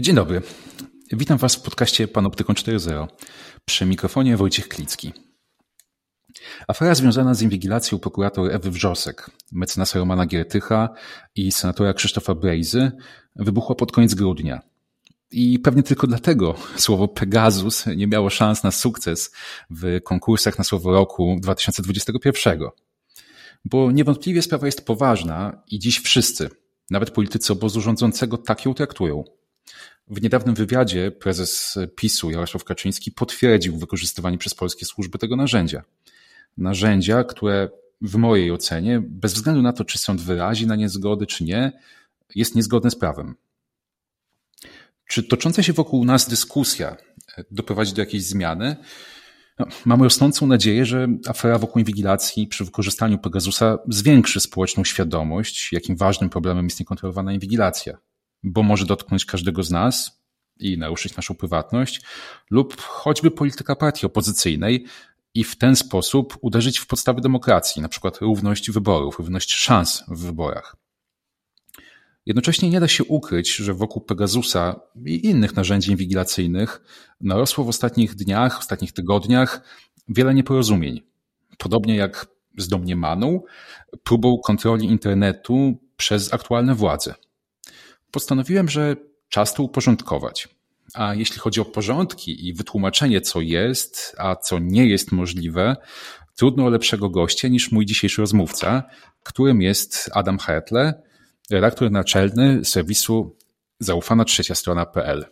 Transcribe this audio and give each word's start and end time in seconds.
Dzień 0.00 0.14
dobry. 0.14 0.42
Witam 1.12 1.38
Was 1.38 1.54
w 1.56 1.62
podcaście 1.62 2.08
Panoptykon 2.08 2.56
4.0. 2.56 3.08
Przy 3.64 3.86
mikrofonie 3.86 4.36
Wojciech 4.36 4.68
Klicki. 4.68 5.12
Afera 6.68 6.94
związana 6.94 7.34
z 7.34 7.42
inwigilacją 7.42 7.98
prokurator 7.98 8.52
Ewy 8.52 8.70
Wrzosek, 8.70 9.30
mecenasa 9.52 9.98
Romana 9.98 10.26
Giertycha 10.26 10.88
i 11.34 11.52
senatora 11.52 11.94
Krzysztofa 11.94 12.34
Brejzy 12.34 12.92
wybuchła 13.36 13.74
pod 13.74 13.92
koniec 13.92 14.14
grudnia. 14.14 14.60
I 15.30 15.58
pewnie 15.58 15.82
tylko 15.82 16.06
dlatego 16.06 16.54
słowo 16.76 17.08
Pegasus 17.08 17.86
nie 17.96 18.06
miało 18.06 18.30
szans 18.30 18.62
na 18.62 18.70
sukces 18.70 19.32
w 19.70 20.00
konkursach 20.04 20.58
na 20.58 20.64
słowo 20.64 20.92
roku 20.92 21.36
2021. 21.40 22.60
Bo 23.64 23.92
niewątpliwie 23.92 24.42
sprawa 24.42 24.66
jest 24.66 24.86
poważna 24.86 25.62
i 25.70 25.78
dziś 25.78 25.98
wszyscy, 25.98 26.50
nawet 26.90 27.10
politycy 27.10 27.52
obozu 27.52 27.80
rządzącego, 27.80 28.38
tak 28.38 28.64
ją 28.64 28.74
traktują. 28.74 29.39
W 30.10 30.22
niedawnym 30.22 30.54
wywiadzie 30.54 31.10
prezes 31.10 31.78
PiSu 31.96 32.30
Jarosław 32.30 32.64
Kaczyński 32.64 33.12
potwierdził 33.12 33.78
wykorzystywanie 33.78 34.38
przez 34.38 34.54
polskie 34.54 34.86
służby 34.86 35.18
tego 35.18 35.36
narzędzia. 35.36 35.82
Narzędzia, 36.58 37.24
które 37.24 37.68
w 38.02 38.16
mojej 38.16 38.52
ocenie, 38.52 39.02
bez 39.06 39.34
względu 39.34 39.62
na 39.62 39.72
to, 39.72 39.84
czy 39.84 39.98
sąd 39.98 40.20
wyrazi 40.20 40.66
na 40.66 40.76
niezgody, 40.76 41.26
czy 41.26 41.44
nie, 41.44 41.72
jest 42.34 42.54
niezgodne 42.54 42.90
z 42.90 42.96
prawem. 42.96 43.34
Czy 45.06 45.22
tocząca 45.22 45.62
się 45.62 45.72
wokół 45.72 46.04
nas 46.04 46.28
dyskusja 46.28 46.96
doprowadzi 47.50 47.92
do 47.92 48.02
jakiejś 48.02 48.24
zmiany? 48.24 48.76
No, 49.58 49.66
mam 49.84 50.02
rosnącą 50.02 50.46
nadzieję, 50.46 50.84
że 50.84 51.08
afera 51.28 51.58
wokół 51.58 51.80
inwigilacji 51.80 52.46
przy 52.46 52.64
wykorzystaniu 52.64 53.18
Pegasusa 53.18 53.78
zwiększy 53.88 54.40
społeczną 54.40 54.84
świadomość, 54.84 55.72
jakim 55.72 55.96
ważnym 55.96 56.30
problemem 56.30 56.64
jest 56.64 56.80
niekontrolowana 56.80 57.32
inwigilacja 57.32 57.98
bo 58.42 58.62
może 58.62 58.86
dotknąć 58.86 59.24
każdego 59.24 59.62
z 59.62 59.70
nas 59.70 60.20
i 60.58 60.78
naruszyć 60.78 61.16
naszą 61.16 61.34
prywatność, 61.34 62.00
lub 62.50 62.80
choćby 62.80 63.30
polityka 63.30 63.76
partii 63.76 64.06
opozycyjnej 64.06 64.86
i 65.34 65.44
w 65.44 65.58
ten 65.58 65.76
sposób 65.76 66.38
uderzyć 66.40 66.78
w 66.78 66.86
podstawy 66.86 67.20
demokracji, 67.20 67.82
na 67.82 67.88
przykład 67.88 68.18
równość 68.18 68.70
wyborów, 68.70 69.18
równość 69.18 69.54
szans 69.54 70.04
w 70.08 70.24
wyborach. 70.24 70.76
Jednocześnie 72.26 72.70
nie 72.70 72.80
da 72.80 72.88
się 72.88 73.04
ukryć, 73.04 73.56
że 73.56 73.74
wokół 73.74 74.02
Pegasusa 74.02 74.80
i 75.06 75.26
innych 75.26 75.56
narzędzi 75.56 75.90
inwigilacyjnych 75.90 76.82
narosło 77.20 77.64
w 77.64 77.68
ostatnich 77.68 78.14
dniach, 78.14 78.56
w 78.56 78.58
ostatnich 78.58 78.92
tygodniach 78.92 79.62
wiele 80.08 80.34
nieporozumień. 80.34 81.02
Podobnie 81.58 81.96
jak 81.96 82.26
z 82.58 82.68
domniemaną 82.68 83.42
próbą 84.04 84.38
kontroli 84.44 84.86
internetu 84.86 85.78
przez 85.96 86.34
aktualne 86.34 86.74
władze 86.74 87.14
postanowiłem, 88.10 88.68
że 88.68 88.96
czas 89.28 89.54
to 89.54 89.62
uporządkować. 89.62 90.48
A 90.94 91.14
jeśli 91.14 91.38
chodzi 91.38 91.60
o 91.60 91.64
porządki 91.64 92.48
i 92.48 92.54
wytłumaczenie, 92.54 93.20
co 93.20 93.40
jest, 93.40 94.16
a 94.18 94.36
co 94.36 94.58
nie 94.58 94.86
jest 94.86 95.12
możliwe, 95.12 95.76
trudno 96.36 96.64
o 96.64 96.70
lepszego 96.70 97.10
gościa 97.10 97.48
niż 97.48 97.72
mój 97.72 97.86
dzisiejszy 97.86 98.20
rozmówca, 98.20 98.82
którym 99.22 99.62
jest 99.62 100.10
Adam 100.12 100.38
Hertle, 100.38 101.02
redaktor 101.50 101.90
naczelny 101.90 102.64
serwisu 102.64 103.36
zaufana 103.78 104.24
trzecia 104.24 104.54
strona.pl. 104.54 105.26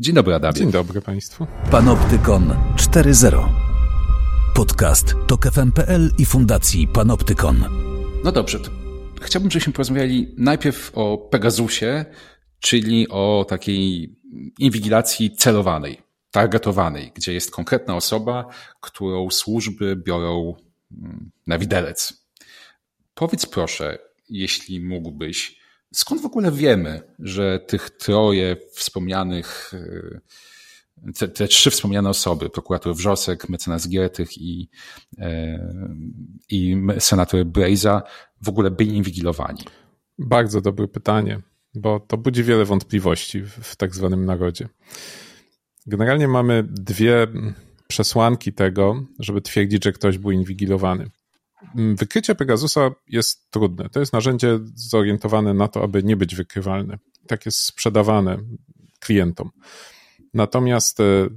Dzień 0.00 0.14
dobry, 0.14 0.34
Adamie. 0.34 0.54
Dzień 0.54 0.70
dobry 0.70 1.02
Państwu. 1.02 1.46
Panoptykon 1.70 2.54
4.0. 2.76 3.48
Podcast 4.54 5.14
TOK 5.26 5.46
FM.pl 5.52 6.10
i 6.18 6.26
Fundacji 6.26 6.88
Panoptykon. 6.88 7.64
No 8.24 8.32
dobrze, 8.32 8.58
Chciałbym, 9.22 9.50
żebyśmy 9.50 9.72
porozmawiali 9.72 10.34
najpierw 10.38 10.90
o 10.94 11.18
Pegasusie, 11.18 12.04
czyli 12.60 13.08
o 13.08 13.46
takiej 13.48 14.16
inwigilacji 14.58 15.36
celowanej, 15.36 16.02
targetowanej, 16.30 17.12
gdzie 17.14 17.32
jest 17.32 17.50
konkretna 17.50 17.96
osoba, 17.96 18.46
którą 18.80 19.30
służby 19.30 19.96
biorą 19.96 20.54
mm, 20.92 21.30
na 21.46 21.58
widelec. 21.58 22.26
Powiedz 23.14 23.46
proszę, 23.46 23.98
jeśli 24.28 24.80
mógłbyś, 24.80 25.60
skąd 25.94 26.22
w 26.22 26.26
ogóle 26.26 26.52
wiemy, 26.52 27.02
że 27.18 27.58
tych 27.58 27.90
troje 27.90 28.56
wspomnianych, 28.72 29.74
y, 29.74 30.20
te, 31.18 31.28
te 31.28 31.48
trzy 31.48 31.70
wspomniane 31.70 32.08
osoby, 32.08 32.50
prokurator 32.50 32.94
Wrzosek, 32.94 33.48
mecenas 33.48 33.88
Giertych 33.88 34.38
i, 34.38 34.68
e, 35.18 35.58
i 36.50 36.76
senator 36.98 37.44
Brejza, 37.44 38.02
w 38.42 38.48
ogóle 38.48 38.70
byli 38.70 38.96
inwigilowani? 38.96 39.64
Bardzo 40.18 40.60
dobre 40.60 40.88
pytanie, 40.88 41.40
bo 41.74 42.00
to 42.00 42.16
budzi 42.16 42.44
wiele 42.44 42.64
wątpliwości 42.64 43.40
w, 43.40 43.50
w 43.50 43.76
tak 43.76 43.94
zwanym 43.94 44.24
narodzie. 44.24 44.68
Generalnie 45.86 46.28
mamy 46.28 46.64
dwie 46.68 47.26
przesłanki 47.88 48.52
tego, 48.52 49.04
żeby 49.18 49.40
twierdzić, 49.40 49.84
że 49.84 49.92
ktoś 49.92 50.18
był 50.18 50.30
inwigilowany. 50.30 51.10
Wykrycie 51.74 52.34
Pegasusa 52.34 52.90
jest 53.08 53.50
trudne. 53.50 53.88
To 53.88 54.00
jest 54.00 54.12
narzędzie 54.12 54.58
zorientowane 54.74 55.54
na 55.54 55.68
to, 55.68 55.82
aby 55.82 56.02
nie 56.02 56.16
być 56.16 56.34
wykrywalne. 56.34 56.98
Tak 57.26 57.46
jest 57.46 57.58
sprzedawane 57.58 58.38
klientom. 59.00 59.50
Natomiast 60.34 61.00
e, 61.00 61.28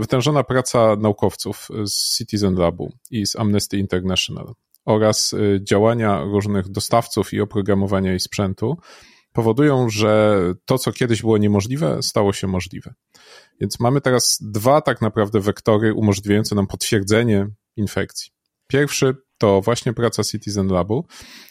wytężona 0.00 0.44
praca 0.44 0.96
naukowców 0.96 1.68
z 1.86 2.16
Citizen 2.18 2.54
Labu 2.54 2.92
i 3.10 3.26
z 3.26 3.36
Amnesty 3.36 3.78
International 3.78 4.54
oraz 4.88 5.32
y, 5.32 5.60
działania 5.62 6.24
różnych 6.24 6.68
dostawców 6.68 7.32
i 7.32 7.40
oprogramowania 7.40 8.14
i 8.14 8.20
sprzętu 8.20 8.76
powodują, 9.32 9.88
że 9.88 10.40
to, 10.64 10.78
co 10.78 10.92
kiedyś 10.92 11.20
było 11.20 11.38
niemożliwe, 11.38 12.02
stało 12.02 12.32
się 12.32 12.46
możliwe. 12.46 12.94
Więc 13.60 13.80
mamy 13.80 14.00
teraz 14.00 14.38
dwa 14.40 14.80
tak 14.80 15.00
naprawdę 15.00 15.40
wektory 15.40 15.94
umożliwiające 15.94 16.54
nam 16.54 16.66
potwierdzenie 16.66 17.46
infekcji. 17.76 18.30
Pierwszy 18.66 19.16
to 19.38 19.60
właśnie 19.60 19.92
praca 19.92 20.24
Citizen 20.24 20.68
Labu, 20.68 21.06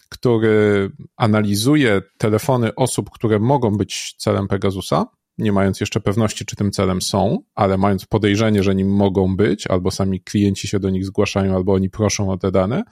który 0.09 0.91
analizuje 1.17 2.01
telefony 2.17 2.75
osób, 2.75 3.09
które 3.09 3.39
mogą 3.39 3.77
być 3.77 4.15
celem 4.17 4.47
Pegasusa, 4.47 5.05
nie 5.37 5.51
mając 5.51 5.79
jeszcze 5.79 5.99
pewności, 5.99 6.45
czy 6.45 6.55
tym 6.55 6.71
celem 6.71 7.01
są, 7.01 7.39
ale 7.55 7.77
mając 7.77 8.05
podejrzenie, 8.05 8.63
że 8.63 8.75
nim 8.75 8.95
mogą 8.95 9.35
być, 9.35 9.67
albo 9.67 9.91
sami 9.91 10.21
klienci 10.21 10.67
się 10.67 10.79
do 10.79 10.89
nich 10.89 11.05
zgłaszają, 11.05 11.55
albo 11.55 11.73
oni 11.73 11.89
proszą 11.89 12.31
o 12.31 12.37
te 12.37 12.51
dane. 12.51 12.83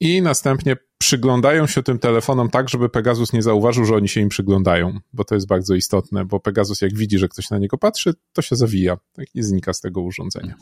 I 0.00 0.22
następnie 0.22 0.76
przyglądają 0.98 1.66
się 1.66 1.82
tym 1.82 1.98
telefonom 1.98 2.50
tak, 2.50 2.68
żeby 2.68 2.88
Pegasus 2.88 3.32
nie 3.32 3.42
zauważył, 3.42 3.84
że 3.84 3.94
oni 3.94 4.08
się 4.08 4.20
im 4.20 4.28
przyglądają, 4.28 4.98
bo 5.12 5.24
to 5.24 5.34
jest 5.34 5.46
bardzo 5.46 5.74
istotne, 5.74 6.24
bo 6.24 6.40
Pegasus 6.40 6.80
jak 6.80 6.94
widzi, 6.94 7.18
że 7.18 7.28
ktoś 7.28 7.50
na 7.50 7.58
niego 7.58 7.78
patrzy, 7.78 8.14
to 8.32 8.42
się 8.42 8.56
zawija 8.56 8.96
tak, 9.12 9.26
i 9.34 9.42
znika 9.42 9.72
z 9.72 9.80
tego 9.80 10.00
urządzenia. 10.00 10.54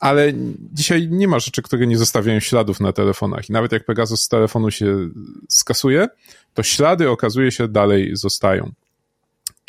Ale 0.00 0.32
dzisiaj 0.72 1.08
nie 1.10 1.28
ma 1.28 1.38
rzeczy, 1.38 1.62
które 1.62 1.86
nie 1.86 1.98
zostawiają 1.98 2.40
śladów 2.40 2.80
na 2.80 2.92
telefonach. 2.92 3.48
I 3.48 3.52
nawet 3.52 3.72
jak 3.72 3.84
Pegasus 3.84 4.22
z 4.22 4.28
telefonu 4.28 4.70
się 4.70 5.08
skasuje, 5.48 6.08
to 6.54 6.62
ślady 6.62 7.10
okazuje 7.10 7.52
się 7.52 7.68
dalej 7.68 8.10
zostają. 8.16 8.72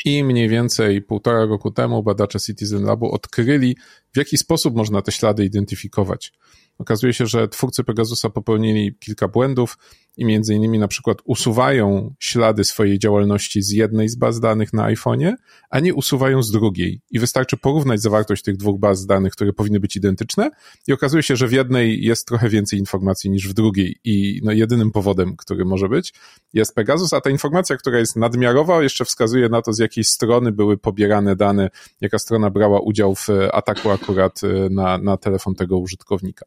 I 0.04 0.24
mniej 0.24 0.48
więcej 0.48 1.02
półtora 1.02 1.44
roku 1.46 1.70
temu 1.70 2.02
badacze 2.02 2.40
Citizen 2.40 2.84
Labu 2.84 3.12
odkryli, 3.12 3.76
w 4.12 4.16
jaki 4.16 4.38
sposób 4.38 4.74
można 4.74 5.02
te 5.02 5.12
ślady 5.12 5.44
identyfikować. 5.44 6.32
Okazuje 6.78 7.12
się, 7.12 7.26
że 7.26 7.48
twórcy 7.48 7.84
Pegasusa 7.84 8.30
popełnili 8.30 8.94
kilka 9.00 9.28
błędów 9.28 9.78
i 10.16 10.24
między 10.24 10.54
innymi 10.54 10.78
na 10.78 10.88
przykład 10.88 11.18
usuwają 11.24 12.14
ślady 12.18 12.64
swojej 12.64 12.98
działalności 12.98 13.62
z 13.62 13.70
jednej 13.70 14.08
z 14.08 14.16
baz 14.16 14.40
danych 14.40 14.72
na 14.72 14.92
iPhone'ie, 14.94 15.32
a 15.70 15.80
nie 15.80 15.94
usuwają 15.94 16.42
z 16.42 16.50
drugiej. 16.50 17.00
I 17.10 17.18
wystarczy 17.18 17.56
porównać 17.56 18.00
zawartość 18.00 18.42
tych 18.42 18.56
dwóch 18.56 18.80
baz 18.80 19.06
danych, 19.06 19.32
które 19.32 19.52
powinny 19.52 19.80
być 19.80 19.96
identyczne 19.96 20.50
i 20.88 20.92
okazuje 20.92 21.22
się, 21.22 21.36
że 21.36 21.48
w 21.48 21.52
jednej 21.52 22.04
jest 22.04 22.28
trochę 22.28 22.48
więcej 22.48 22.78
informacji 22.78 23.30
niż 23.30 23.48
w 23.48 23.52
drugiej 23.52 23.96
i 24.04 24.40
no, 24.44 24.52
jedynym 24.52 24.90
powodem, 24.90 25.36
który 25.36 25.64
może 25.64 25.88
być, 25.88 26.14
jest 26.52 26.74
Pegasus, 26.74 27.12
a 27.12 27.20
ta 27.20 27.30
informacja, 27.30 27.76
która 27.76 27.98
jest 27.98 28.16
nadmiarowa, 28.16 28.82
jeszcze 28.82 29.04
wskazuje 29.04 29.48
na 29.48 29.62
to, 29.62 29.72
z 29.72 29.78
jakiej 29.78 30.04
strony 30.04 30.52
były 30.52 30.78
pobierane 30.78 31.36
dane, 31.36 31.70
jaka 32.00 32.18
strona 32.18 32.50
brała 32.50 32.80
udział 32.80 33.14
w 33.14 33.28
ataku 33.52 33.90
akurat 33.90 34.40
e, 34.44 34.70
na, 34.70 34.98
na 34.98 35.16
telefon 35.16 35.54
tego 35.54 35.78
użytkownika. 35.78 36.46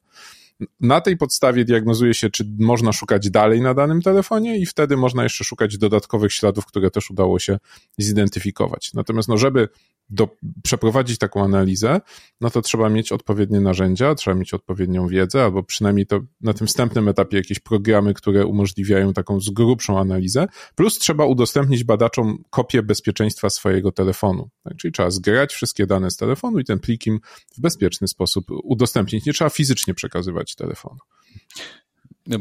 Na 0.80 1.02
tej 1.02 1.18
podstawie 1.18 1.66
diagnozuje 1.66 2.14
się, 2.14 2.30
czy 2.30 2.44
można 2.60 2.94
szukać 2.94 3.30
dalej 3.30 3.62
na 3.62 3.74
danym 3.74 4.02
telefonie 4.02 4.58
i 4.58 4.66
wtedy 4.66 4.98
można 4.98 5.24
jeszcze 5.24 5.44
szukać 5.44 5.78
dodatkowych 5.78 6.34
śladów, 6.34 6.66
które 6.66 6.92
też 6.92 7.12
udało 7.12 7.40
się 7.40 7.58
zidentyfikować. 7.98 8.94
Natomiast 8.94 9.30
no, 9.30 9.38
żeby 9.38 9.70
do, 10.10 10.30
przeprowadzić 10.64 11.18
taką 11.18 11.44
analizę, 11.44 12.02
no 12.42 12.50
to 12.50 12.62
trzeba 12.62 12.90
mieć 12.90 13.12
odpowiednie 13.12 13.62
narzędzia, 13.62 14.16
trzeba 14.16 14.36
mieć 14.36 14.54
odpowiednią 14.54 15.08
wiedzę, 15.08 15.44
albo 15.44 15.64
przynajmniej 15.64 16.06
to 16.06 16.20
na 16.42 16.54
tym 16.54 16.68
wstępnym 16.68 17.08
etapie 17.08 17.38
jakieś 17.38 17.60
programy, 17.60 18.14
które 18.14 18.46
umożliwiają 18.46 19.14
taką 19.14 19.40
z 19.40 19.50
grubszą 19.50 20.00
analizę, 20.00 20.48
plus 20.76 21.00
trzeba 21.00 21.26
udostępnić 21.26 21.84
badaczom 21.84 22.44
kopię 22.50 22.84
bezpieczeństwa 22.84 23.50
swojego 23.50 23.92
telefonu. 23.92 24.50
Tak? 24.64 24.76
Czyli 24.78 24.92
trzeba 24.92 25.10
zgrać 25.10 25.54
wszystkie 25.54 25.86
dane 25.86 26.12
z 26.12 26.18
telefonu 26.18 26.60
i 26.60 26.66
ten 26.66 26.80
plikiem 26.80 27.20
w 27.58 27.62
bezpieczny 27.62 28.08
sposób 28.08 28.46
udostępnić. 28.64 29.26
Nie 29.26 29.34
trzeba 29.34 29.50
fizycznie 29.50 29.94
przekazywać 29.94 30.45
telefonu. 30.56 30.98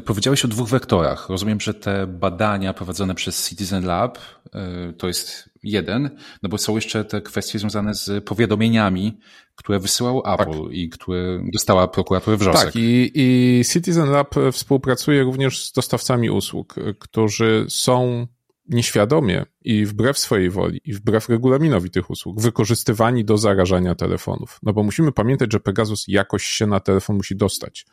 Powiedziałeś 0.04 0.44
o 0.44 0.48
dwóch 0.48 0.68
wektorach. 0.68 1.28
Rozumiem, 1.28 1.60
że 1.60 1.74
te 1.74 2.06
badania 2.06 2.74
prowadzone 2.74 3.14
przez 3.14 3.48
Citizen 3.48 3.86
Lab 3.86 4.18
y, 4.18 4.92
to 4.92 5.06
jest 5.06 5.50
jeden, 5.62 6.10
no 6.42 6.48
bo 6.48 6.58
są 6.58 6.74
jeszcze 6.74 7.04
te 7.04 7.22
kwestie 7.22 7.58
związane 7.58 7.94
z 7.94 8.24
powiadomieniami, 8.24 9.18
które 9.54 9.78
wysyłał 9.80 10.22
tak. 10.22 10.40
Apple 10.40 10.62
tak. 10.62 10.72
i 10.72 10.88
które 10.88 11.40
dostała 11.52 11.88
prokuratura 11.88 12.36
Wrzosek. 12.36 12.64
Tak, 12.64 12.76
i, 12.76 13.10
i 13.14 13.62
Citizen 13.72 14.10
Lab 14.10 14.34
współpracuje 14.52 15.22
również 15.22 15.64
z 15.64 15.72
dostawcami 15.72 16.30
usług, 16.30 16.74
którzy 16.98 17.66
są 17.68 18.26
nieświadomie 18.68 19.44
i 19.60 19.86
wbrew 19.86 20.18
swojej 20.18 20.50
woli 20.50 20.80
i 20.84 20.92
wbrew 20.92 21.28
regulaminowi 21.28 21.90
tych 21.90 22.10
usług 22.10 22.40
wykorzystywani 22.40 23.24
do 23.24 23.38
zarażania 23.38 23.94
telefonów. 23.94 24.58
No 24.62 24.72
bo 24.72 24.82
musimy 24.82 25.12
pamiętać, 25.12 25.52
że 25.52 25.60
Pegasus 25.60 26.04
jakoś 26.08 26.44
się 26.44 26.66
na 26.66 26.80
telefon 26.80 27.16
musi 27.16 27.36
dostać. 27.36 27.86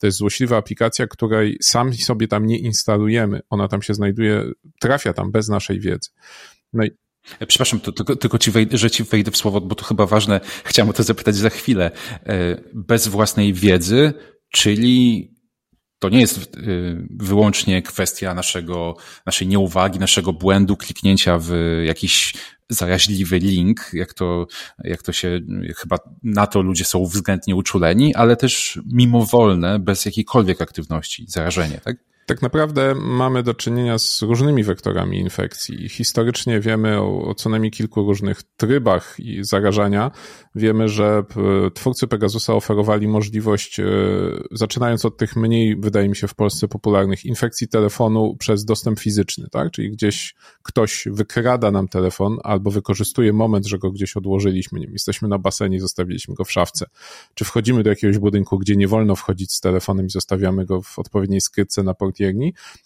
To 0.00 0.06
jest 0.06 0.18
złośliwa 0.18 0.56
aplikacja, 0.56 1.06
której 1.06 1.56
sami 1.62 1.96
sobie 1.96 2.28
tam 2.28 2.46
nie 2.46 2.58
instalujemy. 2.58 3.40
Ona 3.50 3.68
tam 3.68 3.82
się 3.82 3.94
znajduje, 3.94 4.52
trafia 4.80 5.12
tam 5.12 5.30
bez 5.30 5.48
naszej 5.48 5.80
wiedzy. 5.80 6.10
No 6.72 6.84
i 6.84 6.90
Przepraszam, 7.46 7.80
to, 7.80 7.92
tylko, 7.92 8.16
tylko 8.16 8.38
ci 8.38 8.50
wejdę, 8.50 8.78
że 8.78 8.90
ci 8.90 9.04
wejdę 9.04 9.30
w 9.30 9.36
słowo, 9.36 9.60
bo 9.60 9.74
to 9.74 9.84
chyba 9.84 10.06
ważne. 10.06 10.40
Chciałem 10.64 10.90
o 10.90 10.92
to 10.92 11.02
zapytać 11.02 11.36
za 11.36 11.50
chwilę. 11.50 11.90
E, 12.26 12.60
bez 12.74 13.08
własnej 13.08 13.52
wiedzy, 13.52 14.12
czyli 14.52 15.29
to 16.00 16.08
nie 16.08 16.20
jest 16.20 16.56
y, 16.56 17.06
wyłącznie 17.10 17.82
kwestia 17.82 18.34
naszego, 18.34 18.96
naszej 19.26 19.48
nieuwagi, 19.48 19.98
naszego 19.98 20.32
błędu, 20.32 20.76
kliknięcia 20.76 21.38
w 21.38 21.52
jakiś 21.84 22.34
zaraźliwy 22.68 23.38
link, 23.38 23.90
jak 23.92 24.14
to, 24.14 24.46
jak 24.84 25.02
to 25.02 25.12
się, 25.12 25.40
chyba 25.76 25.96
na 26.22 26.46
to 26.46 26.62
ludzie 26.62 26.84
są 26.84 27.04
względnie 27.04 27.56
uczuleni, 27.56 28.14
ale 28.14 28.36
też 28.36 28.80
mimowolne, 28.92 29.78
bez 29.78 30.04
jakiejkolwiek 30.04 30.62
aktywności, 30.62 31.24
zarażenie, 31.28 31.80
tak? 31.84 31.96
tak 32.30 32.42
naprawdę 32.42 32.94
mamy 32.94 33.42
do 33.42 33.54
czynienia 33.54 33.98
z 33.98 34.22
różnymi 34.22 34.64
wektorami 34.64 35.18
infekcji. 35.18 35.88
Historycznie 35.88 36.60
wiemy 36.60 37.00
o, 37.00 37.22
o, 37.22 37.34
co 37.34 37.48
najmniej 37.48 37.70
kilku 37.70 38.02
różnych 38.02 38.42
trybach 38.42 39.16
zarażania. 39.40 40.10
Wiemy, 40.54 40.88
że 40.88 41.24
twórcy 41.74 42.06
Pegasusa 42.06 42.54
oferowali 42.54 43.08
możliwość, 43.08 43.80
e, 43.80 43.84
zaczynając 44.50 45.04
od 45.04 45.16
tych 45.16 45.36
mniej, 45.36 45.76
wydaje 45.76 46.08
mi 46.08 46.16
się, 46.16 46.28
w 46.28 46.34
Polsce 46.34 46.68
popularnych 46.68 47.24
infekcji 47.24 47.68
telefonu 47.68 48.36
przez 48.38 48.64
dostęp 48.64 49.00
fizyczny, 49.00 49.48
tak? 49.50 49.70
Czyli 49.70 49.90
gdzieś 49.90 50.34
ktoś 50.62 51.08
wykrada 51.10 51.70
nam 51.70 51.88
telefon 51.88 52.38
albo 52.42 52.70
wykorzystuje 52.70 53.32
moment, 53.32 53.66
że 53.66 53.78
go 53.78 53.90
gdzieś 53.90 54.16
odłożyliśmy. 54.16 54.80
Nie 54.80 54.86
wiem, 54.86 54.92
jesteśmy 54.92 55.28
na 55.28 55.38
basenie, 55.38 55.80
zostawiliśmy 55.80 56.34
go 56.34 56.44
w 56.44 56.52
szafce. 56.52 56.86
Czy 57.34 57.44
wchodzimy 57.44 57.82
do 57.82 57.90
jakiegoś 57.90 58.18
budynku, 58.18 58.58
gdzie 58.58 58.76
nie 58.76 58.88
wolno 58.88 59.16
wchodzić 59.16 59.52
z 59.52 59.60
telefonem 59.60 60.06
i 60.06 60.10
zostawiamy 60.10 60.66
go 60.66 60.82
w 60.82 60.98
odpowiedniej 60.98 61.40
skrytce 61.40 61.82
na 61.82 61.94
port 61.94 62.10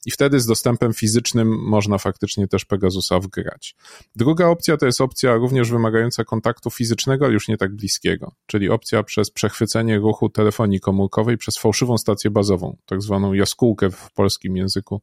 i 0.07 0.11
wtedy 0.11 0.41
z 0.41 0.47
dostępem 0.47 0.93
fizycznym 0.93 1.49
można 1.49 1.99
faktycznie 1.99 2.49
też 2.49 2.65
Pegasusa 2.65 3.19
wgrać. 3.21 3.77
Druga 4.17 4.47
opcja 4.47 4.77
to 4.77 4.87
jest 4.87 5.01
opcja 5.01 5.35
również 5.35 5.71
wymagająca 5.71 6.25
kontaktu 6.25 6.71
fizycznego, 6.71 7.25
ale 7.25 7.35
już 7.35 7.49
nie 7.49 7.54
tak 7.57 7.77
bliskiego, 7.77 8.35
czyli 8.47 8.71
opcja 8.71 9.03
przez 9.03 9.31
przechwycenie 9.31 9.99
ruchu 9.99 10.29
telefonii 10.29 10.81
komórkowej 10.81 11.37
przez 11.37 11.59
fałszywą 11.59 11.99
stację 11.99 12.31
bazową, 12.31 12.77
tak 12.87 13.03
zwaną 13.03 13.33
jaskółkę 13.33 13.91
w 13.91 14.13
polskim 14.13 14.57
języku 14.57 15.03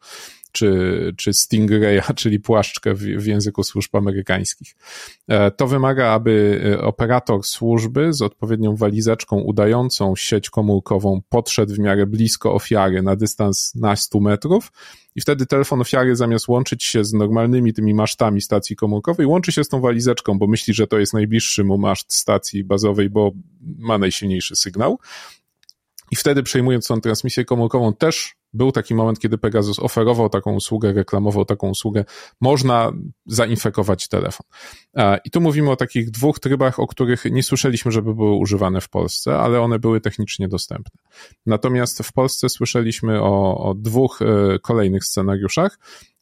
czy, 0.51 1.13
czy 1.17 1.33
Stingraya, 1.33 2.01
czyli 2.15 2.39
płaszczkę 2.39 2.93
w, 2.93 2.99
w 2.99 3.25
języku 3.25 3.63
służb 3.63 3.95
amerykańskich. 3.95 4.75
E, 5.27 5.51
to 5.51 5.67
wymaga, 5.67 6.07
aby 6.07 6.61
e, 6.73 6.81
operator 6.81 7.43
służby 7.43 8.13
z 8.13 8.21
odpowiednią 8.21 8.75
walizeczką 8.75 9.39
udającą 9.39 10.15
sieć 10.15 10.49
komórkową 10.49 11.21
podszedł 11.29 11.73
w 11.73 11.79
miarę 11.79 12.05
blisko 12.05 12.53
ofiary 12.53 13.01
na 13.01 13.15
dystans 13.15 13.75
na 13.75 13.95
100 13.95 14.19
metrów 14.19 14.71
i 15.15 15.21
wtedy 15.21 15.45
telefon 15.45 15.81
ofiary 15.81 16.15
zamiast 16.15 16.47
łączyć 16.47 16.83
się 16.83 17.03
z 17.03 17.13
normalnymi 17.13 17.73
tymi 17.73 17.93
masztami 17.93 18.41
stacji 18.41 18.75
komórkowej, 18.75 19.25
łączy 19.25 19.51
się 19.51 19.63
z 19.63 19.67
tą 19.67 19.81
walizeczką, 19.81 20.39
bo 20.39 20.47
myśli, 20.47 20.73
że 20.73 20.87
to 20.87 20.99
jest 20.99 21.13
najbliższy 21.13 21.63
mu 21.63 21.77
maszt 21.77 22.13
stacji 22.13 22.63
bazowej, 22.63 23.09
bo 23.09 23.31
ma 23.61 23.97
najsilniejszy 23.97 24.55
sygnał. 24.55 24.99
I 26.11 26.15
wtedy 26.15 26.43
przejmując 26.43 26.87
tą 26.87 27.01
transmisję 27.01 27.45
komórkową 27.45 27.93
też 27.93 28.35
był 28.53 28.71
taki 28.71 28.95
moment, 28.95 29.19
kiedy 29.19 29.37
Pegasus 29.37 29.79
oferował 29.79 30.29
taką 30.29 30.53
usługę, 30.53 30.93
reklamował 30.93 31.45
taką 31.45 31.69
usługę, 31.69 32.05
można 32.41 32.91
zainfekować 33.25 34.07
telefon. 34.07 34.47
I 35.25 35.31
tu 35.31 35.41
mówimy 35.41 35.71
o 35.71 35.75
takich 35.75 36.11
dwóch 36.11 36.39
trybach, 36.39 36.79
o 36.79 36.87
których 36.87 37.25
nie 37.25 37.43
słyszeliśmy, 37.43 37.91
żeby 37.91 38.15
były 38.15 38.35
używane 38.35 38.81
w 38.81 38.89
Polsce, 38.89 39.37
ale 39.39 39.61
one 39.61 39.79
były 39.79 40.01
technicznie 40.01 40.47
dostępne. 40.47 41.01
Natomiast 41.45 42.03
w 42.03 42.13
Polsce 42.13 42.49
słyszeliśmy 42.49 43.21
o, 43.21 43.57
o 43.57 43.73
dwóch 43.73 44.21
e, 44.21 44.59
kolejnych 44.59 45.05
scenariuszach, 45.05 45.79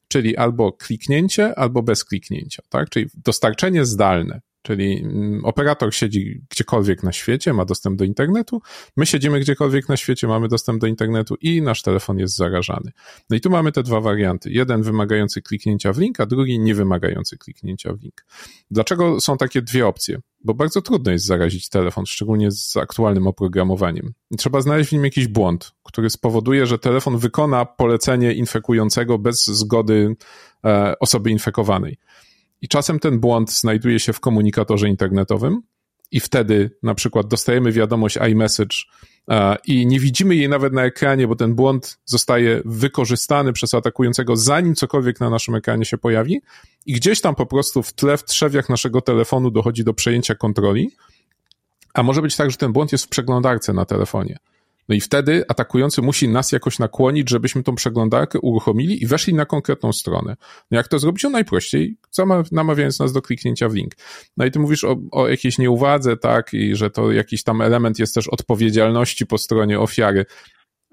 czyli 0.07 0.37
albo 0.37 0.71
kliknięcie, 0.71 1.59
albo 1.59 1.83
bez 1.83 2.05
kliknięcia, 2.05 2.63
tak? 2.69 2.89
Czyli 2.89 3.05
dostarczenie 3.25 3.85
zdalne 3.85 4.41
Czyli 4.61 5.03
mm, 5.03 5.45
operator 5.45 5.95
siedzi 5.95 6.41
gdziekolwiek 6.49 7.03
na 7.03 7.11
świecie, 7.11 7.53
ma 7.53 7.65
dostęp 7.65 7.99
do 7.99 8.05
internetu, 8.05 8.61
my 8.97 9.05
siedzimy 9.05 9.39
gdziekolwiek 9.39 9.89
na 9.89 9.97
świecie, 9.97 10.27
mamy 10.27 10.47
dostęp 10.47 10.81
do 10.81 10.87
internetu 10.87 11.35
i 11.41 11.61
nasz 11.61 11.81
telefon 11.81 12.19
jest 12.19 12.35
zarażany. 12.35 12.91
No 13.29 13.37
i 13.37 13.41
tu 13.41 13.49
mamy 13.49 13.71
te 13.71 13.83
dwa 13.83 14.01
warianty. 14.01 14.51
Jeden 14.51 14.81
wymagający 14.81 15.41
kliknięcia 15.41 15.93
w 15.93 15.97
link, 15.97 16.19
a 16.19 16.25
drugi 16.25 16.59
nie 16.59 16.75
wymagający 16.75 17.37
kliknięcia 17.37 17.93
w 17.93 18.01
link. 18.01 18.25
Dlaczego 18.71 19.19
są 19.19 19.37
takie 19.37 19.61
dwie 19.61 19.87
opcje? 19.87 20.21
Bo 20.43 20.53
bardzo 20.53 20.81
trudno 20.81 21.11
jest 21.11 21.25
zarazić 21.25 21.69
telefon, 21.69 22.05
szczególnie 22.05 22.51
z 22.51 22.77
aktualnym 22.77 23.27
oprogramowaniem. 23.27 24.13
Trzeba 24.37 24.61
znaleźć 24.61 24.89
w 24.89 24.93
nim 24.93 25.03
jakiś 25.03 25.27
błąd, 25.27 25.71
który 25.83 26.09
spowoduje, 26.09 26.65
że 26.65 26.79
telefon 26.79 27.17
wykona 27.17 27.65
polecenie 27.65 28.33
infekującego 28.33 29.17
bez 29.17 29.45
zgody 29.45 30.15
e, 30.65 30.99
osoby 30.99 31.31
infekowanej. 31.31 31.97
I 32.61 32.67
czasem 32.67 32.99
ten 32.99 33.19
błąd 33.19 33.51
znajduje 33.51 33.99
się 33.99 34.13
w 34.13 34.19
komunikatorze 34.19 34.89
internetowym, 34.89 35.61
i 36.11 36.19
wtedy 36.19 36.71
na 36.83 36.95
przykład 36.95 37.27
dostajemy 37.27 37.71
wiadomość 37.71 38.17
iMessage 38.31 38.75
i 39.65 39.87
nie 39.87 39.99
widzimy 39.99 40.35
jej 40.35 40.49
nawet 40.49 40.73
na 40.73 40.83
ekranie, 40.83 41.27
bo 41.27 41.35
ten 41.35 41.55
błąd 41.55 41.99
zostaje 42.05 42.61
wykorzystany 42.65 43.53
przez 43.53 43.73
atakującego, 43.73 44.35
zanim 44.35 44.75
cokolwiek 44.75 45.19
na 45.19 45.29
naszym 45.29 45.55
ekranie 45.55 45.85
się 45.85 45.97
pojawi, 45.97 46.41
i 46.85 46.93
gdzieś 46.93 47.21
tam 47.21 47.35
po 47.35 47.45
prostu 47.45 47.83
w 47.83 47.93
tle, 47.93 48.17
w 48.17 48.23
trzewiach 48.23 48.69
naszego 48.69 49.01
telefonu 49.01 49.51
dochodzi 49.51 49.83
do 49.83 49.93
przejęcia 49.93 50.35
kontroli. 50.35 50.91
A 51.93 52.03
może 52.03 52.21
być 52.21 52.35
tak, 52.35 52.51
że 52.51 52.57
ten 52.57 52.73
błąd 52.73 52.91
jest 52.91 53.05
w 53.05 53.09
przeglądarce 53.09 53.73
na 53.73 53.85
telefonie. 53.85 54.37
No 54.89 54.95
i 54.95 55.01
wtedy 55.01 55.43
atakujący 55.47 56.01
musi 56.01 56.29
nas 56.29 56.51
jakoś 56.51 56.79
nakłonić, 56.79 57.29
żebyśmy 57.29 57.63
tą 57.63 57.75
przeglądarkę 57.75 58.39
uruchomili 58.39 59.03
i 59.03 59.07
weszli 59.07 59.33
na 59.33 59.45
konkretną 59.45 59.93
stronę. 59.93 60.35
No 60.71 60.77
jak 60.77 60.87
to 60.87 60.99
zrobić? 60.99 61.23
No 61.23 61.29
najprościej, 61.29 61.97
namawiając 62.51 62.99
nas 62.99 63.13
do 63.13 63.21
kliknięcia 63.21 63.69
w 63.69 63.73
link. 63.73 63.93
No 64.37 64.45
i 64.45 64.51
ty 64.51 64.59
mówisz 64.59 64.83
o, 64.83 64.97
o 65.11 65.27
jakiejś 65.27 65.57
nieuwadze, 65.57 66.17
tak, 66.17 66.53
i 66.53 66.75
że 66.75 66.89
to 66.89 67.11
jakiś 67.11 67.43
tam 67.43 67.61
element 67.61 67.99
jest 67.99 68.15
też 68.15 68.27
odpowiedzialności 68.27 69.25
po 69.25 69.37
stronie 69.37 69.79
ofiary 69.79 70.25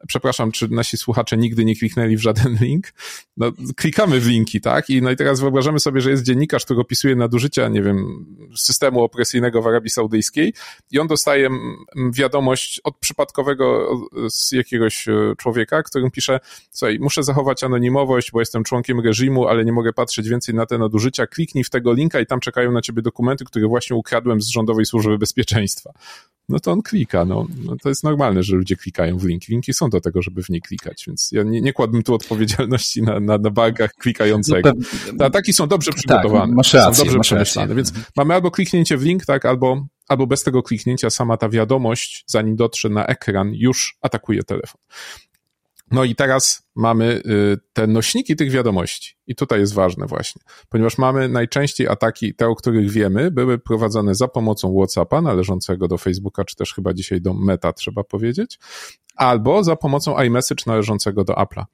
przepraszam, 0.08 0.52
czy 0.52 0.68
nasi 0.68 0.96
słuchacze 0.96 1.36
nigdy 1.36 1.64
nie 1.64 1.76
kliknęli 1.76 2.16
w 2.16 2.20
żaden 2.20 2.56
link? 2.60 2.92
No, 3.36 3.52
klikamy 3.76 4.20
w 4.20 4.26
linki, 4.26 4.60
tak? 4.60 4.90
I, 4.90 5.02
no 5.02 5.10
i 5.10 5.16
teraz 5.16 5.40
wyobrażamy 5.40 5.80
sobie, 5.80 6.00
że 6.00 6.10
jest 6.10 6.22
dziennikarz, 6.22 6.64
który 6.64 6.80
opisuje 6.80 7.16
nadużycia, 7.16 7.68
nie 7.68 7.82
wiem, 7.82 8.26
systemu 8.56 9.02
opresyjnego 9.02 9.62
w 9.62 9.66
Arabii 9.66 9.90
Saudyjskiej 9.90 10.52
i 10.90 10.98
on 10.98 11.06
dostaje 11.06 11.48
wiadomość 12.12 12.80
od 12.84 12.96
przypadkowego 12.96 13.88
z 14.28 14.52
jakiegoś 14.52 15.08
e, 15.08 15.32
człowieka, 15.38 15.82
którym 15.82 16.10
pisze, 16.10 16.40
słuchaj, 16.70 16.98
muszę 17.00 17.22
zachować 17.22 17.64
anonimowość, 17.64 18.30
bo 18.30 18.40
jestem 18.40 18.64
członkiem 18.64 19.00
reżimu, 19.00 19.48
ale 19.48 19.64
nie 19.64 19.72
mogę 19.72 19.92
patrzeć 19.92 20.28
więcej 20.28 20.54
na 20.54 20.66
te 20.66 20.78
nadużycia, 20.78 21.26
kliknij 21.26 21.64
w 21.64 21.70
tego 21.70 21.92
linka 21.92 22.20
i 22.20 22.26
tam 22.26 22.40
czekają 22.40 22.72
na 22.72 22.80
ciebie 22.80 23.02
dokumenty, 23.02 23.44
które 23.44 23.68
właśnie 23.68 23.96
ukradłem 23.96 24.40
z 24.40 24.48
Rządowej 24.48 24.86
Służby 24.86 25.18
Bezpieczeństwa 25.18 25.92
no 26.48 26.60
to 26.60 26.72
on 26.72 26.82
klika. 26.82 27.24
No, 27.24 27.46
no, 27.64 27.76
to 27.82 27.88
jest 27.88 28.04
normalne, 28.04 28.42
że 28.42 28.56
ludzie 28.56 28.76
klikają 28.76 29.18
w 29.18 29.24
linki. 29.24 29.52
Linki 29.52 29.72
są 29.72 29.85
do 29.88 30.00
tego, 30.00 30.22
żeby 30.22 30.42
w 30.42 30.48
nie 30.48 30.60
klikać, 30.60 31.04
więc 31.06 31.28
ja 31.32 31.42
nie, 31.42 31.60
nie 31.60 31.72
kładłbym 31.72 32.02
tu 32.02 32.14
odpowiedzialności 32.14 33.02
na, 33.02 33.20
na, 33.20 33.38
na 33.38 33.50
bagach 33.50 33.92
klikającego. 33.92 34.72
No, 35.18 35.24
ataki 35.24 35.52
są 35.52 35.66
dobrze 35.66 35.90
tak, 35.90 35.98
przygotowane. 35.98 36.46
Tak, 36.46 36.56
masz 36.56 36.74
rację, 36.74 36.94
są 36.94 37.04
dobrze 37.04 37.20
przemyślane, 37.20 37.74
więc 37.74 37.92
mamy 38.16 38.34
albo 38.34 38.50
kliknięcie 38.50 38.96
w 38.96 39.02
link, 39.02 39.26
tak, 39.26 39.46
albo, 39.46 39.86
albo 40.08 40.26
bez 40.26 40.42
tego 40.42 40.62
kliknięcia 40.62 41.10
sama 41.10 41.36
ta 41.36 41.48
wiadomość, 41.48 42.24
zanim 42.26 42.56
dotrze 42.56 42.88
na 42.88 43.06
ekran, 43.06 43.54
już 43.54 43.96
atakuje 44.00 44.42
telefon. 44.42 44.80
No 45.90 46.04
i 46.04 46.14
teraz 46.14 46.65
mamy 46.76 47.22
y, 47.26 47.58
te 47.72 47.86
nośniki 47.86 48.36
tych 48.36 48.50
wiadomości. 48.50 49.16
I 49.26 49.34
tutaj 49.34 49.60
jest 49.60 49.74
ważne 49.74 50.06
właśnie, 50.06 50.42
ponieważ 50.68 50.98
mamy 50.98 51.28
najczęściej 51.28 51.88
ataki, 51.88 52.34
te 52.34 52.48
o 52.48 52.54
których 52.54 52.90
wiemy, 52.90 53.30
były 53.30 53.58
prowadzone 53.58 54.14
za 54.14 54.28
pomocą 54.28 54.74
WhatsAppa 54.78 55.20
należącego 55.20 55.88
do 55.88 55.98
Facebooka, 55.98 56.44
czy 56.44 56.56
też 56.56 56.74
chyba 56.74 56.94
dzisiaj 56.94 57.20
do 57.20 57.34
Meta, 57.34 57.72
trzeba 57.72 58.04
powiedzieć, 58.04 58.58
albo 59.16 59.64
za 59.64 59.76
pomocą 59.76 60.22
iMessage 60.22 60.62
należącego 60.66 61.24
do 61.24 61.32
Apple'a. 61.32 61.64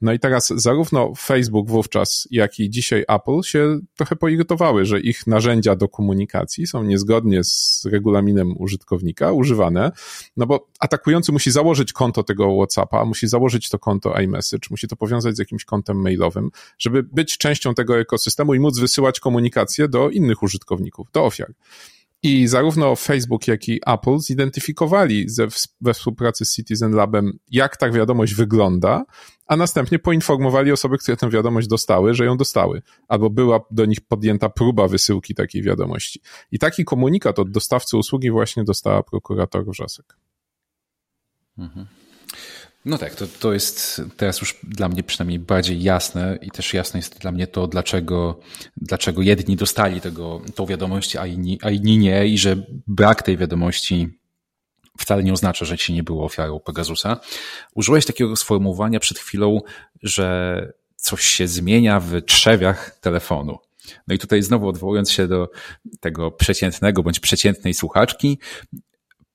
No 0.00 0.12
i 0.12 0.18
teraz 0.18 0.52
zarówno 0.56 1.12
Facebook 1.18 1.68
wówczas, 1.68 2.28
jak 2.30 2.60
i 2.60 2.70
dzisiaj 2.70 3.04
Apple 3.08 3.42
się 3.42 3.78
trochę 3.96 4.16
poirytowały, 4.16 4.84
że 4.84 5.00
ich 5.00 5.26
narzędzia 5.26 5.76
do 5.76 5.88
komunikacji 5.88 6.66
są 6.66 6.82
niezgodnie 6.82 7.44
z 7.44 7.82
regulaminem 7.92 8.54
użytkownika 8.58 9.32
używane, 9.32 9.92
no 10.36 10.46
bo 10.46 10.68
atakujący 10.80 11.32
musi 11.32 11.50
założyć 11.50 11.92
konto 11.92 12.22
tego 12.22 12.56
WhatsAppa, 12.56 13.04
musi 13.04 13.28
założyć 13.28 13.68
to 13.68 13.78
konto 13.78 14.20
iMessage, 14.20 14.43
musi 14.70 14.88
to 14.88 14.96
powiązać 14.96 15.36
z 15.36 15.38
jakimś 15.38 15.64
kontem 15.64 16.02
mailowym, 16.02 16.50
żeby 16.78 17.02
być 17.02 17.38
częścią 17.38 17.74
tego 17.74 17.98
ekosystemu 17.98 18.54
i 18.54 18.60
móc 18.60 18.78
wysyłać 18.78 19.20
komunikacje 19.20 19.88
do 19.88 20.10
innych 20.10 20.42
użytkowników, 20.42 21.08
do 21.12 21.24
ofiar. 21.24 21.54
I 22.24 22.46
zarówno 22.48 22.96
Facebook, 22.96 23.48
jak 23.48 23.68
i 23.68 23.80
Apple 23.86 24.18
zidentyfikowali 24.18 25.28
ze, 25.28 25.46
we 25.80 25.94
współpracy 25.94 26.44
z 26.44 26.54
Citizen 26.54 26.92
Labem, 26.92 27.38
jak 27.50 27.76
ta 27.76 27.90
wiadomość 27.90 28.34
wygląda, 28.34 29.04
a 29.46 29.56
następnie 29.56 29.98
poinformowali 29.98 30.72
osoby, 30.72 30.98
które 30.98 31.16
tę 31.16 31.30
wiadomość 31.30 31.68
dostały, 31.68 32.14
że 32.14 32.24
ją 32.24 32.36
dostały, 32.36 32.82
albo 33.08 33.30
była 33.30 33.60
do 33.70 33.84
nich 33.84 34.00
podjęta 34.00 34.48
próba 34.48 34.88
wysyłki 34.88 35.34
takiej 35.34 35.62
wiadomości. 35.62 36.20
I 36.52 36.58
taki 36.58 36.84
komunikat 36.84 37.38
od 37.38 37.50
dostawcy 37.50 37.96
usługi 37.96 38.30
właśnie 38.30 38.64
dostała 38.64 39.02
prokurator 39.02 39.66
Wrzosek. 39.66 40.16
Mhm. 41.58 41.86
No 42.84 42.98
tak, 42.98 43.14
to, 43.14 43.26
to 43.26 43.52
jest 43.52 44.02
teraz 44.16 44.40
już 44.40 44.56
dla 44.62 44.88
mnie 44.88 45.02
przynajmniej 45.02 45.38
bardziej 45.38 45.82
jasne 45.82 46.38
i 46.42 46.50
też 46.50 46.74
jasne 46.74 46.98
jest 46.98 47.18
dla 47.18 47.32
mnie 47.32 47.46
to, 47.46 47.66
dlaczego, 47.66 48.40
dlaczego 48.76 49.22
jedni 49.22 49.56
dostali 49.56 50.00
tego, 50.00 50.40
tą 50.54 50.66
wiadomość, 50.66 51.16
a 51.16 51.26
inni, 51.26 51.58
a 51.62 51.70
inni 51.70 51.98
nie 51.98 52.26
i 52.26 52.38
że 52.38 52.56
brak 52.86 53.22
tej 53.22 53.36
wiadomości 53.36 54.08
wcale 54.98 55.24
nie 55.24 55.32
oznacza, 55.32 55.64
że 55.64 55.78
ci 55.78 55.92
nie 55.92 56.02
było 56.02 56.24
ofiarą 56.24 56.60
Pegasusa. 56.60 57.20
Użyłeś 57.74 58.06
takiego 58.06 58.36
sformułowania 58.36 59.00
przed 59.00 59.18
chwilą, 59.18 59.60
że 60.02 60.72
coś 60.96 61.24
się 61.24 61.48
zmienia 61.48 62.00
w 62.00 62.22
trzewiach 62.22 62.98
telefonu. 63.00 63.58
No 64.08 64.14
i 64.14 64.18
tutaj 64.18 64.42
znowu 64.42 64.68
odwołując 64.68 65.10
się 65.10 65.28
do 65.28 65.50
tego 66.00 66.30
przeciętnego 66.30 67.02
bądź 67.02 67.20
przeciętnej 67.20 67.74
słuchaczki, 67.74 68.38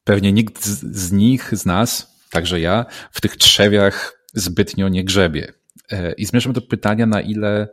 pewnie 0.04 0.32
nikt 0.32 0.66
z, 0.66 0.96
z 0.96 1.12
nich, 1.12 1.56
z 1.58 1.66
nas, 1.66 2.19
także 2.30 2.60
ja, 2.60 2.86
w 3.12 3.22
tych 3.22 3.38
trzewiach 3.38 4.26
zbytnio 4.34 4.90
nie 4.90 5.04
grzebie. 5.04 5.54
E, 5.92 6.14
I 6.14 6.26
zmierzam 6.26 6.54
do 6.54 6.62
pytania, 6.62 7.06
na 7.06 7.22
ile 7.22 7.68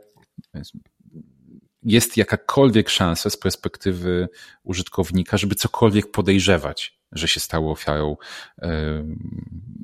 jest 1.83 2.17
jakakolwiek 2.17 2.89
szansa 2.89 3.29
z 3.29 3.37
perspektywy 3.37 4.29
użytkownika, 4.63 5.37
żeby 5.37 5.55
cokolwiek 5.55 6.11
podejrzewać 6.11 6.96
że 7.11 7.27
się 7.27 7.39
stało 7.39 7.71
ofiarą 7.71 8.17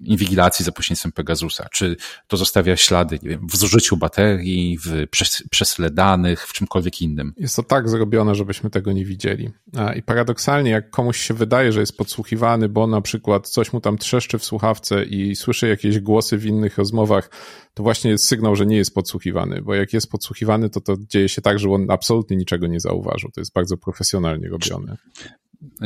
inwigilacji 0.02 0.66
za 0.66 0.72
pośrednictwem 0.72 1.12
Pegasusa? 1.12 1.68
Czy 1.72 1.96
to 2.28 2.38
zostawia 2.38 2.78
ślady 2.78 3.20
nie 3.24 3.30
wiem, 3.30 3.48
w 3.48 3.56
zużyciu 3.56 3.98
baterii, 3.98 4.78
w 4.78 5.08
przesle 5.50 5.92
danych, 5.92 6.48
w 6.48 6.54
czymkolwiek 6.54 7.02
innym? 7.02 7.34
Jest 7.38 7.56
to 7.56 7.64
tak 7.64 7.90
zrobione, 7.90 8.36
żebyśmy 8.36 8.70
tego 8.70 8.92
nie 8.92 9.06
widzieli. 9.06 9.52
I 9.96 10.04
paradoksalnie, 10.04 10.72
jak 10.72 10.90
komuś 10.90 11.18
się 11.18 11.34
wydaje, 11.34 11.72
że 11.72 11.80
jest 11.80 11.98
podsłuchiwany, 11.98 12.70
bo 12.70 12.88
na 12.88 13.02
przykład 13.02 13.50
coś 13.50 13.74
mu 13.74 13.82
tam 13.82 13.98
trzeszczy 13.98 14.40
w 14.40 14.46
słuchawce 14.46 15.04
i 15.04 15.36
słyszy 15.36 15.68
jakieś 15.68 16.00
głosy 16.00 16.38
w 16.38 16.46
innych 16.46 16.78
rozmowach, 16.78 17.30
to 17.74 17.84
właśnie 17.84 18.12
jest 18.12 18.26
sygnał, 18.26 18.56
że 18.56 18.66
nie 18.66 18.78
jest 18.78 18.94
podsłuchiwany, 18.94 19.62
bo 19.62 19.74
jak 19.74 19.94
jest 19.94 20.12
podsłuchiwany, 20.12 20.70
to 20.70 20.82
to 20.82 20.96
dzieje 21.10 21.30
się 21.30 21.42
tak, 21.42 21.60
że 21.60 21.70
on 21.70 21.92
absolutnie 21.92 22.38
niczego 22.38 22.68
nie 22.68 22.80
zauważył. 22.80 23.32
To 23.32 23.42
jest 23.42 23.54
bardzo 23.54 23.78
profesjonalnie 23.78 24.50
robione. 24.50 24.98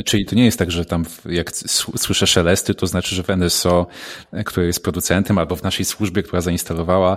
Czyli 0.04 0.26
to 0.26 0.36
nie 0.36 0.44
jest 0.44 0.58
tak, 0.58 0.70
że 0.70 0.84
tam 0.84 1.04
jak 1.24 1.50
słyszę 1.96 2.26
szelesty, 2.26 2.74
to 2.74 2.86
znaczy, 2.86 3.14
że 3.14 3.22
w 3.22 3.28
NSO, 3.28 3.86
który 4.46 4.66
jest 4.66 4.82
producentem, 4.82 5.38
albo 5.38 5.56
w 5.56 5.62
naszej 5.62 5.84
służbie, 5.84 6.22
która 6.22 6.40
zainstalowała, 6.40 7.16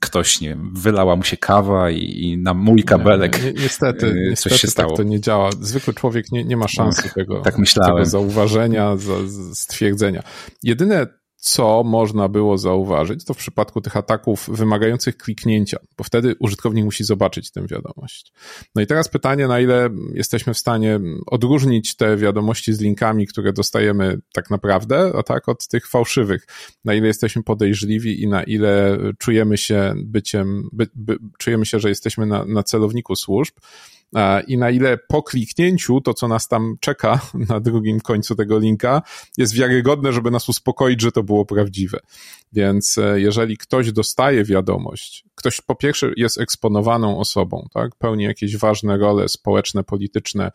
ktoś 0.00 0.40
nie 0.40 0.56
wylała 0.72 1.16
mu 1.16 1.22
się 1.22 1.36
kawa 1.36 1.90
i, 1.90 2.22
i 2.22 2.38
na 2.38 2.54
mój 2.54 2.84
kabelek 2.84 3.44
nie, 3.44 3.52
niestety, 3.52 4.06
coś 4.06 4.30
niestety 4.30 4.58
się 4.58 4.66
tak 4.66 4.72
stało. 4.72 4.88
tak 4.88 4.96
to 4.96 5.02
nie 5.02 5.20
działa. 5.20 5.50
Zwykły 5.60 5.94
człowiek 5.94 6.32
nie, 6.32 6.44
nie 6.44 6.56
ma 6.56 6.68
szansy 6.68 7.10
tego, 7.14 7.40
tak 7.40 7.54
tego 7.86 8.04
zauważenia, 8.04 8.96
stwierdzenia. 9.54 10.22
Jedyne 10.62 11.19
co 11.40 11.82
można 11.84 12.28
było 12.28 12.58
zauważyć, 12.58 13.24
to 13.24 13.34
w 13.34 13.36
przypadku 13.36 13.80
tych 13.80 13.96
ataków 13.96 14.50
wymagających 14.52 15.16
kliknięcia, 15.16 15.78
bo 15.98 16.04
wtedy 16.04 16.34
użytkownik 16.38 16.84
musi 16.84 17.04
zobaczyć 17.04 17.50
tę 17.50 17.66
wiadomość. 17.66 18.32
No 18.74 18.82
i 18.82 18.86
teraz 18.86 19.08
pytanie, 19.08 19.48
na 19.48 19.60
ile 19.60 19.88
jesteśmy 20.14 20.54
w 20.54 20.58
stanie 20.58 21.00
odróżnić 21.26 21.96
te 21.96 22.16
wiadomości 22.16 22.72
z 22.72 22.80
linkami, 22.80 23.26
które 23.26 23.52
dostajemy 23.52 24.18
tak 24.32 24.50
naprawdę, 24.50 25.12
a 25.18 25.22
tak, 25.22 25.48
od 25.48 25.68
tych 25.68 25.88
fałszywych. 25.88 26.46
Na 26.84 26.94
ile 26.94 27.06
jesteśmy 27.06 27.42
podejrzliwi 27.42 28.22
i 28.22 28.28
na 28.28 28.42
ile 28.42 28.98
czujemy 29.18 29.58
się 29.58 29.94
byciem, 29.96 30.68
by, 30.72 30.86
by, 30.94 31.18
czujemy 31.38 31.66
się, 31.66 31.80
że 31.80 31.88
jesteśmy 31.88 32.26
na, 32.26 32.44
na 32.44 32.62
celowniku 32.62 33.16
służb 33.16 33.54
i 34.46 34.58
na 34.58 34.70
ile 34.70 34.98
po 34.98 35.22
kliknięciu 35.22 36.00
to, 36.00 36.14
co 36.14 36.28
nas 36.28 36.48
tam 36.48 36.76
czeka 36.80 37.20
na 37.48 37.60
drugim 37.60 38.00
końcu 38.00 38.34
tego 38.34 38.58
linka, 38.58 39.02
jest 39.38 39.54
wiarygodne, 39.54 40.12
żeby 40.12 40.30
nas 40.30 40.48
uspokoić, 40.48 41.00
że 41.00 41.12
to 41.12 41.22
było 41.22 41.44
prawdziwe. 41.46 41.98
Więc 42.52 42.98
e, 42.98 43.20
jeżeli 43.20 43.56
ktoś 43.56 43.92
dostaje 43.92 44.44
wiadomość, 44.44 45.24
ktoś 45.34 45.60
po 45.60 45.74
pierwsze 45.74 46.12
jest 46.16 46.40
eksponowaną 46.40 47.18
osobą, 47.18 47.68
tak, 47.74 47.96
pełni 47.96 48.24
jakieś 48.24 48.56
ważne 48.56 48.98
role 48.98 49.28
społeczne, 49.28 49.84
polityczne 49.84 50.50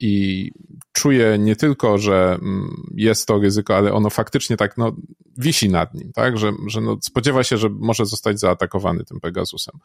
i 0.00 0.50
czuje 0.92 1.38
nie 1.38 1.56
tylko, 1.56 1.98
że 1.98 2.38
mm, 2.42 2.86
jest 2.94 3.26
to 3.26 3.38
ryzyko, 3.38 3.76
ale 3.76 3.92
ono 3.92 4.10
faktycznie 4.10 4.56
tak 4.56 4.76
no, 4.76 4.96
wisi 5.38 5.68
nad 5.68 5.94
nim, 5.94 6.12
tak, 6.12 6.38
że, 6.38 6.52
że 6.66 6.80
no, 6.80 6.96
spodziewa 7.02 7.44
się, 7.44 7.58
że 7.58 7.68
może 7.68 8.06
zostać 8.06 8.40
zaatakowany 8.40 9.04
tym 9.04 9.20
Pegasusem 9.20 9.78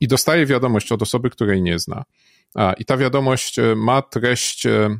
i 0.00 0.08
dostaje 0.08 0.46
wiadomość 0.46 0.92
od 0.92 1.02
osoby, 1.02 1.30
której 1.30 1.62
nie 1.62 1.78
zna. 1.78 2.04
I 2.78 2.84
ta 2.84 2.96
wiadomość 2.96 3.58
e, 3.58 3.74
ma 3.76 4.02
treść 4.02 4.66
e, 4.66 4.98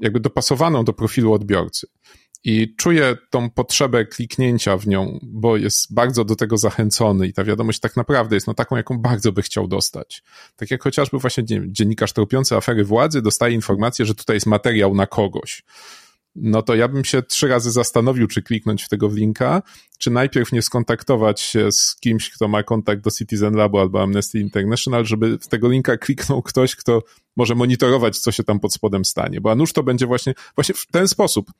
jakby 0.00 0.20
dopasowaną 0.20 0.84
do 0.84 0.92
profilu 0.92 1.32
odbiorcy. 1.32 1.86
I 2.44 2.74
czuje 2.76 3.16
tą 3.30 3.50
potrzebę 3.50 4.04
kliknięcia 4.04 4.76
w 4.76 4.86
nią, 4.86 5.18
bo 5.22 5.56
jest 5.56 5.94
bardzo 5.94 6.24
do 6.24 6.36
tego 6.36 6.56
zachęcony 6.56 7.26
i 7.26 7.32
ta 7.32 7.44
wiadomość 7.44 7.80
tak 7.80 7.96
naprawdę 7.96 8.36
jest 8.36 8.46
no 8.46 8.54
taką, 8.54 8.76
jaką 8.76 8.98
bardzo 8.98 9.32
by 9.32 9.42
chciał 9.42 9.68
dostać. 9.68 10.22
Tak 10.56 10.70
jak 10.70 10.82
chociażby 10.82 11.18
właśnie 11.18 11.44
dziennikarz 11.66 12.12
tropiący 12.12 12.56
afery 12.56 12.84
władzy 12.84 13.22
dostaje 13.22 13.54
informację, 13.54 14.06
że 14.06 14.14
tutaj 14.14 14.36
jest 14.36 14.46
materiał 14.46 14.94
na 14.94 15.06
kogoś 15.06 15.64
no 16.42 16.62
to 16.62 16.74
ja 16.74 16.88
bym 16.88 17.04
się 17.04 17.22
trzy 17.22 17.48
razy 17.48 17.70
zastanowił, 17.70 18.26
czy 18.26 18.42
kliknąć 18.42 18.84
w 18.84 18.88
tego 18.88 19.08
linka, 19.08 19.62
czy 19.98 20.10
najpierw 20.10 20.52
nie 20.52 20.62
skontaktować 20.62 21.40
się 21.40 21.72
z 21.72 21.96
kimś, 21.96 22.30
kto 22.30 22.48
ma 22.48 22.62
kontakt 22.62 23.02
do 23.02 23.10
Citizen 23.10 23.54
Labu 23.54 23.78
albo 23.78 24.02
Amnesty 24.02 24.40
International, 24.40 25.04
żeby 25.04 25.38
w 25.38 25.48
tego 25.48 25.68
linka 25.68 25.96
kliknął 25.96 26.42
ktoś, 26.42 26.76
kto 26.76 27.02
może 27.36 27.54
monitorować, 27.54 28.18
co 28.18 28.32
się 28.32 28.44
tam 28.44 28.60
pod 28.60 28.74
spodem 28.74 29.04
stanie, 29.04 29.40
bo 29.40 29.50
a 29.50 29.54
nuż 29.54 29.72
to 29.72 29.82
będzie 29.82 30.06
właśnie, 30.06 30.34
właśnie 30.56 30.74
w 30.74 30.86
ten 30.86 31.08
sposób 31.08 31.50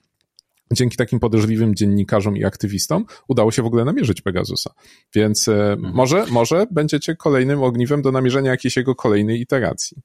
dzięki 0.72 0.96
takim 0.96 1.20
podejrzliwym 1.20 1.74
dziennikarzom 1.74 2.36
i 2.36 2.44
aktywistom 2.44 3.04
udało 3.28 3.52
się 3.52 3.62
w 3.62 3.66
ogóle 3.66 3.84
namierzyć 3.84 4.20
Pegasusa. 4.20 4.70
Więc 5.14 5.48
e, 5.48 5.72
mhm. 5.72 5.94
może, 5.94 6.26
może 6.30 6.66
będziecie 6.70 7.16
kolejnym 7.16 7.62
ogniwem 7.62 8.02
do 8.02 8.12
namierzenia 8.12 8.50
jakiejś 8.50 8.76
jego 8.76 8.94
kolejnej 8.94 9.40
iteracji. 9.40 9.96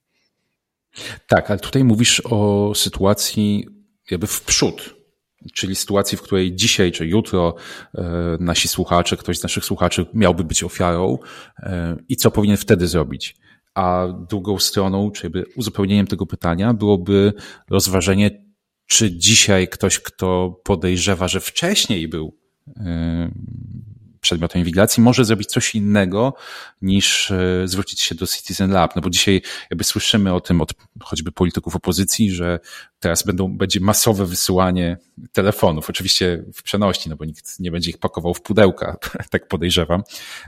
Tak, 1.27 1.51
ale 1.51 1.59
tutaj 1.59 1.83
mówisz 1.83 2.21
o 2.25 2.71
sytuacji 2.75 3.67
jakby 4.11 4.27
w 4.27 4.41
przód. 4.41 4.95
Czyli 5.53 5.75
sytuacji, 5.75 6.17
w 6.17 6.21
której 6.21 6.55
dzisiaj 6.55 6.91
czy 6.91 7.07
jutro 7.07 7.55
e, 7.95 8.03
nasi 8.39 8.67
słuchacze, 8.67 9.17
ktoś 9.17 9.39
z 9.39 9.43
naszych 9.43 9.65
słuchaczy 9.65 10.05
miałby 10.13 10.43
być 10.43 10.63
ofiarą 10.63 11.17
e, 11.59 11.97
i 12.09 12.15
co 12.15 12.31
powinien 12.31 12.57
wtedy 12.57 12.87
zrobić. 12.87 13.35
A 13.73 14.07
drugą 14.29 14.59
stroną, 14.59 15.11
czy 15.11 15.25
jakby 15.25 15.45
uzupełnieniem 15.55 16.07
tego 16.07 16.25
pytania 16.25 16.73
byłoby 16.73 17.33
rozważenie, 17.69 18.43
czy 18.87 19.17
dzisiaj 19.17 19.67
ktoś, 19.67 19.99
kto 19.99 20.59
podejrzewa, 20.63 21.27
że 21.27 21.39
wcześniej 21.39 22.07
był 22.07 22.37
e, 22.77 23.31
przedmiotem 24.23 24.59
inwigilacji, 24.59 25.03
może 25.03 25.25
zrobić 25.25 25.49
coś 25.49 25.75
innego 25.75 26.33
niż 26.81 27.31
e, 27.31 27.61
zwrócić 27.65 28.01
się 28.01 28.15
do 28.15 28.27
Citizen 28.27 28.71
Lab. 28.71 28.95
No 28.95 29.01
bo 29.01 29.09
dzisiaj 29.09 29.41
jakby 29.69 29.83
słyszymy 29.83 30.33
o 30.33 30.41
tym 30.41 30.61
od 30.61 30.73
choćby 31.03 31.31
polityków 31.31 31.75
opozycji, 31.75 32.31
że 32.31 32.59
teraz 32.99 33.23
będą, 33.23 33.57
będzie 33.57 33.79
masowe 33.79 34.25
wysyłanie 34.25 34.97
telefonów, 35.31 35.89
oczywiście 35.89 36.43
w 36.53 36.63
przenośni, 36.63 37.09
no 37.09 37.15
bo 37.15 37.25
nikt 37.25 37.59
nie 37.59 37.71
będzie 37.71 37.89
ich 37.89 37.97
pakował 37.97 38.33
w 38.33 38.41
pudełka, 38.41 38.97
tak 39.31 39.47
podejrzewam. 39.47 40.03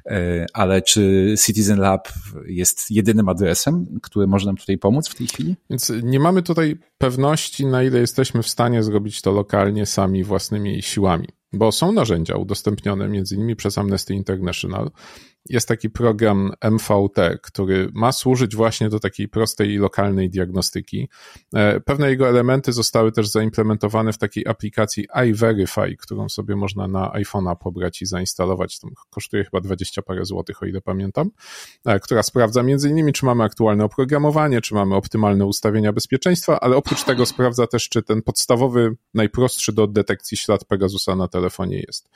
E, 0.06 0.46
ale 0.54 0.82
czy 0.82 1.36
Citizen 1.46 1.80
Lab 1.80 2.10
jest 2.46 2.92
jedynym 2.92 3.30
adresem, 3.30 4.00
który 4.02 4.28
może 4.28 4.46
nam 4.46 4.58
tutaj 4.58 4.78
pomóc 4.78 5.10
w 5.10 5.16
tej 5.16 5.28
chwili? 5.28 5.56
Więc 5.70 5.92
nie 6.04 6.20
mamy 6.20 6.44
tutaj 6.44 6.78
pewności, 6.98 7.66
na 7.66 7.84
ile 7.84 8.00
jesteśmy 8.00 8.44
w 8.44 8.50
stanie 8.50 8.84
zrobić 8.84 9.22
to 9.22 9.32
lokalnie 9.32 9.86
sami 9.86 10.24
własnymi 10.24 10.82
siłami. 10.82 11.28
Bo 11.56 11.72
są 11.72 11.92
narzędzia 11.92 12.36
udostępnione 12.36 13.08
między 13.10 13.36
innymi 13.36 13.56
przez 13.56 13.78
Amnesty 13.78 14.14
International, 14.14 14.92
jest 15.50 15.68
taki 15.68 15.90
program 15.90 16.52
MVT, 16.72 17.40
który 17.42 17.90
ma 17.94 18.12
służyć 18.12 18.56
właśnie 18.56 18.90
do 18.90 19.00
takiej 19.00 19.28
prostej 19.28 19.70
i 19.70 19.78
lokalnej 19.78 20.30
diagnostyki. 20.30 21.10
E, 21.54 21.80
pewne 21.80 22.10
jego 22.10 22.30
elementy 22.30 22.74
zostały 22.74 23.12
też 23.12 23.28
zaimplementowane 23.28 24.14
w 24.14 24.18
takiej 24.18 24.48
aplikacji 24.48 25.08
iVerify, 25.30 25.96
którą 26.00 26.30
sobie 26.30 26.56
można 26.56 26.88
na 26.88 27.12
iPhone'a 27.12 27.56
pobrać 27.56 28.02
i 28.02 28.06
zainstalować. 28.06 28.80
Kosztuje 29.10 29.44
chyba 29.44 29.62
20 29.62 30.02
parę 30.02 30.26
złotych, 30.26 30.64
o 30.64 30.66
ile 30.66 30.82
pamiętam, 30.82 31.32
e, 31.86 32.00
która 32.00 32.24
sprawdza 32.24 32.64
między 32.64 32.90
innymi, 32.90 33.14
czy 33.14 33.26
mamy 33.26 33.44
aktualne 33.44 33.86
oprogramowanie, 33.86 34.62
czy 34.62 34.74
mamy 34.74 34.96
optymalne 34.96 35.46
ustawienia 35.46 35.94
bezpieczeństwa, 35.94 36.60
ale 36.60 36.76
oprócz 36.76 37.04
tego 37.04 37.26
sprawdza 37.26 37.68
też, 37.68 37.90
czy 37.90 38.04
ten 38.04 38.22
podstawowy, 38.22 38.96
najprostszy 39.14 39.74
do 39.74 39.88
detekcji 39.88 40.38
ślad 40.38 40.66
Pegasusa 40.66 41.16
na 41.16 41.28
telefonie 41.28 41.84
jest. 41.88 42.10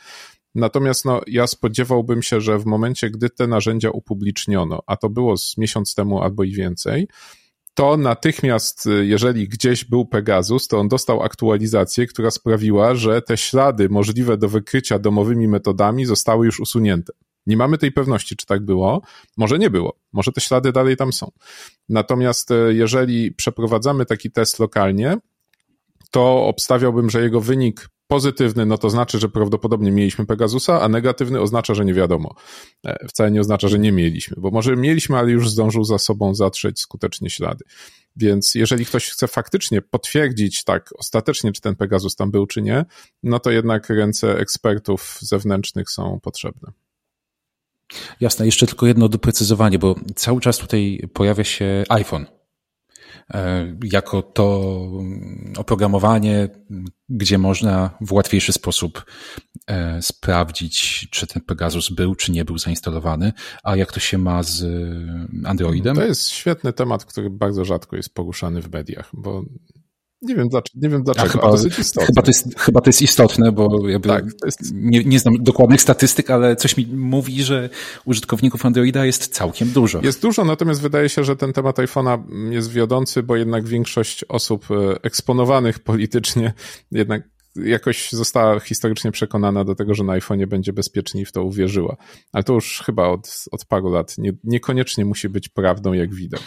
Natomiast 0.55 1.05
no, 1.05 1.21
ja 1.27 1.47
spodziewałbym 1.47 2.23
się, 2.23 2.41
że 2.41 2.59
w 2.59 2.65
momencie, 2.65 3.09
gdy 3.09 3.29
te 3.29 3.47
narzędzia 3.47 3.89
upubliczniono, 3.89 4.79
a 4.87 4.97
to 4.97 5.09
było 5.09 5.37
z 5.37 5.57
miesiąc 5.57 5.95
temu 5.95 6.21
albo 6.21 6.43
i 6.43 6.51
więcej, 6.51 7.07
to 7.73 7.97
natychmiast, 7.97 8.89
jeżeli 9.01 9.47
gdzieś 9.47 9.85
był 9.85 10.05
Pegasus, 10.05 10.67
to 10.67 10.79
on 10.79 10.87
dostał 10.87 11.23
aktualizację, 11.23 12.07
która 12.07 12.31
sprawiła, 12.31 12.95
że 12.95 13.21
te 13.21 13.37
ślady 13.37 13.89
możliwe 13.89 14.37
do 14.37 14.49
wykrycia 14.49 14.99
domowymi 14.99 15.47
metodami 15.47 16.05
zostały 16.05 16.45
już 16.45 16.59
usunięte. 16.59 17.13
Nie 17.45 17.57
mamy 17.57 17.77
tej 17.77 17.91
pewności, 17.91 18.35
czy 18.35 18.45
tak 18.45 18.65
było. 18.65 19.01
Może 19.37 19.59
nie 19.59 19.69
było. 19.69 19.97
Może 20.13 20.31
te 20.31 20.41
ślady 20.41 20.71
dalej 20.71 20.97
tam 20.97 21.13
są. 21.13 21.31
Natomiast 21.89 22.51
e, 22.51 22.73
jeżeli 22.73 23.31
przeprowadzamy 23.31 24.05
taki 24.05 24.31
test 24.31 24.59
lokalnie, 24.59 25.17
to 26.11 26.45
obstawiałbym, 26.45 27.09
że 27.09 27.21
jego 27.21 27.41
wynik 27.41 27.89
Pozytywny, 28.11 28.65
no 28.65 28.77
to 28.77 28.89
znaczy, 28.89 29.19
że 29.19 29.29
prawdopodobnie 29.29 29.91
mieliśmy 29.91 30.25
Pegasusa, 30.25 30.81
a 30.81 30.89
negatywny 30.89 31.41
oznacza, 31.41 31.73
że 31.73 31.85
nie 31.85 31.93
wiadomo. 31.93 32.35
E, 32.85 33.07
wcale 33.07 33.31
nie 33.31 33.41
oznacza, 33.41 33.67
że 33.67 33.79
nie 33.79 33.91
mieliśmy, 33.91 34.37
bo 34.39 34.51
może 34.51 34.75
mieliśmy, 34.75 35.17
ale 35.17 35.31
już 35.31 35.49
zdążył 35.49 35.83
za 35.83 35.97
sobą 35.97 36.35
zatrzeć 36.35 36.79
skutecznie 36.79 37.29
ślady. 37.29 37.65
Więc 38.15 38.55
jeżeli 38.55 38.85
ktoś 38.85 39.09
chce 39.09 39.27
faktycznie 39.27 39.81
potwierdzić 39.81 40.63
tak 40.63 40.89
ostatecznie, 40.97 41.51
czy 41.51 41.61
ten 41.61 41.75
Pegasus 41.75 42.15
tam 42.15 42.31
był, 42.31 42.45
czy 42.47 42.61
nie, 42.61 42.85
no 43.23 43.39
to 43.39 43.51
jednak 43.51 43.89
ręce 43.89 44.37
ekspertów 44.37 45.17
zewnętrznych 45.21 45.89
są 45.89 46.19
potrzebne. 46.19 46.71
Jasne, 48.19 48.45
jeszcze 48.45 48.67
tylko 48.67 48.87
jedno 48.87 49.09
doprecyzowanie, 49.09 49.79
bo 49.79 49.95
cały 50.15 50.41
czas 50.41 50.57
tutaj 50.57 51.09
pojawia 51.13 51.43
się 51.43 51.83
iPhone 51.89 52.38
jako 53.83 54.21
to 54.21 54.81
oprogramowanie, 55.57 56.49
gdzie 57.09 57.37
można 57.37 57.89
w 58.01 58.13
łatwiejszy 58.13 58.53
sposób 58.53 59.05
e, 59.67 60.01
sprawdzić, 60.01 61.07
czy 61.11 61.27
ten 61.27 61.41
Pegasus 61.41 61.89
był, 61.89 62.15
czy 62.15 62.31
nie 62.31 62.45
był 62.45 62.57
zainstalowany, 62.57 63.33
a 63.63 63.75
jak 63.75 63.91
to 63.91 63.99
się 63.99 64.17
ma 64.17 64.43
z 64.43 64.65
Androidem? 65.45 65.95
To 65.95 66.05
jest 66.05 66.29
świetny 66.29 66.73
temat, 66.73 67.05
który 67.05 67.29
bardzo 67.29 67.65
rzadko 67.65 67.95
jest 67.95 68.13
poruszany 68.13 68.61
w 68.61 68.71
mediach, 68.71 69.09
bo 69.13 69.43
nie 70.21 70.35
wiem, 70.35 70.49
dlaczego, 70.49 70.79
nie 70.81 70.89
wiem 70.89 71.03
dlaczego, 71.03 71.29
chyba, 71.29 71.51
dosyć 71.51 71.79
istotne. 71.79 72.05
Chyba 72.05 72.21
to, 72.21 72.29
jest, 72.29 72.59
chyba 72.59 72.81
to 72.81 72.89
jest 72.89 73.01
istotne, 73.01 73.51
bo 73.51 73.69
tak, 74.03 74.25
jest... 74.45 74.59
nie, 74.73 75.03
nie 75.03 75.19
znam 75.19 75.33
dokładnych 75.39 75.81
statystyk, 75.81 76.29
ale 76.29 76.55
coś 76.55 76.77
mi 76.77 76.87
mówi, 76.87 77.43
że 77.43 77.69
użytkowników 78.05 78.65
Androida 78.65 79.05
jest 79.05 79.27
całkiem 79.27 79.69
dużo. 79.69 80.01
Jest 80.03 80.21
dużo, 80.21 80.45
natomiast 80.45 80.81
wydaje 80.81 81.09
się, 81.09 81.23
że 81.23 81.35
ten 81.35 81.53
temat 81.53 81.77
iPhone'a 81.77 82.23
jest 82.51 82.71
wiodący, 82.71 83.23
bo 83.23 83.35
jednak 83.35 83.67
większość 83.67 84.23
osób 84.23 84.65
e, 84.71 85.03
eksponowanych 85.03 85.79
politycznie 85.79 86.53
jednak 86.91 87.23
jakoś 87.55 88.11
została 88.11 88.59
historycznie 88.59 89.11
przekonana 89.11 89.63
do 89.65 89.75
tego, 89.75 89.93
że 89.93 90.03
na 90.03 90.19
iPhone'ie 90.19 90.45
będzie 90.45 90.73
bezpieczniej 90.73 91.25
w 91.25 91.31
to 91.31 91.43
uwierzyła. 91.43 91.97
Ale 92.31 92.43
to 92.43 92.53
już 92.53 92.83
chyba 92.85 93.07
od, 93.07 93.45
od 93.51 93.65
paru 93.65 93.89
lat 93.89 94.17
nie, 94.17 94.31
niekoniecznie 94.43 95.05
musi 95.05 95.29
być 95.29 95.49
prawdą, 95.49 95.93
jak 95.93 96.13
widać. 96.13 96.43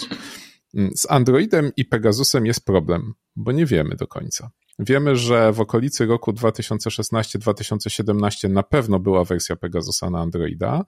Mm, 0.74 0.90
z 0.96 1.06
Androidem 1.10 1.72
i 1.76 1.84
Pegasusem 1.84 2.46
jest 2.46 2.64
problem, 2.64 3.14
bo 3.36 3.52
nie 3.52 3.66
wiemy 3.66 3.96
do 3.96 4.06
końca. 4.06 4.50
Wiemy, 4.78 5.16
że 5.16 5.52
w 5.52 5.60
okolicy 5.60 6.06
roku 6.06 6.32
2016-2017 6.32 8.50
na 8.50 8.62
pewno 8.62 8.98
była 8.98 9.24
wersja 9.24 9.56
Pegasusa 9.56 10.10
na 10.10 10.20
Androida. 10.20 10.84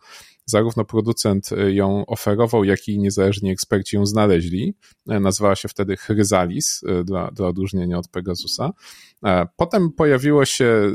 Zarówno 0.47 0.85
producent 0.85 1.50
ją 1.69 2.07
oferował, 2.07 2.64
jak 2.64 2.88
i 2.88 2.99
niezależni 2.99 3.50
eksperci 3.50 3.97
ją 3.97 4.07
znaleźli. 4.07 4.75
Nazwała 5.07 5.57
się 5.57 5.69
wtedy 5.69 5.97
Chrysalis 5.97 6.81
e, 6.87 7.05
dla, 7.05 7.31
dla 7.31 7.49
odróżnienia 7.49 7.99
od 7.99 8.09
Pegasusa. 8.09 8.73
E, 9.25 9.47
potem 9.57 9.93
pojawiło 9.93 10.45
się 10.45 10.64
e, 10.64 10.95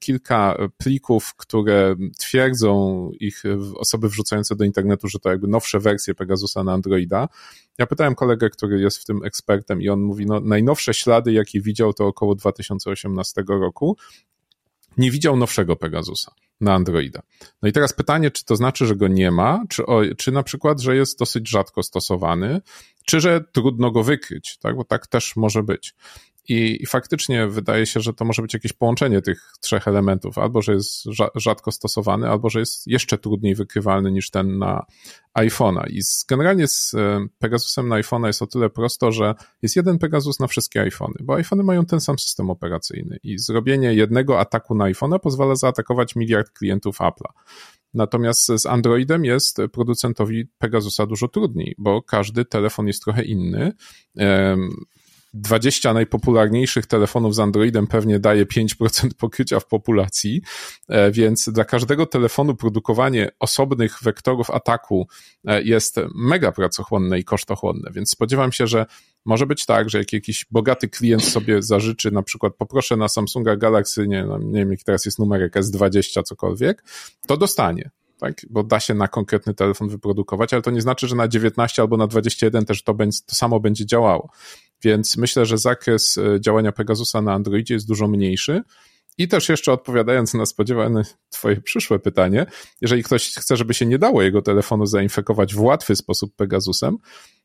kilka 0.00 0.56
plików, 0.76 1.34
które 1.36 1.96
twierdzą 2.18 3.10
ich 3.20 3.42
osoby 3.76 4.08
wrzucające 4.08 4.56
do 4.56 4.64
internetu, 4.64 5.08
że 5.08 5.18
to 5.18 5.30
jakby 5.30 5.48
nowsze 5.48 5.80
wersje 5.80 6.14
Pegasusa 6.14 6.64
na 6.64 6.72
Androida. 6.72 7.28
Ja 7.78 7.86
pytałem 7.86 8.14
kolegę, 8.14 8.50
który 8.50 8.80
jest 8.80 8.98
w 8.98 9.04
tym 9.04 9.24
ekspertem 9.24 9.82
i 9.82 9.88
on 9.88 10.00
mówi, 10.00 10.26
no 10.26 10.40
najnowsze 10.40 10.94
ślady, 10.94 11.32
jakie 11.32 11.60
widział, 11.60 11.92
to 11.92 12.06
około 12.06 12.34
2018 12.34 13.44
roku. 13.48 13.96
Nie 14.98 15.10
widział 15.10 15.36
nowszego 15.36 15.76
Pegasusa 15.76 16.32
na 16.60 16.74
Androida. 16.74 17.22
No 17.62 17.68
i 17.68 17.72
teraz 17.72 17.92
pytanie, 17.92 18.30
czy 18.30 18.44
to 18.44 18.56
znaczy, 18.56 18.86
że 18.86 18.96
go 18.96 19.08
nie 19.08 19.30
ma, 19.30 19.64
czy, 19.68 19.86
o, 19.86 20.00
czy 20.18 20.32
na 20.32 20.42
przykład, 20.42 20.80
że 20.80 20.96
jest 20.96 21.18
dosyć 21.18 21.48
rzadko 21.48 21.82
stosowany, 21.82 22.60
czy 23.06 23.20
że 23.20 23.40
trudno 23.52 23.90
go 23.90 24.02
wykryć, 24.02 24.58
tak? 24.58 24.76
bo 24.76 24.84
tak 24.84 25.06
też 25.06 25.36
może 25.36 25.62
być. 25.62 25.94
I, 26.48 26.82
I, 26.82 26.86
faktycznie 26.86 27.46
wydaje 27.46 27.86
się, 27.86 28.00
że 28.00 28.14
to 28.14 28.24
może 28.24 28.42
być 28.42 28.54
jakieś 28.54 28.72
połączenie 28.72 29.22
tych 29.22 29.52
trzech 29.60 29.88
elementów, 29.88 30.38
albo 30.38 30.62
że 30.62 30.72
jest 30.72 31.04
rzadko 31.34 31.72
stosowany, 31.72 32.28
albo 32.28 32.50
że 32.50 32.60
jest 32.60 32.86
jeszcze 32.86 33.18
trudniej 33.18 33.54
wykrywalny 33.54 34.12
niż 34.12 34.30
ten 34.30 34.58
na 34.58 34.86
iPhone'a. 35.38 35.90
I 35.90 36.02
z, 36.02 36.24
generalnie 36.24 36.68
z 36.68 36.94
e, 36.94 37.26
Pegasusem 37.38 37.88
na 37.88 37.96
iPhone'a 38.00 38.26
jest 38.26 38.42
o 38.42 38.46
tyle 38.46 38.70
prosto, 38.70 39.12
że 39.12 39.34
jest 39.62 39.76
jeden 39.76 39.98
Pegasus 39.98 40.40
na 40.40 40.46
wszystkie 40.46 40.80
iPhony, 40.80 41.14
bo 41.20 41.34
iPhony 41.34 41.62
mają 41.62 41.86
ten 41.86 42.00
sam 42.00 42.18
system 42.18 42.50
operacyjny 42.50 43.18
i 43.22 43.38
zrobienie 43.38 43.94
jednego 43.94 44.40
ataku 44.40 44.74
na 44.74 44.84
iPhone'a 44.84 45.18
pozwala 45.18 45.54
zaatakować 45.54 46.16
miliard 46.16 46.50
klientów 46.50 46.98
Apple'a. 46.98 47.32
Natomiast 47.94 48.46
z 48.46 48.66
Androidem 48.66 49.24
jest 49.24 49.58
producentowi 49.72 50.46
Pegasusa 50.58 51.06
dużo 51.06 51.28
trudniej, 51.28 51.74
bo 51.78 52.02
każdy 52.02 52.44
telefon 52.44 52.86
jest 52.86 53.04
trochę 53.04 53.24
inny. 53.24 53.72
20 55.34 55.92
najpopularniejszych 55.92 56.86
telefonów 56.86 57.34
z 57.34 57.38
Androidem 57.38 57.86
pewnie 57.86 58.18
daje 58.18 58.46
5% 58.46 59.14
pokrycia 59.18 59.60
w 59.60 59.66
populacji, 59.66 60.42
e, 60.88 61.10
więc 61.10 61.48
dla 61.48 61.64
każdego 61.64 62.06
telefonu 62.06 62.54
produkowanie 62.54 63.30
osobnych 63.38 63.98
wektorów 64.02 64.50
ataku 64.50 65.08
e, 65.44 65.62
jest 65.62 66.00
mega 66.14 66.52
pracochłonne 66.52 67.18
i 67.18 67.24
kosztochłonne, 67.24 67.90
więc 67.92 68.10
spodziewam 68.10 68.52
się, 68.52 68.66
że 68.66 68.86
może 69.24 69.46
być 69.46 69.66
tak, 69.66 69.90
że 69.90 69.98
jak 69.98 70.12
jakiś 70.12 70.46
bogaty 70.50 70.88
klient 70.88 71.24
sobie 71.24 71.62
zażyczy, 71.62 72.10
na 72.10 72.22
przykład 72.22 72.54
poproszę 72.54 72.96
na 72.96 73.08
Samsunga 73.08 73.56
Galaxy, 73.56 74.08
nie, 74.08 74.24
no, 74.24 74.38
nie 74.38 74.58
wiem 74.58 74.70
jaki 74.70 74.84
teraz 74.84 75.04
jest 75.04 75.18
numerek 75.18 75.54
S20, 75.54 76.22
cokolwiek, 76.22 76.84
to 77.26 77.36
dostanie 77.36 77.90
tak? 78.22 78.40
bo 78.50 78.62
da 78.62 78.80
się 78.80 78.94
na 78.94 79.08
konkretny 79.08 79.54
telefon 79.54 79.88
wyprodukować, 79.88 80.52
ale 80.52 80.62
to 80.62 80.70
nie 80.70 80.80
znaczy, 80.80 81.08
że 81.08 81.16
na 81.16 81.28
19 81.28 81.82
albo 81.82 81.96
na 81.96 82.06
21 82.06 82.64
też 82.64 82.82
to, 82.82 82.94
będzie, 82.94 83.18
to 83.26 83.34
samo 83.34 83.60
będzie 83.60 83.86
działało. 83.86 84.30
Więc 84.84 85.16
myślę, 85.16 85.46
że 85.46 85.58
zakres 85.58 86.18
e, 86.18 86.40
działania 86.40 86.72
Pegasusa 86.72 87.22
na 87.22 87.32
Androidzie 87.32 87.74
jest 87.74 87.88
dużo 87.88 88.08
mniejszy. 88.08 88.62
I 89.18 89.28
też 89.28 89.48
jeszcze 89.48 89.72
odpowiadając 89.72 90.34
na 90.34 90.46
spodziewane 90.46 91.02
Twoje 91.30 91.60
przyszłe 91.60 91.98
pytanie, 91.98 92.46
jeżeli 92.80 93.02
ktoś 93.02 93.34
chce, 93.34 93.56
żeby 93.56 93.74
się 93.74 93.86
nie 93.86 93.98
dało 93.98 94.22
jego 94.22 94.42
telefonu 94.42 94.86
zainfekować 94.86 95.54
w 95.54 95.60
łatwy 95.60 95.96
sposób 95.96 96.36
Pegasusem, 96.36 96.98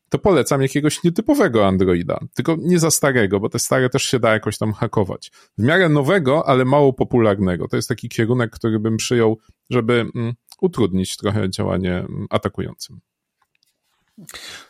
to 0.08 0.18
polecam 0.18 0.62
jakiegoś 0.62 1.04
nietypowego 1.04 1.66
Androida, 1.66 2.18
tylko 2.34 2.56
nie 2.60 2.78
za 2.78 2.90
starego, 2.90 3.40
bo 3.40 3.48
te 3.48 3.58
stare 3.58 3.90
też 3.90 4.02
się 4.02 4.18
da 4.18 4.32
jakoś 4.32 4.58
tam 4.58 4.72
hakować. 4.72 5.30
W 5.58 5.62
miarę 5.62 5.88
nowego, 5.88 6.48
ale 6.48 6.64
mało 6.64 6.92
popularnego. 6.92 7.68
To 7.68 7.76
jest 7.76 7.88
taki 7.88 8.08
kierunek, 8.08 8.50
który 8.50 8.78
bym 8.78 8.96
przyjął, 8.96 9.38
żeby 9.70 10.06
mm, 10.14 10.34
utrudnić 10.60 11.16
trochę 11.16 11.50
działanie 11.50 11.98
mm, 11.98 12.26
atakującym. 12.30 13.00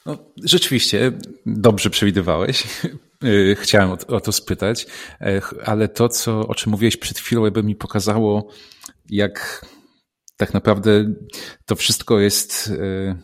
No, 0.06 0.18
rzeczywiście, 0.44 1.12
dobrze 1.46 1.90
przewidywałeś. 1.90 2.64
Y, 3.24 3.56
chciałem 3.60 3.90
o, 3.90 3.96
o, 4.08 4.20
to 4.20 4.32
spytać, 4.32 4.86
ale 5.64 5.88
to, 5.88 6.08
co, 6.08 6.40
o 6.48 6.54
czym 6.54 6.70
mówiłeś 6.70 6.96
przed 6.96 7.18
chwilą, 7.18 7.44
jakby 7.44 7.62
mi 7.62 7.76
pokazało, 7.76 8.48
jak 9.10 9.66
tak 10.36 10.54
naprawdę 10.54 11.14
to 11.66 11.76
wszystko 11.76 12.20
jest. 12.20 12.72
E, 12.80 13.18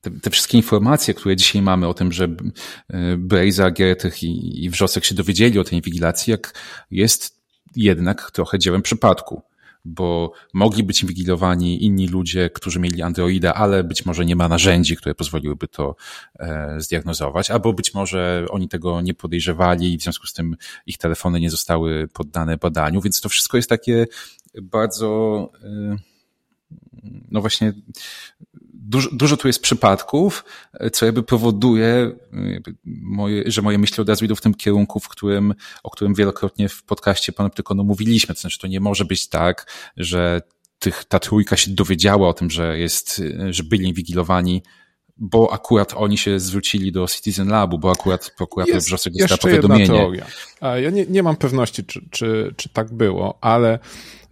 te, 0.00 0.10
te 0.10 0.30
wszystkie 0.30 0.56
informacje, 0.58 1.14
które 1.14 1.36
dzisiaj 1.36 1.62
mamy 1.62 1.88
o 1.88 1.94
tym, 1.94 2.12
że 2.12 2.24
e, 2.24 3.16
Brejza, 3.16 3.70
Gieretych 3.70 4.22
i, 4.22 4.64
i 4.64 4.70
Wrzosek 4.70 5.04
się 5.04 5.14
dowiedzieli 5.14 5.58
o 5.58 5.64
tej 5.64 5.78
inwigilacji, 5.78 6.30
jak 6.30 6.54
jest 6.90 7.42
jednak 7.76 8.30
trochę 8.30 8.58
dziełem 8.58 8.82
przypadku 8.82 9.42
bo 9.84 10.32
mogli 10.54 10.82
być 10.82 11.02
inwigilowani 11.02 11.84
inni 11.84 12.08
ludzie, 12.08 12.50
którzy 12.50 12.80
mieli 12.80 13.02
Androida, 13.02 13.54
ale 13.54 13.84
być 13.84 14.06
może 14.06 14.24
nie 14.24 14.36
ma 14.36 14.48
narzędzi, 14.48 14.96
które 14.96 15.14
pozwoliłyby 15.14 15.68
to 15.68 15.96
e, 16.38 16.74
zdiagnozować, 16.80 17.50
albo 17.50 17.72
być 17.72 17.94
może 17.94 18.46
oni 18.50 18.68
tego 18.68 19.00
nie 19.00 19.14
podejrzewali 19.14 19.94
i 19.94 19.98
w 19.98 20.02
związku 20.02 20.26
z 20.26 20.32
tym 20.32 20.56
ich 20.86 20.98
telefony 20.98 21.40
nie 21.40 21.50
zostały 21.50 22.08
poddane 22.12 22.56
badaniu, 22.56 23.00
więc 23.00 23.20
to 23.20 23.28
wszystko 23.28 23.56
jest 23.56 23.68
takie 23.68 24.06
bardzo, 24.62 25.50
e, 25.64 25.96
no 27.30 27.40
właśnie, 27.40 27.72
dużo, 28.92 29.08
dużo 29.12 29.36
tu 29.36 29.48
jest 29.48 29.62
przypadków, 29.62 30.44
co 30.92 31.06
jakby 31.06 31.22
powoduje, 31.22 32.10
jakby 32.32 32.74
moje, 32.84 33.42
że 33.46 33.62
moje 33.62 33.78
myśli 33.78 34.00
od 34.00 34.08
razu 34.08 34.24
idą 34.24 34.34
w 34.34 34.40
tym 34.40 34.54
kierunku, 34.54 35.00
w 35.00 35.08
którym, 35.08 35.54
o 35.82 35.90
którym 35.90 36.14
wielokrotnie 36.14 36.68
w 36.68 36.82
podcaście 36.82 37.32
Panoptykonu 37.32 37.84
mówiliśmy. 37.84 38.34
To 38.34 38.40
znaczy, 38.40 38.58
to 38.58 38.66
nie 38.66 38.80
może 38.80 39.04
być 39.04 39.28
tak, 39.28 39.66
że 39.96 40.40
tych, 40.78 41.04
ta 41.04 41.18
trójka 41.18 41.56
się 41.56 41.70
dowiedziała 41.70 42.28
o 42.28 42.32
tym, 42.32 42.50
że 42.50 42.78
jest, 42.78 43.22
że 43.50 43.64
byli 43.64 43.88
inwigilowani 43.88 44.62
bo 45.16 45.52
akurat 45.52 45.94
oni 45.96 46.18
się 46.18 46.40
zwrócili 46.40 46.92
do 46.92 47.06
Citizen 47.06 47.48
Labu, 47.48 47.78
bo 47.78 47.90
akurat 47.90 48.34
prokurator 48.36 48.80
Wrzosek 48.80 49.12
dostał 49.12 49.38
powiadomienie. 49.38 49.86
Teoria. 49.86 50.26
Ja 50.60 50.90
nie, 50.90 51.06
nie 51.06 51.22
mam 51.22 51.36
pewności, 51.36 51.84
czy, 51.84 52.08
czy, 52.10 52.54
czy 52.56 52.68
tak 52.68 52.92
było, 52.92 53.38
ale 53.40 53.78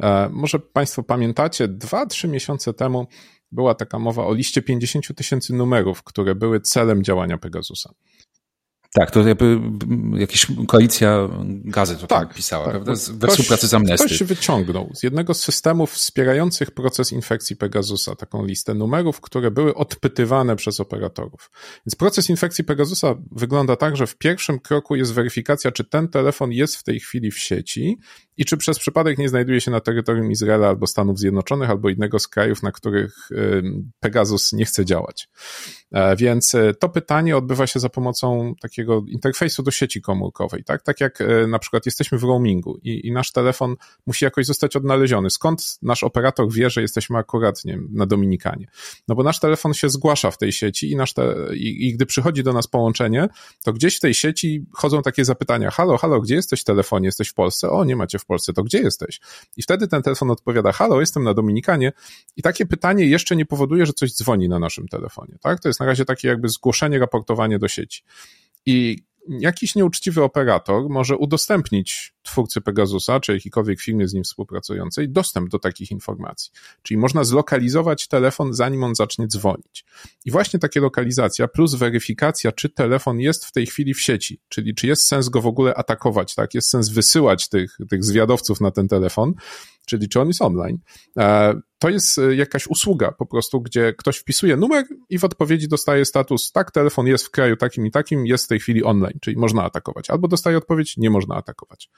e, 0.01 0.29
może 0.33 0.59
Państwo 0.59 1.03
pamiętacie, 1.03 1.69
dwa, 1.69 2.07
trzy 2.07 2.29
miesiące 2.29 2.75
temu 2.75 3.07
była 3.53 3.75
taka 3.75 3.99
mowa 3.99 4.27
o 4.27 4.35
liście 4.35 4.63
50 4.63 5.17
tysięcy 5.17 5.55
numerów, 5.55 6.03
które 6.03 6.35
były 6.35 6.61
celem 6.61 7.05
działania 7.05 7.39
Pegasusa. 7.39 7.95
Tak, 8.93 9.11
to 9.11 9.29
jakby 9.29 9.61
jakaś 10.15 10.47
koalicja 10.69 11.29
gazet 11.47 12.07
tak, 12.07 12.35
pisała, 12.35 12.65
tak, 12.65 12.73
prawda? 12.73 12.93
We 12.93 13.19
ktoś, 13.19 13.31
współpracy 13.31 13.69
z 13.69 13.75
Amnesty. 13.75 14.07
Ktoś 14.07 14.23
wyciągnął 14.23 14.91
z 14.95 15.03
jednego 15.03 15.35
z 15.35 15.43
systemów 15.43 15.93
wspierających 15.93 16.71
proces 16.71 17.13
infekcji 17.13 17.57
Pegasusa 17.57 18.15
taką 18.17 18.45
listę 18.47 18.75
numerów, 18.75 19.21
które 19.21 19.51
były 19.51 19.75
odpytywane 19.75 20.57
przez 20.57 20.81
operatorów. 20.81 21.51
Więc 21.87 21.95
proces 21.95 22.31
infekcji 22.31 22.65
Pegasusa 22.65 23.15
wygląda 23.33 23.77
tak, 23.77 23.97
że 23.97 24.07
w 24.07 24.17
pierwszym 24.17 24.59
kroku 24.59 24.97
jest 24.97 25.13
weryfikacja, 25.13 25.73
czy 25.73 25.85
ten 25.85 26.09
telefon 26.09 26.53
jest 26.53 26.77
w 26.77 26.83
tej 26.83 27.01
chwili 27.01 27.31
w 27.31 27.39
sieci 27.39 27.99
i 28.41 28.45
czy 28.45 28.57
przez 28.57 28.79
przypadek 28.79 29.19
nie 29.19 29.29
znajduje 29.29 29.61
się 29.61 29.71
na 29.71 29.81
terytorium 29.81 30.31
Izraela 30.31 30.69
albo 30.69 30.87
Stanów 30.87 31.19
Zjednoczonych, 31.19 31.71
albo 31.71 31.89
innego 31.89 32.19
z 32.19 32.29
krajów, 32.29 32.63
na 32.63 32.73
których 32.73 33.29
Pegasus 34.01 34.53
nie 34.53 34.65
chce 34.65 34.85
działać. 34.85 35.29
E, 35.93 36.17
więc 36.17 36.55
e, 36.55 36.75
to 36.75 36.89
pytanie 36.89 37.37
odbywa 37.37 37.67
się 37.67 37.81
za 37.81 37.89
pomocą 37.89 38.55
takiego 38.61 39.05
interfejsu 39.09 39.63
do 39.63 39.71
sieci 39.71 40.01
komórkowej, 40.01 40.65
tak? 40.65 40.83
Tak 40.83 41.01
jak 41.01 41.21
e, 41.21 41.47
na 41.47 41.59
przykład 41.59 41.87
jesteśmy 41.87 42.19
w 42.19 42.23
roamingu 42.23 42.79
i, 42.83 43.07
i 43.07 43.13
nasz 43.13 43.33
telefon 43.33 43.77
musi 44.07 44.25
jakoś 44.25 44.47
zostać 44.47 44.77
odnaleziony. 44.77 45.31
Skąd 45.31 45.79
nasz 45.83 46.03
operator 46.03 46.53
wie, 46.53 46.71
że 46.71 46.83
jesteśmy 46.83 47.19
akurat 47.19 47.65
nie 47.65 47.73
wiem, 47.73 47.89
na 47.93 48.07
Dominikanie? 48.07 48.67
No 49.09 49.15
bo 49.15 49.23
nasz 49.23 49.41
telefon 49.41 49.75
się 49.75 49.89
zgłasza 49.89 50.31
w 50.31 50.39
tej 50.39 50.53
sieci 50.53 50.91
i, 50.91 50.97
nasz 50.97 51.15
te, 51.15 51.35
i, 51.55 51.89
i 51.89 51.95
gdy 51.95 52.07
przychodzi 52.07 52.43
do 52.43 52.53
nas 52.53 52.67
połączenie, 52.67 53.29
to 53.65 53.73
gdzieś 53.73 53.97
w 53.97 54.01
tej 54.01 54.15
sieci 54.15 54.67
chodzą 54.73 55.03
takie 55.03 55.25
zapytania, 55.25 55.71
halo, 55.71 55.97
halo, 55.99 56.21
gdzie 56.21 56.35
jesteś 56.35 56.61
w 56.61 56.65
telefonie? 56.65 57.07
Jesteś 57.07 57.29
w 57.29 57.35
Polsce? 57.35 57.71
O, 57.71 57.85
nie 57.85 57.97
macie 57.97 58.19
w 58.19 58.25
Polsce, 58.31 58.53
to 58.53 58.63
gdzie 58.63 58.79
jesteś? 58.79 59.21
I 59.57 59.63
wtedy 59.63 59.89
ten 59.89 60.03
telefon 60.03 60.31
odpowiada, 60.31 60.73
halo, 60.73 61.01
jestem 61.01 61.25
na 61.25 61.35
Dominikanie 61.35 61.93
i 62.37 62.43
takie 62.43 62.67
pytanie 62.67 63.07
jeszcze 63.07 63.37
nie 63.37 63.47
powoduje, 63.47 63.87
że 63.87 63.93
coś 63.93 64.13
dzwoni 64.13 64.49
na 64.49 64.59
naszym 64.59 64.89
telefonie, 64.89 65.39
tak? 65.41 65.61
To 65.61 65.69
jest 65.69 65.81
na 65.81 65.87
razie 65.87 66.05
takie 66.05 66.29
jakby 66.29 66.49
zgłoszenie, 66.49 66.99
raportowanie 66.99 67.59
do 67.59 67.69
sieci. 67.69 68.03
I 68.67 68.99
jakiś 69.29 69.75
nieuczciwy 69.75 70.23
operator 70.23 70.89
może 70.89 71.17
udostępnić 71.17 72.15
twórcy 72.23 72.61
Pegasusa, 72.61 73.21
czy 73.21 73.33
jakiejkolwiek 73.33 73.81
firmie 73.81 74.09
z 74.09 74.15
nim 74.15 74.25
współpracującej, 74.25 75.09
dostęp 75.09 75.49
do 75.49 75.59
takich 75.59 75.91
informacji. 75.91 76.53
Czyli 76.83 76.99
można 76.99 77.25
zlokalizować 77.25 78.09
telefon, 78.09 78.55
zanim 78.55 78.85
on 78.85 78.95
zacznie 78.95 79.27
dzwonić. 79.27 79.85
I 80.25 80.31
właśnie 80.31 80.61
takie 80.61 80.81
lokalizacja 80.81 81.49
plus 81.49 81.75
weryfikacja, 81.75 82.53
czy 82.53 82.69
telefon 82.69 83.21
jest 83.21 83.47
w 83.47 83.53
tej 83.53 83.67
chwili 83.67 83.95
w 83.95 84.01
sieci, 84.01 84.41
czyli 84.49 84.75
czy 84.75 84.87
jest 84.87 85.07
sens 85.07 85.29
go 85.29 85.41
w 85.41 85.47
ogóle 85.47 85.75
atakować, 85.75 86.35
tak? 86.35 86.55
Jest 86.55 86.71
sens 86.71 86.89
wysyłać 86.89 87.49
tych, 87.49 87.79
tych 87.91 88.05
zwiadowców 88.05 88.61
na 88.61 88.71
ten 88.71 88.89
telefon, 88.89 89.35
czyli 89.91 90.09
czy 90.09 90.21
on 90.21 90.29
jest 90.29 90.43
online. 90.43 90.79
E, 91.19 91.55
to 91.79 91.89
jest 91.89 92.19
e, 92.19 92.35
jakaś 92.35 92.67
usługa 92.67 93.13
po 93.13 93.27
prostu, 93.27 93.61
gdzie 93.61 93.95
ktoś 93.99 94.17
wpisuje 94.17 94.57
numer 94.57 94.85
i 95.09 95.19
w 95.19 95.25
odpowiedzi 95.25 95.69
dostaje 95.69 96.05
status, 96.05 96.53
tak, 96.53 96.71
telefon 96.71 97.07
jest 97.07 97.25
w 97.25 97.31
kraju 97.31 97.57
takim 97.57 97.87
i 97.87 97.91
takim, 97.91 98.27
jest 98.27 98.45
w 98.45 98.49
tej 98.49 98.61
chwili 98.61 98.85
online, 98.85 99.19
czyli 99.21 99.37
można 99.37 99.65
atakować. 99.65 100.11
Albo 100.11 100.29
dostaje 100.29 100.59
odpowiedź, 100.59 100.97
nie 100.97 101.11
można 101.11 101.35
atakować. 101.35 101.91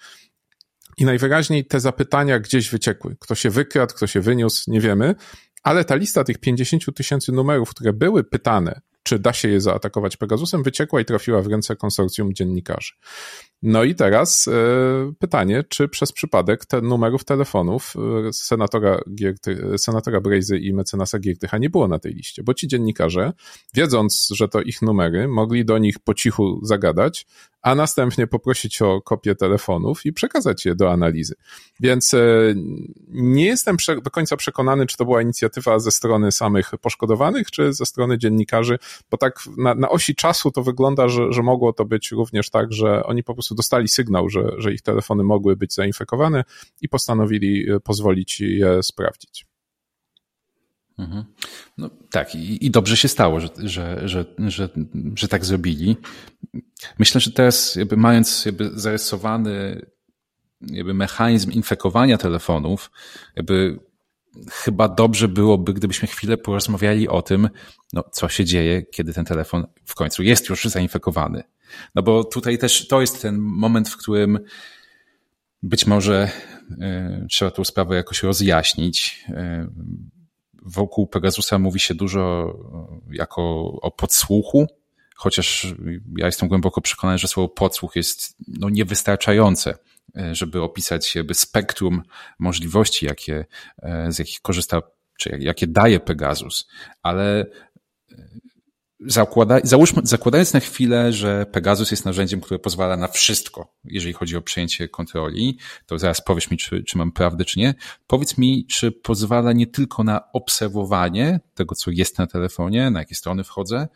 I 0.97 1.05
najwyraźniej 1.05 1.65
te 1.65 1.81
zapytania 1.81 2.39
gdzieś 2.41 2.71
wyciekły. 2.71 3.17
Kto 3.21 3.35
się 3.35 3.51
wykradł, 3.51 3.95
kto 3.95 4.07
się 4.07 4.21
wyniósł, 4.21 4.71
nie 4.71 4.81
wiemy, 4.81 5.15
ale 5.63 5.85
ta 5.85 5.95
lista 5.95 6.25
tych 6.25 6.39
50 6.39 6.95
tysięcy 6.95 7.33
numerów, 7.33 7.71
które 7.71 7.93
były 7.93 8.25
pytane, 8.25 8.81
czy 9.03 9.19
da 9.19 9.33
się 9.33 9.49
je 9.49 9.61
zaatakować 9.61 10.17
Pegasusem, 10.17 10.63
wyciekła 10.63 11.01
i 11.01 11.05
trafiła 11.05 11.43
w 11.43 11.47
ręce 11.47 11.77
konsorcjum 11.77 12.35
dziennikarzy. 12.35 12.93
No 13.63 13.85
i 13.85 13.95
teraz 13.95 14.49
e, 14.49 14.53
pytanie, 15.19 15.65
czy 15.69 15.89
przez 15.89 16.13
przypadek 16.13 16.67
te 16.67 16.81
numerów 16.81 17.25
telefonów 17.25 17.95
e, 18.29 18.33
senatora, 18.33 19.01
Gierty, 19.15 19.79
senatora 19.79 20.21
Brejzy 20.21 20.59
i 20.59 20.75
mecenasa 20.75 21.19
Giertycha 21.19 21.59
nie 21.59 21.71
było 21.71 21.89
na 21.89 21.99
tej 21.99 22.15
liście, 22.15 22.43
bo 22.43 22.55
ci 22.55 22.69
dziennikarze, 22.69 23.33
wiedząc, 23.75 24.29
że 24.35 24.49
to 24.49 24.61
ich 24.61 24.83
numery, 24.83 25.29
mogli 25.29 25.65
do 25.65 25.79
nich 25.79 25.99
po 25.99 26.15
cichu 26.15 26.61
zagadać, 26.63 27.27
a 27.63 27.75
następnie 27.75 28.27
poprosić 28.27 28.83
o 28.83 29.01
kopię 29.01 29.35
telefonów 29.35 30.07
i 30.07 30.13
przekazać 30.13 30.67
je 30.67 30.75
do 30.75 30.93
analizy. 30.93 31.35
Więc 31.81 32.15
e, 32.15 32.19
nie 33.09 33.45
jestem 33.45 33.77
do 34.03 34.11
końca 34.11 34.37
przekonany, 34.37 34.87
czy 34.87 34.97
to 34.97 35.05
była 35.05 35.23
inicjatywa 35.23 35.79
ze 35.79 35.91
strony 35.91 36.33
samych 36.33 36.71
poszkodowanych, 36.81 37.51
czy 37.51 37.73
ze 37.73 37.87
strony 37.87 38.19
dziennikarzy, 38.19 38.79
bo 39.11 39.17
tak 39.17 39.41
na, 39.57 39.75
na 39.75 39.89
osi 39.89 40.15
czasu 40.15 40.51
to 40.51 40.63
wygląda, 40.63 41.09
że, 41.09 41.33
że 41.33 41.43
mogło 41.43 41.73
to 41.73 41.85
być 41.85 42.11
również 42.11 42.51
tak, 42.51 42.73
że 42.73 43.05
oni 43.05 43.23
po 43.23 43.35
prostu 43.35 43.55
dostali 43.55 43.89
sygnał, 43.89 44.29
że, 44.29 44.53
że 44.59 44.73
ich 44.73 44.83
telefony 44.83 45.25
mogły 45.25 45.57
być 45.57 45.75
zainfekowane 45.75 46.45
i 46.81 46.89
postanowili 46.89 47.71
e, 47.71 47.81
pozwolić 47.81 48.41
je 48.41 48.83
sprawdzić. 48.83 49.52
Mhm. 51.03 51.25
No, 51.79 51.91
tak, 52.11 52.35
i, 52.35 52.67
i, 52.67 52.71
dobrze 52.71 52.97
się 52.97 53.09
stało, 53.09 53.41
że, 53.41 53.49
że, 53.59 54.09
że, 54.09 54.25
że, 54.39 54.69
że 55.15 55.29
tak 55.29 55.45
zrobili. 55.45 55.97
Myślę, 56.99 57.21
że 57.21 57.33
teraz, 57.33 57.77
jakby 57.77 57.97
mając 57.97 58.45
jakby 58.45 58.71
zarysowany 58.75 59.87
jakby 60.67 60.95
mechanizm 60.95 61.51
infekowania 61.51 62.19
telefonów, 62.19 62.91
jakby 63.37 63.79
chyba 64.51 64.89
dobrze 64.89 65.29
byłoby, 65.29 65.75
gdybyśmy 65.75 66.09
chwilę 66.09 66.37
porozmawiali 66.37 67.09
o 67.09 67.23
tym, 67.23 67.49
no, 67.93 68.05
co 68.13 68.29
się 68.29 68.45
dzieje, 68.45 68.83
kiedy 68.83 69.13
ten 69.13 69.25
telefon 69.25 69.67
w 69.85 69.95
końcu 69.95 70.23
jest 70.23 70.49
już 70.49 70.65
zainfekowany. 70.65 71.43
No 71.95 72.03
bo 72.03 72.25
tutaj 72.25 72.59
też 72.59 72.89
to 72.89 73.01
jest 73.01 73.23
ten 73.23 73.39
moment, 73.39 73.89
w 73.89 73.97
którym 73.97 74.39
być 75.63 75.87
może 75.87 76.31
y, 76.71 77.27
trzeba 77.31 77.51
tą 77.51 77.65
sprawę 77.65 77.97
jakoś 77.97 78.23
rozjaśnić. 78.23 79.25
Y, 79.29 79.33
wokół 80.63 81.07
Pegasusa 81.07 81.59
mówi 81.59 81.81
się 81.81 81.95
dużo 81.95 82.55
jako 83.11 83.43
o 83.83 83.91
podsłuchu, 83.91 84.67
chociaż 85.17 85.75
ja 86.17 86.27
jestem 86.27 86.49
głęboko 86.49 86.81
przekonany, 86.81 87.19
że 87.19 87.29
słowo 87.29 87.49
podsłuch 87.49 87.97
jest 87.97 88.37
no, 88.49 88.69
niewystarczające, 88.71 89.75
żeby 90.33 90.63
opisać 90.63 91.15
jakby 91.15 91.35
spektrum 91.35 92.03
możliwości, 92.39 93.07
jakie, 93.07 93.45
z 94.09 94.19
jakich 94.19 94.41
korzysta, 94.41 94.83
czy 95.19 95.39
jakie 95.41 95.67
daje 95.67 96.01
Pegasus, 96.01 96.69
ale 97.03 97.47
zakłada, 99.07 99.59
załóżmy, 99.65 100.03
zakładając 100.05 100.53
na 100.53 100.61
chwilę, 100.61 101.13
że 101.13 101.47
Pegasus 101.47 101.91
jest 101.91 102.05
narzędziem, 102.05 102.41
które 102.41 102.59
pozwala 102.59 102.97
na 102.97 103.09
wszystko, 103.09 103.75
jeżeli 103.85 104.13
chodzi 104.13 104.37
o 104.37 104.43
przejęcie 104.43 104.89
kontroli, 104.89 105.59
to 105.87 105.99
zaraz 105.99 106.21
powiesz 106.21 106.51
mi, 106.51 106.57
czy, 106.57 106.85
czy 106.85 106.99
mam 106.99 107.13
prawdę, 107.13 107.45
czy 107.45 107.59
nie. 107.59 107.75
Powiedz 108.07 108.39
mi, 108.39 108.67
czy 108.67 108.93
pozwala 108.93 109.53
nie 109.53 109.67
tylko 109.67 110.05
na 110.05 110.33
obserwowanie 110.33 111.41
tego, 111.55 111.75
co 111.75 111.91
jest 111.91 112.19
na 112.19 112.27
telefonie, 112.27 112.91
na 112.91 113.01
jakie 113.01 113.15
strony 113.15 113.45
wchodzę, 113.45 113.89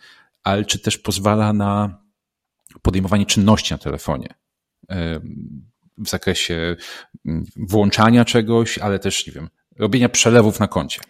ale 0.43 0.65
czy 0.65 0.79
też 0.79 0.99
pozwala 0.99 1.53
na 1.53 1.99
podejmowanie 2.83 3.27
czynności 3.27 3.75
na 3.75 3.79
telefonie 3.79 4.35
w 5.99 6.09
zakresie 6.09 6.77
mm, 7.27 7.45
włączania 7.57 8.25
czegoś, 8.25 8.79
ale 8.79 8.99
też, 8.99 9.27
nie 9.27 9.33
wiem, 9.33 9.49
robienia 9.79 10.09
przelewów 10.09 10.61
na 10.61 10.69
koncie. 10.69 11.01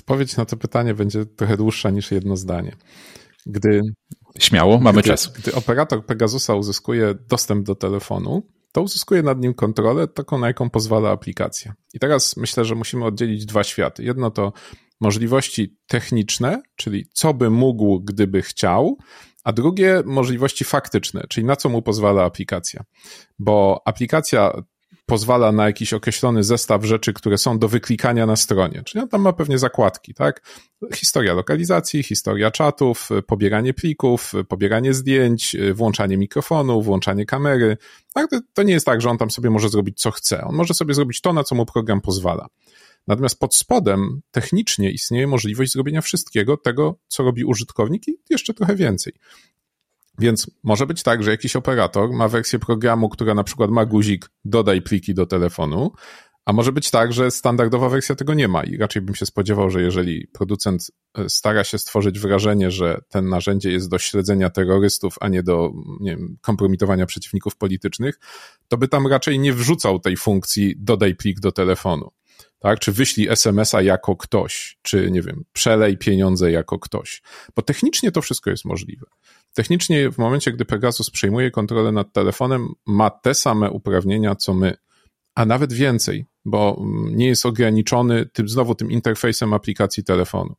Odpowiedź 0.00 0.36
na 0.36 0.44
to 0.44 0.56
pytanie 0.56 0.94
będzie 0.94 1.26
trochę 1.26 1.56
dłuższa 1.56 1.90
niż 1.90 2.10
jedno 2.10 2.36
zdanie. 2.36 2.76
Gdy. 3.46 3.80
Śmiało, 4.38 4.80
mamy 4.80 5.00
gdy, 5.00 5.08
czas. 5.08 5.32
Gdy 5.32 5.54
operator 5.54 6.06
Pegasusa 6.06 6.54
uzyskuje 6.54 7.14
dostęp 7.28 7.66
do 7.66 7.74
telefonu, 7.74 8.42
to 8.72 8.82
uzyskuje 8.82 9.22
nad 9.22 9.40
nim 9.40 9.54
kontrolę, 9.54 10.08
taką 10.08 10.38
na 10.38 10.46
jaką 10.46 10.70
pozwala 10.70 11.10
aplikacja. 11.10 11.74
I 11.94 11.98
teraz 11.98 12.36
myślę, 12.36 12.64
że 12.64 12.74
musimy 12.74 13.04
oddzielić 13.04 13.46
dwa 13.46 13.64
światy. 13.64 14.04
Jedno 14.04 14.30
to 14.30 14.52
możliwości 15.00 15.76
techniczne, 15.86 16.62
czyli 16.76 17.06
co 17.12 17.34
by 17.34 17.50
mógł, 17.50 18.00
gdyby 18.00 18.42
chciał, 18.42 18.98
a 19.44 19.52
drugie 19.52 20.02
możliwości 20.04 20.64
faktyczne, 20.64 21.24
czyli 21.28 21.46
na 21.46 21.56
co 21.56 21.68
mu 21.68 21.82
pozwala 21.82 22.24
aplikacja. 22.24 22.84
Bo 23.38 23.82
aplikacja 23.84 24.52
pozwala 25.10 25.52
na 25.52 25.66
jakiś 25.66 25.92
określony 25.92 26.44
zestaw 26.44 26.84
rzeczy, 26.84 27.12
które 27.12 27.38
są 27.38 27.58
do 27.58 27.68
wyklikania 27.68 28.26
na 28.26 28.36
stronie. 28.36 28.82
Czyli 28.84 29.02
on 29.02 29.08
tam 29.08 29.20
ma 29.22 29.32
pewnie 29.32 29.58
zakładki, 29.58 30.14
tak? 30.14 30.42
Historia 30.94 31.34
lokalizacji, 31.34 32.02
historia 32.02 32.50
czatów, 32.50 33.08
pobieranie 33.26 33.74
plików, 33.74 34.32
pobieranie 34.48 34.94
zdjęć, 34.94 35.56
włączanie 35.74 36.16
mikrofonu, 36.16 36.82
włączanie 36.82 37.26
kamery. 37.26 37.76
Tak? 38.14 38.30
To 38.54 38.62
nie 38.62 38.72
jest 38.72 38.86
tak, 38.86 39.00
że 39.00 39.10
on 39.10 39.18
tam 39.18 39.30
sobie 39.30 39.50
może 39.50 39.68
zrobić 39.68 39.98
co 39.98 40.10
chce. 40.10 40.44
On 40.44 40.54
może 40.54 40.74
sobie 40.74 40.94
zrobić 40.94 41.20
to, 41.20 41.32
na 41.32 41.44
co 41.44 41.54
mu 41.54 41.66
program 41.66 42.00
pozwala. 42.00 42.46
Natomiast 43.06 43.38
pod 43.38 43.56
spodem 43.56 44.20
technicznie 44.30 44.90
istnieje 44.90 45.26
możliwość 45.26 45.72
zrobienia 45.72 46.00
wszystkiego 46.00 46.56
tego, 46.56 46.98
co 47.08 47.22
robi 47.22 47.44
użytkownik 47.44 48.08
i 48.08 48.18
jeszcze 48.30 48.54
trochę 48.54 48.76
więcej. 48.76 49.12
Więc 50.20 50.50
może 50.62 50.86
być 50.86 51.02
tak, 51.02 51.22
że 51.22 51.30
jakiś 51.30 51.56
operator 51.56 52.12
ma 52.12 52.28
wersję 52.28 52.58
programu, 52.58 53.08
która 53.08 53.34
na 53.34 53.44
przykład 53.44 53.70
ma 53.70 53.86
guzik 53.86 54.30
dodaj 54.44 54.82
pliki 54.82 55.14
do 55.14 55.26
telefonu, 55.26 55.92
a 56.44 56.52
może 56.52 56.72
być 56.72 56.90
tak, 56.90 57.12
że 57.12 57.30
standardowa 57.30 57.88
wersja 57.88 58.14
tego 58.14 58.34
nie 58.34 58.48
ma 58.48 58.64
i 58.64 58.76
raczej 58.76 59.02
bym 59.02 59.14
się 59.14 59.26
spodziewał, 59.26 59.70
że 59.70 59.82
jeżeli 59.82 60.26
producent 60.26 60.90
e, 61.18 61.28
stara 61.28 61.64
się 61.64 61.78
stworzyć 61.78 62.18
wrażenie, 62.18 62.70
że 62.70 63.00
ten 63.08 63.28
narzędzie 63.28 63.70
jest 63.70 63.88
do 63.88 63.98
śledzenia 63.98 64.50
terrorystów, 64.50 65.14
a 65.20 65.28
nie 65.28 65.42
do 65.42 65.72
nie 66.00 66.16
wiem, 66.16 66.36
kompromitowania 66.40 67.06
przeciwników 67.06 67.56
politycznych, 67.56 68.18
to 68.68 68.76
by 68.76 68.88
tam 68.88 69.06
raczej 69.06 69.38
nie 69.38 69.52
wrzucał 69.52 69.98
tej 69.98 70.16
funkcji 70.16 70.74
dodaj 70.78 71.14
plik 71.14 71.40
do 71.40 71.52
telefonu 71.52 72.10
tak? 72.60 72.78
Czy 72.78 72.92
wyślij 72.92 73.28
SMS-a 73.28 73.82
jako 73.82 74.16
ktoś, 74.16 74.78
czy 74.82 75.10
nie 75.10 75.22
wiem, 75.22 75.44
przelej 75.52 75.98
pieniądze 75.98 76.50
jako 76.50 76.78
ktoś. 76.78 77.22
Bo 77.56 77.62
technicznie 77.62 78.12
to 78.12 78.22
wszystko 78.22 78.50
jest 78.50 78.64
możliwe. 78.64 79.06
Technicznie 79.54 80.10
w 80.10 80.18
momencie, 80.18 80.52
gdy 80.52 80.64
Pegasus 80.64 81.10
przejmuje 81.10 81.50
kontrolę 81.50 81.92
nad 81.92 82.12
telefonem, 82.12 82.68
ma 82.86 83.10
te 83.10 83.34
same 83.34 83.70
uprawnienia, 83.70 84.34
co 84.34 84.54
my, 84.54 84.74
a 85.34 85.44
nawet 85.46 85.72
więcej, 85.72 86.26
bo 86.44 86.76
mm, 86.80 87.16
nie 87.16 87.26
jest 87.26 87.46
ograniczony 87.46 88.26
tym, 88.26 88.48
znowu 88.48 88.74
tym 88.74 88.90
interfejsem 88.90 89.54
aplikacji 89.54 90.04
telefonu. 90.04 90.54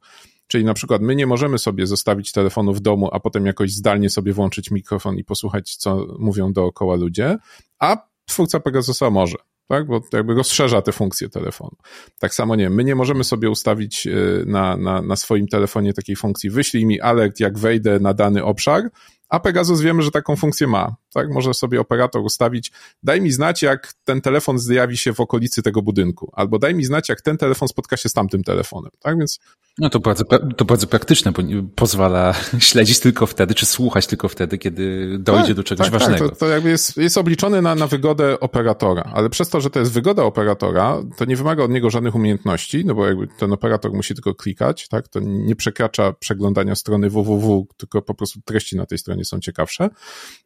Czyli 0.47 0.65
na 0.65 0.73
przykład 0.73 1.01
my 1.01 1.15
nie 1.15 1.27
możemy 1.27 1.57
sobie 1.57 1.87
zostawić 1.87 2.31
telefonu 2.31 2.73
w 2.73 2.79
domu, 2.79 3.09
a 3.11 3.19
potem 3.19 3.45
jakoś 3.45 3.71
zdalnie 3.71 4.09
sobie 4.09 4.33
włączyć 4.33 4.71
mikrofon 4.71 5.17
i 5.17 5.23
posłuchać, 5.23 5.75
co 5.75 6.07
mówią 6.19 6.53
dookoła 6.53 6.95
ludzie, 6.95 7.37
a 7.79 7.97
twórca 8.25 8.59
Pegasusa 8.59 9.09
może 9.09 9.37
tak? 9.71 9.87
bo 9.87 10.01
jakby 10.13 10.33
rozszerza 10.33 10.81
te 10.81 10.91
funkcje 10.91 11.29
telefonu. 11.29 11.75
Tak 12.19 12.33
samo 12.33 12.55
nie, 12.55 12.69
my 12.69 12.83
nie 12.83 12.95
możemy 12.95 13.23
sobie 13.23 13.49
ustawić 13.49 14.07
y, 14.07 14.43
na, 14.47 14.77
na, 14.77 15.01
na 15.01 15.15
swoim 15.15 15.47
telefonie 15.47 15.93
takiej 15.93 16.15
funkcji 16.15 16.49
wyślij 16.49 16.85
mi 16.85 17.01
alert, 17.01 17.39
jak 17.39 17.59
wejdę 17.59 17.99
na 17.99 18.13
dany 18.13 18.43
obszar, 18.43 18.89
a 19.31 19.39
Pegasus 19.39 19.81
wiemy, 19.81 20.01
że 20.01 20.11
taką 20.11 20.35
funkcję 20.35 20.67
ma. 20.67 20.95
Tak, 21.13 21.29
może 21.29 21.53
sobie 21.53 21.81
operator 21.81 22.21
ustawić, 22.21 22.71
daj 23.03 23.21
mi 23.21 23.31
znać, 23.31 23.61
jak 23.61 23.93
ten 24.05 24.21
telefon 24.21 24.59
zjawi 24.59 24.97
się 24.97 25.13
w 25.13 25.19
okolicy 25.19 25.61
tego 25.61 25.81
budynku, 25.81 26.31
albo 26.33 26.59
daj 26.59 26.75
mi 26.75 26.85
znać, 26.85 27.09
jak 27.09 27.21
ten 27.21 27.37
telefon 27.37 27.67
spotka 27.67 27.97
się 27.97 28.09
z 28.09 28.13
tamtym 28.13 28.43
telefonem. 28.43 28.91
Tak 28.99 29.17
więc. 29.17 29.39
No 29.77 29.89
to 29.89 29.99
bardzo, 29.99 30.23
to 30.57 30.65
bardzo 30.65 30.87
praktyczne, 30.87 31.31
bo 31.31 31.43
pozwala 31.75 32.33
śledzić 32.59 32.99
tylko 32.99 33.27
wtedy, 33.27 33.53
czy 33.53 33.65
słuchać 33.65 34.07
tylko 34.07 34.27
wtedy, 34.27 34.57
kiedy 34.57 35.15
dojdzie 35.19 35.47
tak, 35.47 35.55
do 35.55 35.63
czegoś 35.63 35.85
tak, 35.85 35.91
tak 35.91 36.01
ważnego. 36.01 36.29
Tak, 36.29 36.37
to, 36.37 36.45
to 36.45 36.51
jakby 36.51 36.69
jest, 36.69 36.97
jest 36.97 37.17
obliczony 37.17 37.61
na, 37.61 37.75
na 37.75 37.87
wygodę 37.87 38.39
operatora, 38.39 39.11
ale 39.13 39.29
przez 39.29 39.49
to, 39.49 39.61
że 39.61 39.69
to 39.69 39.79
jest 39.79 39.91
wygoda 39.91 40.23
operatora, 40.23 40.97
to 41.17 41.25
nie 41.25 41.35
wymaga 41.35 41.63
od 41.63 41.71
niego 41.71 41.89
żadnych 41.89 42.15
umiejętności, 42.15 42.85
no 42.85 42.95
bo 42.95 43.07
jakby 43.07 43.27
ten 43.27 43.53
operator 43.53 43.93
musi 43.93 44.13
tylko 44.13 44.35
klikać, 44.35 44.87
tak, 44.87 45.07
to 45.07 45.19
nie 45.23 45.55
przekracza 45.55 46.13
przeglądania 46.13 46.75
strony 46.75 47.09
www, 47.09 47.67
tylko 47.77 48.01
po 48.01 48.13
prostu 48.13 48.41
treści 48.45 48.77
na 48.77 48.85
tej 48.85 48.97
stronie 48.97 49.20
są 49.25 49.39
ciekawsze. 49.39 49.89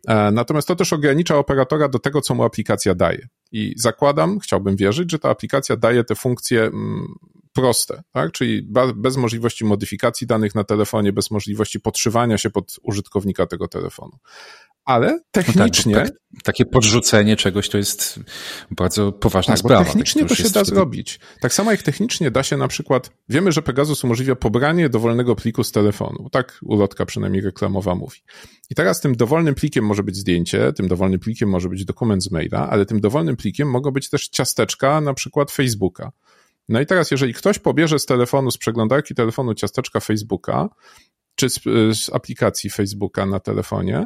E, 0.07 0.31
natomiast 0.31 0.67
to 0.67 0.75
też 0.75 0.93
ogranicza 0.93 1.37
operatora 1.37 1.87
do 1.87 1.99
tego, 1.99 2.21
co 2.21 2.35
mu 2.35 2.43
aplikacja 2.43 2.95
daje. 2.95 3.27
I 3.51 3.73
zakładam, 3.77 4.39
chciałbym 4.39 4.75
wierzyć, 4.75 5.11
że 5.11 5.19
ta 5.19 5.29
aplikacja 5.29 5.75
daje 5.75 6.03
te 6.03 6.15
funkcje 6.15 6.61
mm, 6.63 7.15
proste, 7.53 8.03
tak? 8.11 8.31
czyli 8.31 8.67
bez 8.95 9.17
możliwości 9.17 9.65
modyfikacji 9.65 10.27
danych 10.27 10.55
na 10.55 10.63
telefonie, 10.63 11.13
bez 11.13 11.31
możliwości 11.31 11.79
podszywania 11.79 12.37
się 12.37 12.49
pod 12.49 12.79
użytkownika 12.83 13.45
tego 13.45 13.67
telefonu 13.67 14.17
ale 14.85 15.19
technicznie... 15.31 15.95
No 15.95 16.01
tak, 16.01 16.09
tak, 16.09 16.43
takie 16.43 16.65
podrzucenie 16.65 17.35
czegoś 17.35 17.69
to 17.69 17.77
jest 17.77 18.19
bardzo 18.71 19.11
poważna 19.11 19.53
tak, 19.53 19.59
sprawa. 19.59 19.85
technicznie 19.85 20.25
to 20.25 20.35
się 20.35 20.49
da 20.49 20.63
zrobić. 20.63 21.19
Tak 21.41 21.53
samo 21.53 21.71
jak 21.71 21.81
technicznie 21.81 22.31
da 22.31 22.43
się 22.43 22.57
na 22.57 22.67
przykład, 22.67 23.09
wiemy, 23.29 23.51
że 23.51 23.61
Pegasus 23.61 24.03
umożliwia 24.03 24.35
pobranie 24.35 24.89
dowolnego 24.89 25.35
pliku 25.35 25.63
z 25.63 25.71
telefonu. 25.71 26.29
Tak 26.31 26.59
ulotka 26.61 27.05
przynajmniej 27.05 27.41
reklamowa 27.41 27.95
mówi. 27.95 28.19
I 28.69 28.75
teraz 28.75 29.01
tym 29.01 29.15
dowolnym 29.15 29.55
plikiem 29.55 29.85
może 29.85 30.03
być 30.03 30.15
zdjęcie, 30.15 30.73
tym 30.73 30.87
dowolnym 30.87 31.19
plikiem 31.19 31.49
może 31.49 31.69
być 31.69 31.85
dokument 31.85 32.23
z 32.23 32.31
maila, 32.31 32.69
ale 32.69 32.85
tym 32.85 33.01
dowolnym 33.01 33.35
plikiem 33.35 33.69
mogą 33.69 33.91
być 33.91 34.09
też 34.09 34.27
ciasteczka 34.27 35.01
na 35.01 35.13
przykład 35.13 35.51
Facebooka. 35.51 36.11
No 36.69 36.81
i 36.81 36.85
teraz, 36.85 37.11
jeżeli 37.11 37.33
ktoś 37.33 37.59
pobierze 37.59 37.99
z 37.99 38.05
telefonu, 38.05 38.51
z 38.51 38.57
przeglądarki 38.57 39.15
telefonu 39.15 39.53
ciasteczka 39.53 39.99
Facebooka, 39.99 40.69
czy 41.35 41.49
z, 41.49 41.59
z 41.97 42.09
aplikacji 42.13 42.69
Facebooka 42.69 43.25
na 43.25 43.39
telefonie, 43.39 44.05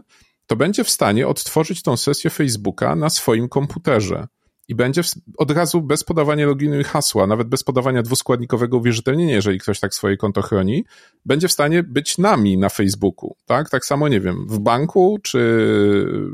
to 0.49 0.55
będzie 0.55 0.83
w 0.83 0.89
stanie 0.89 1.27
odtworzyć 1.27 1.83
tą 1.83 1.97
sesję 1.97 2.29
Facebooka 2.29 2.95
na 2.95 3.09
swoim 3.09 3.49
komputerze. 3.49 4.27
I 4.67 4.75
będzie 4.75 5.01
od 5.37 5.51
razu 5.51 5.81
bez 5.81 6.03
podawania 6.03 6.45
loginu 6.45 6.79
i 6.79 6.83
hasła, 6.83 7.27
nawet 7.27 7.47
bez 7.47 7.63
podawania 7.63 8.03
dwuskładnikowego 8.03 8.77
uwierzytelnienia, 8.77 9.35
jeżeli 9.35 9.59
ktoś 9.59 9.79
tak 9.79 9.93
swoje 9.93 10.17
konto 10.17 10.41
chroni, 10.41 10.85
będzie 11.25 11.47
w 11.47 11.51
stanie 11.51 11.83
być 11.83 12.17
nami 12.17 12.57
na 12.57 12.69
Facebooku. 12.69 13.35
Tak, 13.45 13.69
tak 13.69 13.85
samo, 13.85 14.07
nie 14.07 14.19
wiem, 14.19 14.47
w 14.47 14.59
banku, 14.59 15.19
czy, 15.23 15.39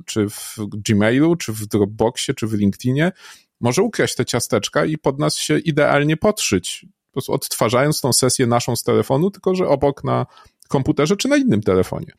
czy 0.06 0.30
w 0.30 0.58
Gmailu, 0.60 1.36
czy 1.36 1.54
w 1.54 1.66
Dropboxie, 1.66 2.34
czy 2.34 2.48
w 2.48 2.54
LinkedInie, 2.54 3.12
może 3.60 3.82
ukraść 3.82 4.16
te 4.16 4.26
ciasteczka 4.26 4.86
i 4.86 4.98
pod 4.98 5.20
nas 5.20 5.36
się 5.36 5.58
idealnie 5.58 6.18
podszyć, 6.18 6.86
po 7.12 7.34
odtwarzając 7.34 8.02
tą 8.02 8.14
sesję 8.14 8.48
naszą 8.48 8.76
z 8.76 8.84
telefonu, 8.84 9.32
tylko 9.32 9.56
że 9.56 9.68
obok 9.68 10.04
na 10.04 10.26
komputerze 10.68 11.18
czy 11.18 11.28
na 11.28 11.38
innym 11.38 11.62
telefonie. 11.62 12.12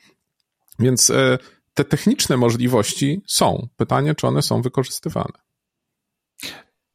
Więc 0.79 1.11
e, 1.11 1.39
te 1.77 1.85
techniczne 1.85 2.37
możliwości 2.37 3.23
są. 3.27 3.69
Pytanie, 3.77 4.15
czy 4.15 4.27
one 4.27 4.43
są 4.43 4.63
wykorzystywane. 4.63 5.39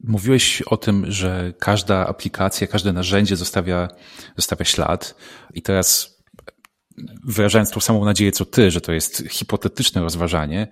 Mówiłeś 0.03 0.61
o 0.61 0.77
tym, 0.77 1.11
że 1.11 1.53
każda 1.59 2.07
aplikacja, 2.07 2.67
każde 2.67 2.93
narzędzie 2.93 3.35
zostawia, 3.35 3.87
zostawia 4.37 4.65
ślad 4.65 5.15
i 5.53 5.61
teraz 5.61 6.17
wyrażając 7.23 7.71
tą 7.71 7.79
samą 7.79 8.05
nadzieję 8.05 8.31
co 8.31 8.45
ty, 8.45 8.71
że 8.71 8.81
to 8.81 8.91
jest 8.91 9.23
hipotetyczne 9.29 10.01
rozważanie, 10.01 10.67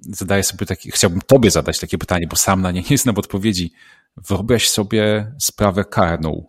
zadaję 0.00 0.42
sobie 0.42 0.66
takie, 0.66 0.90
chciałbym 0.90 1.20
tobie 1.20 1.50
zadać 1.50 1.80
takie 1.80 1.98
pytanie, 1.98 2.26
bo 2.26 2.36
sam 2.36 2.62
na 2.62 2.70
nie 2.70 2.82
nie 2.90 2.98
znam 2.98 3.18
odpowiedzi. 3.18 3.72
Wyobraź 4.16 4.68
sobie 4.68 5.32
sprawę 5.38 5.84
karną 5.84 6.46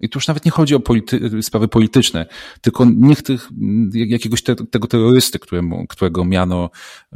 i 0.00 0.08
tu 0.08 0.16
już 0.16 0.28
nawet 0.28 0.44
nie 0.44 0.50
chodzi 0.50 0.74
o 0.74 0.80
polity 0.80 1.42
sprawy 1.42 1.68
polityczne, 1.68 2.26
tylko 2.60 2.84
niech 2.96 3.22
tych, 3.22 3.48
jakiegoś 3.92 4.42
te, 4.42 4.54
tego 4.54 4.88
terrorysty, 4.88 5.38
któremu, 5.38 5.86
którego 5.86 6.24
miano, 6.24 6.70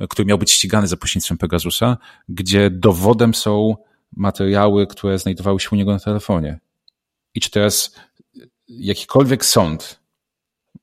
który 0.08 0.26
miał 0.26 0.38
być 0.38 0.52
ścigany 0.52 0.86
za 0.86 0.96
pośrednictwem 0.96 1.38
Pegasusa, 1.38 1.98
gdzie 2.28 2.70
dowodem 2.70 3.34
są 3.34 3.76
materiały, 4.16 4.86
które 4.86 5.18
znajdowały 5.18 5.60
się 5.60 5.68
u 5.72 5.74
niego 5.74 5.92
na 5.92 5.98
telefonie. 5.98 6.58
I 7.34 7.40
czy 7.40 7.50
teraz 7.50 7.96
jakikolwiek 8.68 9.44
sąd, 9.44 10.00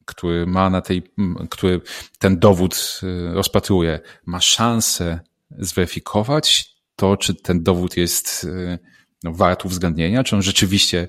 który 0.05 0.45
ma 0.45 0.69
na 0.69 0.81
tej, 0.81 1.03
który 1.49 1.81
ten 2.19 2.39
dowód 2.39 2.99
y, 3.03 3.33
rozpatruje, 3.33 3.99
ma 4.25 4.41
szansę 4.41 5.19
zweryfikować 5.51 6.75
to, 6.95 7.17
czy 7.17 7.35
ten 7.35 7.63
dowód 7.63 7.97
jest 7.97 8.43
y, 8.43 8.79
no, 9.23 9.31
wart 9.33 9.65
uwzględnienia, 9.65 10.23
czy 10.23 10.35
on 10.35 10.41
rzeczywiście 10.41 11.07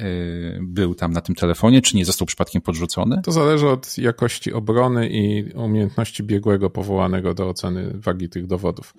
y, 0.00 0.58
był 0.62 0.94
tam 0.94 1.12
na 1.12 1.20
tym 1.20 1.34
telefonie, 1.34 1.82
czy 1.82 1.96
nie 1.96 2.04
został 2.04 2.26
przypadkiem 2.26 2.62
podrzucony? 2.62 3.20
To 3.24 3.32
zależy 3.32 3.68
od 3.68 3.98
jakości 3.98 4.52
obrony 4.52 5.08
i 5.08 5.52
umiejętności 5.52 6.22
biegłego 6.22 6.70
powołanego 6.70 7.34
do 7.34 7.48
oceny 7.48 7.92
wagi 7.94 8.28
tych 8.28 8.46
dowodów. 8.46 8.94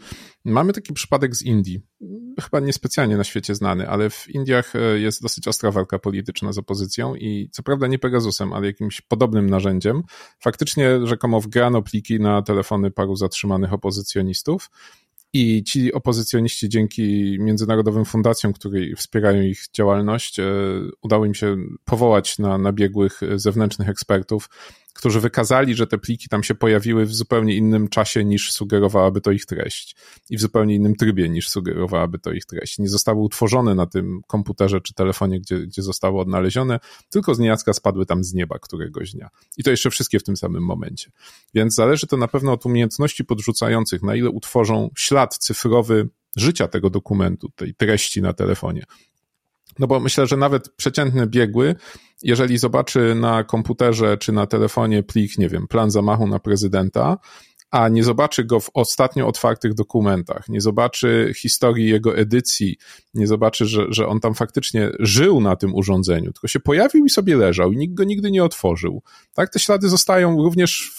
Mamy 0.46 0.74
taki 0.74 0.94
przypadek 0.94 1.36
z 1.36 1.42
Indii, 1.42 1.82
chyba 2.42 2.60
niespecjalnie 2.60 3.18
na 3.18 3.24
świecie 3.24 3.56
znany, 3.56 3.90
ale 3.90 4.10
w 4.10 4.30
Indiach 4.30 4.76
e, 4.76 5.00
jest 5.00 5.22
dosyć 5.22 5.48
ostra 5.48 5.72
walka 5.72 6.00
polityczna 6.00 6.54
z 6.54 6.58
opozycją 6.58 7.16
i 7.16 7.50
co 7.52 7.64
prawda 7.64 7.88
nie 7.88 8.00
Pegasusem, 8.00 8.54
ale 8.54 8.68
jakimś 8.68 9.02
podobnym 9.02 9.50
narzędziem. 9.50 10.04
Faktycznie 10.40 11.08
rzekomo 11.08 11.42
wgrano 11.42 11.82
pliki 11.82 12.20
na 12.20 12.42
telefony 12.42 12.92
paru 12.92 13.16
zatrzymanych 13.16 13.74
opozycjonistów 13.74 14.70
i 15.34 15.64
ci 15.64 15.94
opozycjoniści 15.94 16.70
dzięki 16.70 17.38
międzynarodowym 17.40 18.06
fundacjom, 18.06 18.54
które 18.54 18.80
wspierają 18.98 19.42
ich 19.42 19.64
działalność, 19.74 20.40
e, 20.40 20.44
udało 21.02 21.26
im 21.26 21.34
się 21.34 21.58
powołać 21.86 22.40
na, 22.40 22.58
na 22.58 22.74
biegłych 22.74 23.20
zewnętrznych 23.36 23.90
ekspertów, 23.90 24.50
którzy 25.00 25.20
wykazali, 25.20 25.76
że 25.76 25.88
te 25.88 25.98
pliki 25.98 26.30
tam 26.30 26.44
się 26.44 26.56
pojawiły 26.56 27.06
w 27.06 27.16
zupełnie 27.16 27.56
innym 27.56 27.88
czasie 27.88 28.26
niż 28.26 28.52
sugerowałaby 28.52 29.22
to 29.22 29.32
ich 29.32 29.46
treść 29.46 29.96
i 30.30 30.38
w 30.38 30.42
zupełnie 30.42 30.76
innym 30.76 30.96
trybie 30.96 31.30
niż 31.30 31.50
sugerowałaby 31.50 32.20
to 32.20 32.32
ich 32.32 32.46
treść. 32.46 32.80
Nie 32.80 32.90
zostały 32.90 33.22
utworzone 33.22 33.76
na 33.76 33.86
tym 33.86 34.22
komputerze 34.28 34.82
czy 34.82 34.94
telefonie, 34.94 35.40
gdzie, 35.40 35.60
gdzie 35.60 35.82
zostały 35.82 36.20
odnalezione, 36.20 36.80
tylko 37.10 37.36
z 37.36 37.40
niejacka 37.40 37.74
spadły 37.74 38.06
tam 38.06 38.24
z 38.24 38.34
nieba 38.34 38.60
któregoś 38.60 39.12
dnia. 39.12 39.30
I 39.58 39.64
to 39.64 39.72
jeszcze 39.72 39.90
wszystkie 39.90 40.20
w 40.20 40.24
tym 40.24 40.38
samym 40.38 40.64
momencie. 40.64 41.12
Więc 41.54 41.76
zależy 41.76 42.08
to 42.08 42.18
na 42.18 42.28
pewno 42.28 42.54
od 42.54 42.66
umiejętności 42.66 43.26
podrzucających, 43.26 44.04
na 44.04 44.16
ile 44.16 44.30
utworzą 44.30 44.90
ślad 44.98 45.38
cyfrowy 45.38 46.10
życia 46.36 46.68
tego 46.68 46.90
dokumentu, 46.90 47.50
tej 47.56 47.76
treści 47.76 48.22
na 48.22 48.34
telefonie. 48.34 48.84
No 49.80 49.88
bo 49.88 50.00
myślę, 50.00 50.28
że 50.28 50.38
nawet 50.38 50.70
przeciętny 50.70 51.28
biegły, 51.28 51.76
jeżeli 52.24 52.58
zobaczy 52.58 53.16
na 53.16 53.44
komputerze 53.44 54.18
czy 54.18 54.32
na 54.32 54.48
telefonie 54.48 55.04
plik, 55.04 55.38
nie 55.38 55.50
wiem, 55.50 55.68
plan 55.68 55.92
zamachu 55.92 56.28
na 56.28 56.40
prezydenta, 56.40 57.18
a 57.72 57.90
nie 57.90 58.04
zobaczy 58.04 58.44
go 58.44 58.60
w 58.60 58.70
ostatnio 58.74 59.28
otwartych 59.28 59.74
dokumentach, 59.74 60.50
nie 60.50 60.62
zobaczy 60.62 61.32
historii 61.36 61.90
jego 61.90 62.18
edycji, 62.18 62.78
nie 63.14 63.28
zobaczy, 63.28 63.66
że, 63.66 63.86
że 63.90 64.08
on 64.08 64.20
tam 64.20 64.34
faktycznie 64.34 64.92
żył 65.00 65.42
na 65.42 65.56
tym 65.56 65.76
urządzeniu, 65.76 66.34
tylko 66.34 66.48
się 66.48 66.60
pojawił 66.60 67.06
i 67.06 67.10
sobie 67.10 67.38
leżał 67.38 67.72
i 67.72 67.78
nikt 67.78 67.94
go 67.94 68.04
nigdy 68.04 68.32
nie 68.32 68.44
otworzył. 68.44 69.04
Tak, 69.34 69.54
te 69.54 69.60
ślady 69.60 69.90
zostają 69.90 70.44
również 70.44 70.92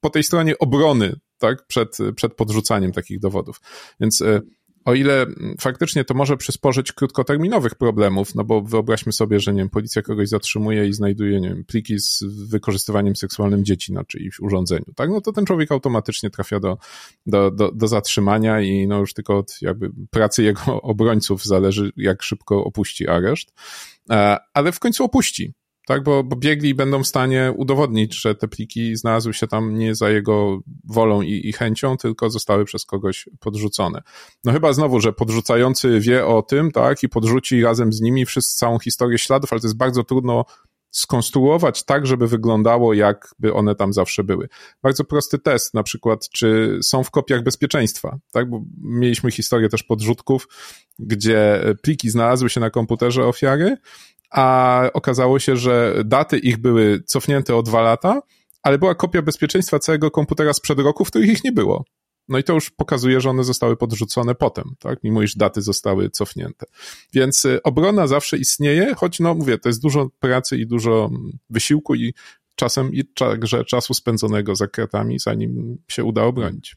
po 0.00 0.10
tej 0.10 0.22
stronie 0.22 0.58
obrony, 0.58 1.16
tak, 1.38 1.66
przed, 1.66 1.98
przed 2.16 2.34
podrzucaniem 2.34 2.92
takich 2.92 3.20
dowodów. 3.20 3.60
Więc 4.00 4.22
e, 4.22 4.40
o 4.84 4.94
ile 4.94 5.22
mm, 5.22 5.54
faktycznie 5.60 6.04
to 6.04 6.14
może 6.14 6.36
przysporzyć 6.36 6.92
krótkoterminowych 6.92 7.74
problemów, 7.74 8.34
no 8.34 8.44
bo 8.44 8.62
wyobraźmy 8.62 9.12
sobie, 9.12 9.40
że 9.40 9.52
nie 9.52 9.58
wiem, 9.58 9.70
policja 9.70 10.02
kogoś 10.02 10.28
zatrzymuje 10.28 10.88
i 10.88 10.92
znajduje 10.92 11.40
nie 11.40 11.48
wiem, 11.48 11.64
pliki 11.64 11.98
z 11.98 12.24
wykorzystywaniem 12.50 13.16
seksualnym 13.16 13.64
dzieci 13.64 13.92
na 13.92 14.04
czyimś 14.04 14.40
urządzeniu, 14.40 14.92
tak? 14.96 15.10
No 15.10 15.20
to 15.20 15.32
ten 15.32 15.46
człowiek 15.46 15.72
automatycznie 15.72 16.30
trafia 16.30 16.60
do, 16.60 16.78
do, 17.26 17.50
do, 17.50 17.72
do 17.72 17.88
zatrzymania 17.88 18.60
i 18.60 18.86
no 18.86 18.98
już 18.98 19.14
tylko 19.14 19.38
od 19.38 19.62
jakby 19.62 19.90
pracy 20.10 20.42
jego 20.42 20.82
obrońców 20.92 21.44
zależy, 21.44 21.92
jak 21.96 22.22
szybko 22.22 22.64
opuści 22.64 23.08
areszt, 23.08 23.52
e, 24.10 24.36
ale 24.54 24.72
w 24.72 24.80
końcu 24.80 25.04
opuści 25.04 25.54
tak, 25.86 26.02
bo, 26.02 26.24
bo 26.24 26.36
biegli 26.36 26.74
będą 26.74 27.02
w 27.02 27.06
stanie 27.06 27.52
udowodnić, 27.56 28.20
że 28.20 28.34
te 28.34 28.48
pliki 28.48 28.96
znalazły 28.96 29.34
się 29.34 29.46
tam 29.46 29.74
nie 29.74 29.94
za 29.94 30.10
jego 30.10 30.60
wolą 30.84 31.22
i, 31.22 31.48
i 31.48 31.52
chęcią, 31.52 31.96
tylko 31.96 32.30
zostały 32.30 32.64
przez 32.64 32.84
kogoś 32.84 33.28
podrzucone. 33.40 34.02
No 34.44 34.52
chyba 34.52 34.72
znowu, 34.72 35.00
że 35.00 35.12
podrzucający 35.12 36.00
wie 36.00 36.26
o 36.26 36.42
tym, 36.42 36.72
tak, 36.72 37.02
i 37.02 37.08
podrzuci 37.08 37.62
razem 37.62 37.92
z 37.92 38.00
nimi 38.00 38.26
wszystko, 38.26 38.58
całą 38.58 38.78
historię 38.78 39.18
śladów, 39.18 39.52
ale 39.52 39.60
to 39.60 39.66
jest 39.66 39.76
bardzo 39.76 40.04
trudno 40.04 40.44
skonstruować 40.94 41.82
tak, 41.82 42.06
żeby 42.06 42.28
wyglądało, 42.28 42.94
jakby 42.94 43.54
one 43.54 43.74
tam 43.74 43.92
zawsze 43.92 44.24
były. 44.24 44.48
Bardzo 44.82 45.04
prosty 45.04 45.38
test, 45.38 45.74
na 45.74 45.82
przykład, 45.82 46.28
czy 46.28 46.78
są 46.82 47.04
w 47.04 47.10
kopiach 47.10 47.42
bezpieczeństwa, 47.42 48.18
tak, 48.32 48.50
bo 48.50 48.62
mieliśmy 48.82 49.30
historię 49.30 49.68
też 49.68 49.82
podrzutków, 49.82 50.48
gdzie 50.98 51.60
pliki 51.82 52.10
znalazły 52.10 52.50
się 52.50 52.60
na 52.60 52.70
komputerze 52.70 53.26
ofiary, 53.26 53.76
a 54.30 54.80
okazało 54.92 55.38
się, 55.38 55.56
że 55.56 56.02
daty 56.04 56.38
ich 56.38 56.56
były 56.56 57.02
cofnięte 57.06 57.56
o 57.56 57.62
dwa 57.62 57.80
lata, 57.82 58.22
ale 58.62 58.78
była 58.78 58.94
kopia 58.94 59.22
bezpieczeństwa 59.22 59.78
całego 59.78 60.10
komputera 60.10 60.52
sprzed 60.52 60.78
roku, 60.78 61.04
w 61.04 61.10
których 61.10 61.30
ich 61.30 61.44
nie 61.44 61.52
było. 61.52 61.84
No 62.28 62.38
i 62.38 62.44
to 62.44 62.52
już 62.52 62.70
pokazuje, 62.70 63.20
że 63.20 63.30
one 63.30 63.44
zostały 63.44 63.76
podrzucone 63.76 64.34
potem, 64.34 64.74
tak? 64.78 65.04
Mimo 65.04 65.22
iż 65.22 65.36
daty 65.36 65.62
zostały 65.62 66.10
cofnięte. 66.10 66.66
Więc 67.12 67.44
y, 67.44 67.62
obrona 67.62 68.06
zawsze 68.06 68.36
istnieje, 68.36 68.94
choć 68.94 69.20
no 69.20 69.34
mówię, 69.34 69.58
to 69.58 69.68
jest 69.68 69.82
dużo 69.82 70.10
pracy 70.20 70.56
i 70.56 70.66
dużo 70.66 71.08
mm, 71.10 71.38
wysiłku 71.50 71.94
i 71.94 72.14
czasem 72.54 72.92
i 72.92 73.04
także 73.04 73.64
czasu 73.64 73.94
spędzonego 73.94 74.56
za 74.56 74.66
kratami, 74.66 75.18
zanim 75.18 75.78
się 75.88 76.04
uda 76.04 76.22
obronić. 76.22 76.76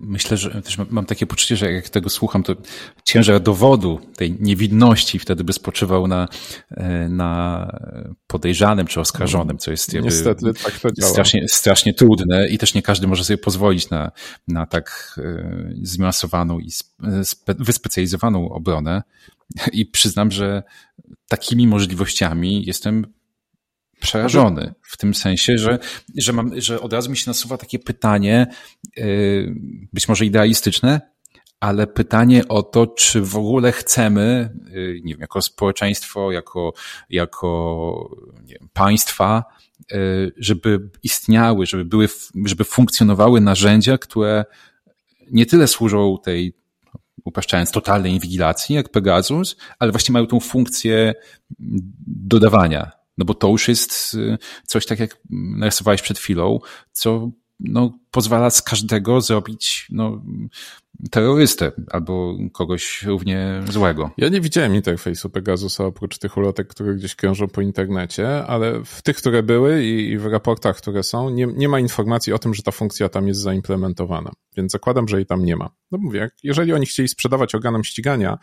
Myślę, 0.00 0.36
że 0.36 0.62
też 0.62 0.78
mam 0.90 1.06
takie 1.06 1.26
poczucie, 1.26 1.56
że 1.56 1.72
jak 1.72 1.88
tego 1.88 2.10
słucham, 2.10 2.42
to 2.42 2.56
ciężar 3.04 3.40
dowodu 3.40 4.00
tej 4.16 4.36
niewidności 4.40 5.18
wtedy 5.18 5.44
by 5.44 5.52
spoczywał 5.52 6.06
na, 6.06 6.28
e, 6.70 7.08
na 7.08 7.66
podejrzanym 8.26 8.86
czy 8.86 9.00
oskarżonym, 9.00 9.58
co 9.58 9.70
jest 9.70 9.92
Niestety, 9.92 10.52
tak 10.64 10.80
to 10.80 10.92
działa. 10.92 11.12
Strasznie, 11.12 11.48
strasznie 11.48 11.94
trudne 11.94 12.48
i 12.48 12.58
też 12.58 12.74
nie 12.74 12.82
każdy 12.82 13.06
może 13.06 13.24
sobie 13.24 13.38
pozwolić 13.38 13.90
na, 13.90 14.12
na 14.48 14.66
tak 14.66 15.18
e, 15.18 15.72
zniuansowaną 15.82 16.58
i 16.58 16.70
spe, 17.22 17.54
wyspecjalizowaną 17.58 18.48
obronę. 18.52 19.02
I 19.72 19.86
przyznam, 19.86 20.30
że 20.30 20.62
takimi 21.28 21.66
możliwościami 21.66 22.64
jestem 22.66 23.06
przerażony 24.00 24.74
w 24.82 24.96
tym 24.96 25.14
sensie, 25.14 25.58
że, 25.58 25.78
że, 26.16 26.32
mam, 26.32 26.60
że 26.60 26.80
od 26.80 26.92
razu 26.92 27.10
mi 27.10 27.16
się 27.16 27.30
nasuwa 27.30 27.58
takie 27.58 27.78
pytanie, 27.78 28.46
yy, 28.96 29.54
być 29.92 30.08
może 30.08 30.24
idealistyczne, 30.26 31.00
ale 31.60 31.86
pytanie 31.86 32.48
o 32.48 32.62
to, 32.62 32.86
czy 32.86 33.22
w 33.22 33.36
ogóle 33.36 33.72
chcemy, 33.72 34.50
yy, 34.70 35.00
nie 35.04 35.14
wiem, 35.14 35.20
jako 35.20 35.42
społeczeństwo, 35.42 36.32
jako, 36.32 36.72
jako 37.10 38.16
wiem, 38.44 38.68
państwa, 38.72 39.44
yy, 39.92 40.32
żeby 40.36 40.90
istniały, 41.02 41.66
żeby 41.66 41.84
były, 41.84 42.08
żeby 42.44 42.64
funkcjonowały 42.64 43.40
narzędzia, 43.40 43.98
które 43.98 44.44
nie 45.30 45.46
tyle 45.46 45.68
służą 45.68 46.16
tej 46.24 46.60
upraszczając, 47.24 47.70
totalnej 47.70 48.12
inwigilacji, 48.12 48.74
jak 48.74 48.88
Pegasus, 48.88 49.56
ale 49.78 49.90
właśnie 49.92 50.12
mają 50.12 50.26
tą 50.26 50.40
funkcję 50.40 51.14
dodawania 52.06 52.99
no 53.20 53.24
bo 53.24 53.34
to 53.34 53.48
już 53.48 53.68
jest 53.68 54.14
y, 54.14 54.38
coś 54.66 54.86
tak 54.86 55.00
jak 55.00 55.18
narysowałeś 55.30 56.02
przed 56.02 56.18
chwilą, 56.18 56.58
co 56.92 57.30
no, 57.60 57.98
pozwala 58.10 58.50
z 58.50 58.62
każdego 58.62 59.20
zrobić 59.20 59.86
no, 59.90 60.22
terrorystę 61.10 61.72
albo 61.90 62.36
kogoś 62.52 63.02
równie 63.02 63.62
złego. 63.68 64.10
Ja 64.16 64.28
nie 64.28 64.40
widziałem 64.40 64.74
interfejsu 64.74 65.30
Pegasusa 65.30 65.84
oprócz 65.84 66.18
tych 66.18 66.36
ulotek, 66.36 66.68
które 66.68 66.94
gdzieś 66.94 67.14
krążą 67.14 67.48
po 67.48 67.60
internecie, 67.60 68.46
ale 68.46 68.84
w 68.84 69.02
tych, 69.02 69.16
które 69.16 69.42
były 69.42 69.84
i 69.84 70.18
w 70.18 70.26
raportach, 70.26 70.76
które 70.76 71.02
są, 71.02 71.30
nie, 71.30 71.46
nie 71.46 71.68
ma 71.68 71.80
informacji 71.80 72.32
o 72.32 72.38
tym, 72.38 72.54
że 72.54 72.62
ta 72.62 72.70
funkcja 72.70 73.08
tam 73.08 73.28
jest 73.28 73.40
zaimplementowana. 73.40 74.30
Więc 74.56 74.72
zakładam, 74.72 75.08
że 75.08 75.16
jej 75.16 75.26
tam 75.26 75.44
nie 75.44 75.56
ma. 75.56 75.70
No 75.90 75.98
mówię, 75.98 76.30
jeżeli 76.42 76.72
oni 76.72 76.86
chcieli 76.86 77.08
sprzedawać 77.08 77.54
organom 77.54 77.84
ścigania 77.84 78.38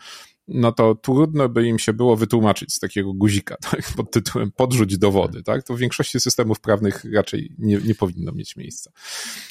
no 0.48 0.72
to 0.72 0.94
trudno 0.94 1.48
by 1.48 1.66
im 1.66 1.78
się 1.78 1.92
było 1.92 2.16
wytłumaczyć 2.16 2.74
z 2.74 2.78
takiego 2.78 3.12
guzika, 3.14 3.56
tak, 3.70 3.92
pod 3.96 4.10
tytułem 4.10 4.52
podrzuć 4.52 4.98
dowody, 4.98 5.42
tak, 5.42 5.62
to 5.62 5.74
w 5.74 5.78
większości 5.78 6.20
systemów 6.20 6.60
prawnych 6.60 7.04
raczej 7.14 7.52
nie, 7.58 7.76
nie 7.76 7.94
powinno 7.94 8.32
mieć 8.32 8.56
miejsca. 8.56 8.90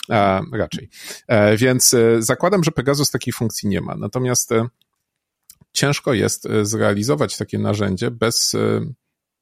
E, 0.10 0.42
raczej. 0.52 0.90
E, 1.28 1.58
więc 1.58 1.94
e, 1.94 2.22
zakładam, 2.22 2.64
że 2.64 2.72
Pegasus 2.72 3.12
takiej 3.12 3.34
funkcji 3.34 3.70
nie 3.70 3.82
ma. 3.82 3.96
Natomiast 3.96 4.52
e, 4.52 4.68
ciężko 5.74 6.14
jest 6.14 6.46
e, 6.46 6.66
zrealizować 6.66 7.38
takie 7.38 7.60
narzędzie 7.60 8.12
bez, 8.12 8.56
e, 8.56 8.60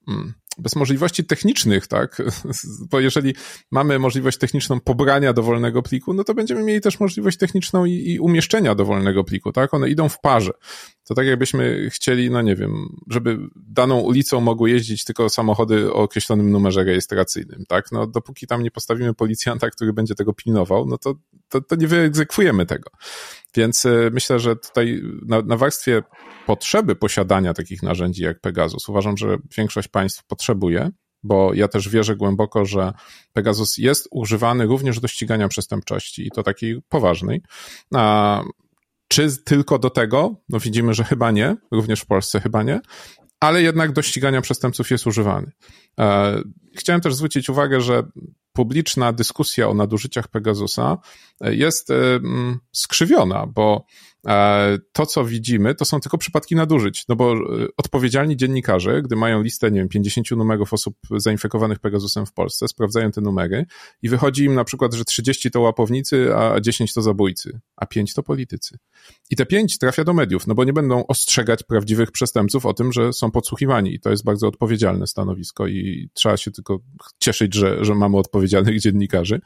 mm, 0.08 0.34
bez 0.58 0.76
możliwości 0.76 1.26
technicznych, 1.26 1.88
tak? 1.88 2.22
Bo 2.91 3.00
jeżeli 3.00 3.36
mamy 3.72 4.00
możliwość 4.00 4.38
techniczną 4.38 4.80
pobrania 4.80 5.34
dowolnego 5.34 5.82
pliku, 5.82 6.13
no 6.13 6.24
to 6.24 6.34
będziemy 6.34 6.63
mieli 6.63 6.82
też 6.82 7.00
możliwość 7.00 7.38
techniczną 7.38 7.86
i, 7.86 7.91
i, 7.91 8.20
umieszczenia 8.20 8.76
dowolnego 8.76 9.24
pliku, 9.24 9.52
tak? 9.52 9.74
One 9.74 9.89
idą 9.89 10.10
w 10.10 10.20
parze. 10.20 10.52
To 11.08 11.13
tak 11.15 11.28
jakbyśmy 11.28 11.89
chcieli, 11.89 12.30
no 12.30 12.41
nie 12.41 12.56
wiem, 12.56 12.88
żeby 13.10 13.38
daną 13.56 14.00
ulicą 14.00 14.41
mogły 14.41 14.70
jeździć 14.70 15.04
tylko 15.04 15.30
samochody 15.30 15.94
o 15.94 15.96
określonym 15.96 16.52
numerze 16.52 16.84
rejestracyjnym, 16.84 17.63
tak? 17.68 17.91
No 17.91 18.08
dopóki 18.08 18.48
tam 18.48 18.63
nie 18.63 18.72
postawimy 18.72 19.13
policjanta, 19.13 19.70
który 19.70 19.94
będzie 19.94 20.15
tego 20.15 20.34
pilnował, 20.34 20.86
no 20.86 20.98
to, 20.98 21.15
to, 21.50 21.62
to 21.62 21.76
nie 21.76 21.88
wyegzekwujemy 21.88 22.65
tego. 22.65 22.89
Więc 23.56 23.86
e, 23.86 24.10
myślę, 24.13 24.39
że 24.39 24.56
tutaj 24.56 25.02
na, 25.26 25.41
na 25.41 25.58
warstwie 25.58 26.04
potrzeby 26.46 26.96
posiadania 26.96 27.54
takich 27.54 27.84
narzędzi 27.84 28.24
jak 28.24 28.39
Pegasus, 28.39 28.89
uważam, 28.89 29.18
że 29.18 29.38
większość 29.58 29.88
państw 29.88 30.24
potrzebuje, 30.24 30.91
bo 31.24 31.54
ja 31.54 31.68
też 31.68 31.89
wierzę 31.89 32.15
głęboko, 32.15 32.65
że 32.65 32.94
Pegasus 33.34 33.78
jest 33.78 34.08
używany 34.12 34.65
również 34.65 35.00
do 35.00 35.08
ścigania 35.08 35.48
przestępczości 35.48 36.28
i 36.28 36.32
to 36.32 36.44
takiej 36.44 36.82
poważnej. 36.89 37.41
A 37.94 38.44
czy 39.15 39.43
tylko 39.43 39.80
do 39.80 39.89
tego? 39.89 40.36
No 40.49 40.60
widzimy, 40.60 40.93
że 40.93 41.04
chyba 41.04 41.32
nie, 41.32 41.56
również 41.71 42.01
w 42.01 42.06
Polsce 42.06 42.41
chyba 42.41 42.63
nie, 42.63 42.82
ale 43.39 43.62
jednak 43.62 43.91
do 43.91 44.01
ścigania 44.01 44.41
przestępców 44.41 44.91
jest 44.91 45.08
używany. 45.08 45.51
E, 45.99 46.41
chciałem 46.75 47.01
też 47.01 47.15
zwrócić 47.15 47.49
uwagę, 47.49 47.82
że 47.82 48.04
publiczna 48.54 49.13
dyskusja 49.13 49.69
o 49.69 49.73
nadużyciach 49.73 50.28
Pegasusa 50.28 50.97
jest 51.41 51.91
e, 51.91 51.95
skrzywiona, 52.71 53.47
bo 53.47 53.86
to, 54.92 55.06
co 55.06 55.26
widzimy, 55.26 55.76
to 55.76 55.86
są 55.86 56.00
tylko 56.00 56.18
przypadki 56.18 56.56
nadużyć, 56.56 57.08
no 57.08 57.16
bo 57.16 57.34
e, 57.34 57.38
odpowiedzialni 57.78 58.38
dziennikarze, 58.38 59.02
gdy 59.02 59.16
mają 59.16 59.42
listę, 59.42 59.72
nie 59.72 59.80
wiem, 59.80 59.90
50 59.90 60.32
numerów 60.32 60.74
osób 60.74 60.98
zainfekowanych 61.18 61.80
Pegasusem 61.80 62.26
w 62.26 62.34
Polsce, 62.34 62.68
sprawdzają 62.68 63.12
te 63.12 63.22
numery 63.22 63.66
i 64.02 64.10
wychodzi 64.10 64.44
im 64.44 64.56
na 64.56 64.64
przykład, 64.64 64.94
że 64.94 65.06
30 65.06 65.52
to 65.52 65.62
łapownicy, 65.62 66.36
a 66.36 66.60
10 66.60 66.94
to 66.94 67.02
zabójcy, 67.02 67.60
a 67.76 67.86
5 67.86 68.14
to 68.14 68.24
politycy. 68.24 68.78
I 69.30 69.36
te 69.36 69.46
5 69.46 69.78
trafia 69.78 70.04
do 70.04 70.14
mediów, 70.14 70.48
no 70.48 70.56
bo 70.56 70.64
nie 70.64 70.74
będą 70.74 71.08
ostrzegać 71.08 71.64
prawdziwych 71.64 72.12
przestępców 72.12 72.66
o 72.66 72.74
tym, 72.74 72.94
że 72.94 73.14
są 73.14 73.32
podsłuchiwani 73.32 73.94
i 73.94 74.00
to 74.00 74.10
jest 74.10 74.24
bardzo 74.24 74.48
odpowiedzialne 74.48 75.08
stanowisko 75.08 75.68
i 75.68 76.10
trzeba 76.14 76.38
się 76.38 76.52
tylko 76.52 76.80
cieszyć, 77.20 77.54
że, 77.54 77.86
że 77.86 77.96
mamy 77.96 78.18
odpowiedzialnych 78.18 78.80
dziennikarzy. 78.80 79.42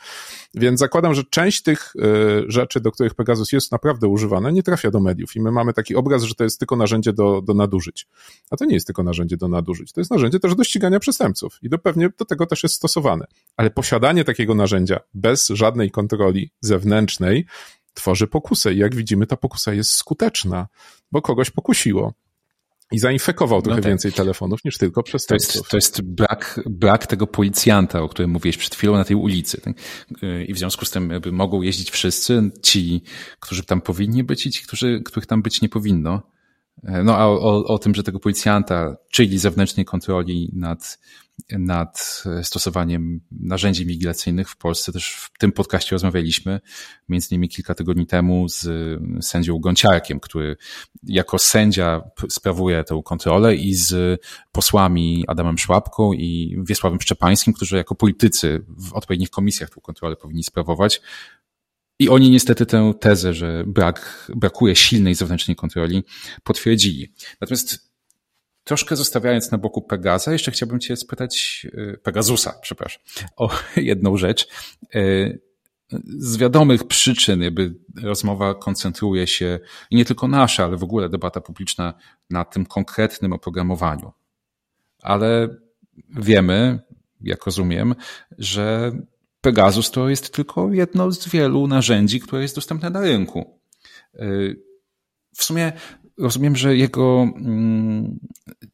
Więc 0.54 0.80
zakładam, 0.80 1.14
że 1.14 1.24
część 1.30 1.64
tych 1.64 1.94
y, 1.96 2.00
rzeczy, 2.48 2.80
do 2.80 2.92
których 2.92 3.16
Pegasus 3.16 3.52
jest 3.52 3.72
naprawdę 3.72 4.08
używany, 4.08 4.54
nie 4.54 4.64
trafia 4.70 4.92
do 4.92 5.00
mediów 5.00 5.36
i 5.36 5.42
my 5.42 5.52
mamy 5.52 5.74
taki 5.74 5.96
obraz, 5.96 6.24
że 6.24 6.36
to 6.36 6.44
jest 6.44 6.60
tylko 6.60 6.76
narzędzie 6.76 7.14
do, 7.14 7.42
do 7.42 7.54
nadużyć. 7.54 8.08
A 8.52 8.58
to 8.58 8.66
nie 8.66 8.74
jest 8.74 8.88
tylko 8.88 9.04
narzędzie 9.04 9.38
do 9.38 9.48
nadużyć, 9.48 9.92
to 9.92 10.02
jest 10.02 10.12
narzędzie 10.12 10.40
też 10.40 10.56
do 10.56 10.64
ścigania 10.64 11.00
przestępców 11.00 11.58
i 11.62 11.70
do 11.70 11.78
pewnie 11.78 12.10
do 12.18 12.26
tego 12.26 12.46
też 12.46 12.64
jest 12.64 12.76
stosowane. 12.76 13.26
Ale 13.58 13.70
posiadanie 13.70 14.24
takiego 14.24 14.56
narzędzia 14.56 15.00
bez 15.14 15.48
żadnej 15.48 15.92
kontroli 15.92 16.52
zewnętrznej, 16.62 17.46
tworzy 17.94 18.28
pokusę. 18.28 18.74
I 18.74 18.78
jak 18.78 18.96
widzimy, 18.96 19.28
ta 19.28 19.38
pokusa 19.38 19.74
jest 19.74 19.92
skuteczna, 19.92 20.68
bo 21.12 21.22
kogoś 21.22 21.50
pokusiło. 21.50 22.14
I 22.92 23.00
zainfekował 23.00 23.62
trochę 23.62 23.78
no 23.78 23.84
tak. 23.84 23.92
więcej 23.92 24.14
telefonów 24.14 24.66
niż 24.66 24.78
tylko 24.78 25.04
przestępców. 25.04 25.54
To 25.54 25.58
jest, 25.60 25.70
to 25.70 25.78
jest 25.78 26.02
brak, 26.02 26.60
brak 26.66 27.08
tego 27.08 27.28
policjanta, 27.28 28.02
o 28.02 28.10
którym 28.10 28.32
mówiłeś 28.32 28.58
przed 28.58 28.76
chwilą 28.76 28.94
na 28.94 29.04
tej 29.04 29.16
ulicy. 29.16 29.62
Tak? 29.62 29.74
I 30.48 30.54
w 30.54 30.58
związku 30.58 30.86
z 30.86 30.92
tym 30.92 31.10
jakby 31.10 31.32
mogą 31.32 31.62
jeździć 31.62 31.92
wszyscy, 31.92 32.52
ci, 32.64 33.04
którzy 33.40 33.64
tam 33.64 33.82
powinni 33.82 34.24
być 34.24 34.46
i 34.46 34.52
ci, 34.52 34.64
którzy, 34.64 35.02
których 35.06 35.26
tam 35.26 35.42
być 35.42 35.62
nie 35.62 35.70
powinno. 35.70 36.22
No 37.04 37.18
a 37.18 37.28
o, 37.28 37.66
o 37.66 37.80
tym, 37.80 37.96
że 37.96 38.04
tego 38.04 38.20
policjanta, 38.20 38.96
czyli 39.12 39.40
zewnętrznej 39.40 39.86
kontroli 39.86 40.50
nad, 40.54 41.00
nad 41.52 42.24
stosowaniem 42.44 43.22
narzędzi 43.32 43.82
inwigilacyjnych 43.82 44.50
w 44.50 44.58
Polsce, 44.58 44.92
też 44.92 45.14
w 45.14 45.38
tym 45.38 45.52
podcaście 45.52 45.92
rozmawialiśmy, 45.92 46.60
między 47.10 47.28
innymi 47.32 47.50
kilka 47.50 47.76
tygodni 47.76 48.08
temu 48.08 48.50
z 48.50 48.68
sędzią 49.26 49.60
Gąciarkiem, 49.60 50.20
który 50.20 50.58
jako 51.04 51.40
sędzia 51.40 52.02
sprawuje 52.30 52.84
tę 52.84 53.02
kontrolę 53.06 53.56
i 53.56 53.74
z 53.74 54.22
posłami 54.52 55.26
Adamem 55.28 55.58
Szłapką 55.58 56.14
i 56.14 56.58
Wiesławem 56.68 57.02
Szczepańskim, 57.02 57.54
którzy 57.54 57.78
jako 57.78 57.96
politycy 57.96 58.66
w 58.68 58.94
odpowiednich 58.94 59.30
komisjach 59.30 59.70
tę 59.70 59.82
kontrolę 59.82 60.16
powinni 60.16 60.44
sprawować, 60.44 61.02
i 62.02 62.10
oni 62.10 62.30
niestety 62.30 62.66
tę 62.66 62.94
tezę, 63.00 63.34
że 63.34 63.64
brak, 63.68 64.30
brakuje 64.36 64.76
silnej 64.76 65.16
zewnętrznej 65.16 65.56
kontroli, 65.56 66.04
potwierdzili. 66.44 67.14
Natomiast 67.42 67.89
troszkę 68.70 68.96
zostawiając 68.96 69.52
na 69.52 69.58
boku 69.58 69.82
Pegaza, 69.82 70.34
jeszcze 70.34 70.52
chciałbym 70.52 70.80
Cię 70.80 70.96
spytać, 70.96 71.68
e, 71.74 71.98
Pegasusa, 71.98 72.54
przepraszam, 72.62 73.02
o 73.36 73.50
jedną 73.76 74.18
rzecz. 74.18 74.48
E, 74.96 75.00
z 76.18 76.38
wiadomych 76.38 76.88
przyczyn 76.88 77.42
jakby 77.42 77.76
rozmowa 78.04 78.56
koncentruje 78.56 79.28
się, 79.28 79.60
i 79.92 79.96
nie 79.96 80.06
tylko 80.06 80.28
nasza, 80.28 80.66
ale 80.66 80.78
w 80.78 80.84
ogóle 80.84 81.10
debata 81.10 81.42
publiczna 81.42 81.94
na 82.30 82.46
tym 82.46 82.66
konkretnym 82.66 83.34
oprogramowaniu. 83.34 84.12
Ale 85.02 85.50
wiemy, 86.10 86.80
jak 87.22 87.46
rozumiem, 87.46 87.96
że 88.38 88.92
Pegasus 89.42 89.92
to 89.92 90.10
jest 90.10 90.34
tylko 90.34 90.74
jedno 90.74 91.12
z 91.12 91.30
wielu 91.30 91.68
narzędzi, 91.68 92.20
które 92.20 92.42
jest 92.42 92.56
dostępne 92.56 92.90
na 92.90 93.02
rynku. 93.02 93.60
Y, 94.16 94.70
w 95.36 95.44
sumie 95.44 95.72
rozumiem, 96.20 96.56
że 96.56 96.78
jego 96.78 97.22
mm, 97.36 98.20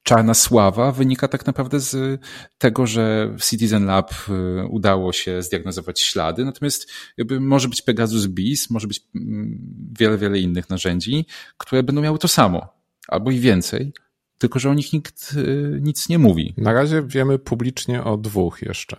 czarna 0.03 0.33
sława 0.33 0.91
wynika 0.91 1.27
tak 1.27 1.45
naprawdę 1.45 1.79
z 1.79 2.21
tego, 2.57 2.87
że 2.87 3.33
w 3.39 3.49
Citizen 3.49 3.85
Lab 3.85 4.13
y, 4.29 4.67
udało 4.69 5.13
się 5.13 5.41
zdiagnozować 5.41 6.01
ślady, 6.01 6.45
natomiast 6.45 6.91
jakby 7.17 7.39
może 7.39 7.67
być 7.67 7.81
Pegasus 7.81 8.27
BIS, 8.27 8.69
może 8.69 8.87
być 8.87 9.01
mm, 9.15 9.59
wiele, 9.99 10.17
wiele 10.17 10.39
innych 10.39 10.69
narzędzi, 10.69 11.25
które 11.57 11.83
będą 11.83 12.01
miały 12.01 12.19
to 12.19 12.27
samo, 12.27 12.67
albo 13.07 13.31
i 13.31 13.39
więcej, 13.39 13.93
tylko 14.37 14.59
że 14.59 14.69
o 14.69 14.73
nich 14.73 14.93
nikt 14.93 15.33
y, 15.37 15.79
nic 15.81 16.09
nie 16.09 16.19
mówi. 16.19 16.53
Na 16.57 16.73
razie 16.73 17.03
wiemy 17.07 17.39
publicznie 17.39 18.03
o 18.03 18.17
dwóch 18.17 18.61
jeszcze. 18.61 18.97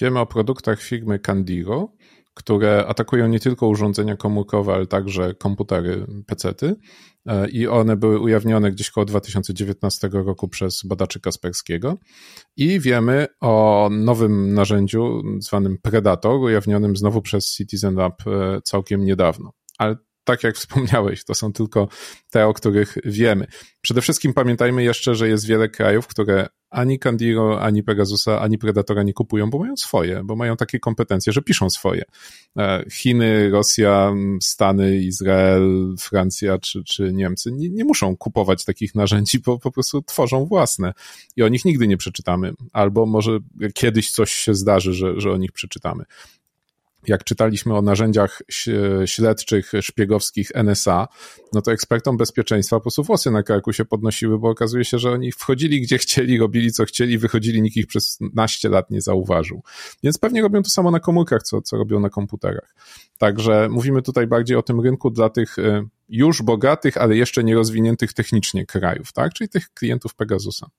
Wiemy 0.00 0.20
o 0.20 0.26
produktach 0.26 0.82
firmy 0.82 1.18
Candiro, 1.18 1.92
które 2.38 2.86
atakują 2.86 3.28
nie 3.28 3.40
tylko 3.40 3.68
urządzenia 3.68 4.16
komórkowe, 4.16 4.74
ale 4.74 4.86
także 4.86 5.34
komputery, 5.34 6.06
pecety. 6.26 6.76
E, 7.26 7.48
I 7.48 7.66
one 7.66 7.96
były 7.96 8.20
ujawnione 8.20 8.72
gdzieś 8.72 8.90
koło 8.90 9.04
2019 9.04 10.08
roku 10.12 10.48
przez 10.48 10.82
badaczy 10.84 11.20
Kasperskiego. 11.20 11.98
I 12.56 12.80
wiemy 12.80 13.26
o 13.40 13.88
nowym 13.92 14.54
narzędziu 14.54 15.22
zwanym 15.38 15.78
Predator, 15.82 16.40
ujawnionym 16.40 16.96
znowu 16.96 17.22
przez 17.22 17.54
Citizen 17.54 17.94
Lab 17.94 18.22
e, 18.26 18.60
całkiem 18.64 19.04
niedawno. 19.04 19.52
Ale 19.78 19.96
tak 20.24 20.44
jak 20.44 20.56
wspomniałeś, 20.66 21.24
to 21.24 21.34
są 21.34 21.52
tylko 21.52 21.88
te, 22.30 22.46
o 22.46 22.54
których 22.54 22.98
wiemy. 23.04 23.46
Przede 23.80 24.00
wszystkim 24.00 24.32
pamiętajmy 24.32 24.82
jeszcze, 24.82 25.14
że 25.14 25.28
jest 25.28 25.46
wiele 25.46 25.68
krajów, 25.68 26.06
które 26.06 26.46
ani 26.70 26.98
Candiro, 26.98 27.60
ani 27.60 27.82
Pegasusa, 27.82 28.40
ani 28.40 28.58
Predatora 28.58 29.02
nie 29.02 29.12
kupują, 29.12 29.50
bo 29.50 29.58
mają 29.58 29.76
swoje, 29.76 30.20
bo 30.24 30.36
mają 30.36 30.56
takie 30.56 30.78
kompetencje, 30.78 31.32
że 31.32 31.42
piszą 31.42 31.70
swoje. 31.70 32.02
E, 32.58 32.84
Chiny, 32.90 33.50
Rosja, 33.50 34.14
Stany, 34.42 34.96
Izrael, 34.96 35.94
Francja 36.00 36.58
czy, 36.58 36.84
czy 36.84 37.12
Niemcy 37.12 37.52
nie, 37.52 37.68
nie 37.68 37.84
muszą 37.84 38.16
kupować 38.16 38.64
takich 38.64 38.94
narzędzi, 38.94 39.38
bo 39.38 39.58
po 39.58 39.70
prostu 39.70 40.02
tworzą 40.02 40.44
własne 40.44 40.92
i 41.36 41.42
o 41.42 41.48
nich 41.48 41.64
nigdy 41.64 41.88
nie 41.88 41.96
przeczytamy. 41.96 42.52
Albo 42.72 43.06
może 43.06 43.38
kiedyś 43.74 44.10
coś 44.10 44.32
się 44.32 44.54
zdarzy, 44.54 44.92
że, 44.94 45.20
że 45.20 45.32
o 45.32 45.36
nich 45.36 45.52
przeczytamy 45.52 46.04
jak 47.08 47.24
czytaliśmy 47.24 47.76
o 47.76 47.82
narzędziach 47.82 48.42
śledczych, 49.06 49.72
szpiegowskich 49.80 50.50
NSA, 50.54 51.08
no 51.52 51.62
to 51.62 51.72
ekspertom 51.72 52.16
bezpieczeństwa 52.16 52.76
po 52.76 52.80
prostu 52.80 53.02
włosy 53.02 53.30
na 53.30 53.42
karku 53.42 53.72
się 53.72 53.84
podnosiły, 53.84 54.38
bo 54.38 54.48
okazuje 54.48 54.84
się, 54.84 54.98
że 54.98 55.10
oni 55.10 55.32
wchodzili 55.32 55.80
gdzie 55.80 55.98
chcieli, 55.98 56.38
robili 56.38 56.72
co 56.72 56.84
chcieli, 56.84 57.18
wychodzili, 57.18 57.62
nikt 57.62 57.76
ich 57.76 57.86
przez 57.86 58.18
naście 58.34 58.68
lat 58.68 58.90
nie 58.90 59.00
zauważył. 59.00 59.62
Więc 60.02 60.18
pewnie 60.18 60.42
robią 60.42 60.62
to 60.62 60.70
samo 60.70 60.90
na 60.90 61.00
komórkach, 61.00 61.42
co, 61.42 61.62
co 61.62 61.76
robią 61.76 62.00
na 62.00 62.10
komputerach. 62.10 62.74
Także 63.18 63.68
mówimy 63.70 64.02
tutaj 64.02 64.26
bardziej 64.26 64.56
o 64.56 64.62
tym 64.62 64.80
rynku 64.80 65.10
dla 65.10 65.30
tych 65.30 65.58
e, 65.58 65.84
już 66.08 66.42
bogatych, 66.42 66.96
ale 66.96 67.16
jeszcze 67.16 67.44
nierozwiniętych 67.44 68.12
technicznie 68.12 68.66
krajów, 68.66 69.12
tak? 69.12 69.32
Czyli 69.32 69.48
tych 69.48 69.70
klientów 69.70 70.14
Pegasusa. 70.14 70.70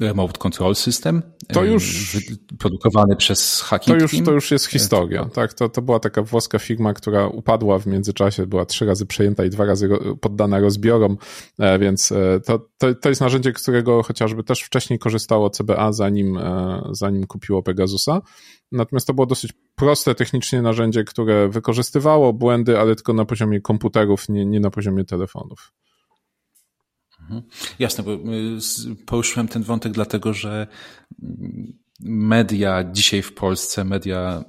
Remote 0.00 0.38
Control 0.38 0.74
System. 0.74 1.22
To 1.48 1.64
już. 1.64 2.16
Produkowany 2.58 3.16
przez 3.16 3.60
Hacking 3.60 3.98
to 3.98 4.02
już, 4.02 4.24
To 4.24 4.32
już 4.32 4.50
jest 4.50 4.66
historia. 4.66 5.24
Tak, 5.24 5.54
to, 5.54 5.68
to 5.68 5.82
była 5.82 6.00
taka 6.00 6.22
włoska 6.22 6.58
firma, 6.58 6.94
która 6.94 7.26
upadła 7.26 7.78
w 7.78 7.86
międzyczasie, 7.86 8.46
była 8.46 8.66
trzy 8.66 8.86
razy 8.86 9.06
przejęta 9.06 9.44
i 9.44 9.50
dwa 9.50 9.64
razy 9.64 9.88
poddana 10.20 10.60
rozbiorom, 10.60 11.16
e, 11.58 11.78
więc 11.78 12.12
e, 12.12 12.40
to, 12.46 12.68
to, 12.78 12.94
to 12.94 13.08
jest 13.08 13.20
narzędzie, 13.20 13.52
którego 13.52 14.02
chociażby 14.02 14.44
też 14.44 14.60
wcześniej 14.60 14.98
korzystało 14.98 15.50
CBA, 15.50 15.92
zanim, 15.92 16.38
e, 16.38 16.82
zanim 16.92 17.26
kupiło 17.26 17.62
Pegasusa. 17.62 18.22
Natomiast 18.72 19.06
to 19.06 19.14
było 19.14 19.26
dosyć 19.26 19.52
proste 19.74 20.14
technicznie 20.14 20.62
narzędzie, 20.62 21.04
które 21.04 21.48
wykorzystywało 21.48 22.32
błędy, 22.32 22.78
ale 22.78 22.94
tylko 22.94 23.12
na 23.12 23.24
poziomie 23.24 23.60
komputerów, 23.60 24.28
nie, 24.28 24.46
nie 24.46 24.60
na 24.60 24.70
poziomie 24.70 25.04
telefonów. 25.04 25.72
Mhm. 27.24 27.42
Jasne, 27.78 28.04
bo 28.04 28.12
y, 28.12 28.18
poruszyłem 29.06 29.48
ten 29.48 29.62
wątek 29.62 29.92
dlatego, 29.92 30.34
że 30.34 30.66
media 32.00 32.84
dzisiaj 32.92 33.22
w 33.22 33.34
Polsce, 33.34 33.84
media 33.84 34.44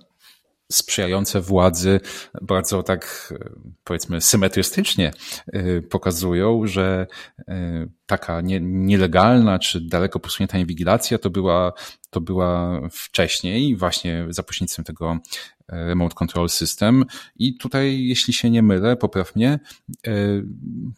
sprzyjające 0.72 1.42
władzy 1.42 2.00
bardzo 2.42 2.84
tak 2.84 3.34
powiedzmy 3.84 4.22
symetrystycznie 4.22 5.12
y, 5.56 5.82
pokazują, 5.90 6.68
że 6.68 7.08
y, 7.40 7.44
taka 8.06 8.42
nie, 8.42 8.60
nielegalna 8.62 9.60
czy 9.60 9.82
daleko 9.82 10.20
posunięta 10.20 10.58
inwigilacja 10.58 11.18
to 11.18 11.30
była, 11.30 11.74
to 12.10 12.22
była 12.22 12.82
wcześniej 12.92 13.76
właśnie 13.76 14.26
za 14.30 14.44
pośrednictwem 14.44 14.86
tego 14.86 15.20
Remote 15.68 16.16
Control 16.16 16.50
System 16.50 17.06
i 17.36 17.58
tutaj, 17.58 18.06
jeśli 18.06 18.34
się 18.34 18.50
nie 18.50 18.64
mylę, 18.64 18.96
popraw 18.96 19.36
mnie, 19.36 19.60
e, 20.08 20.12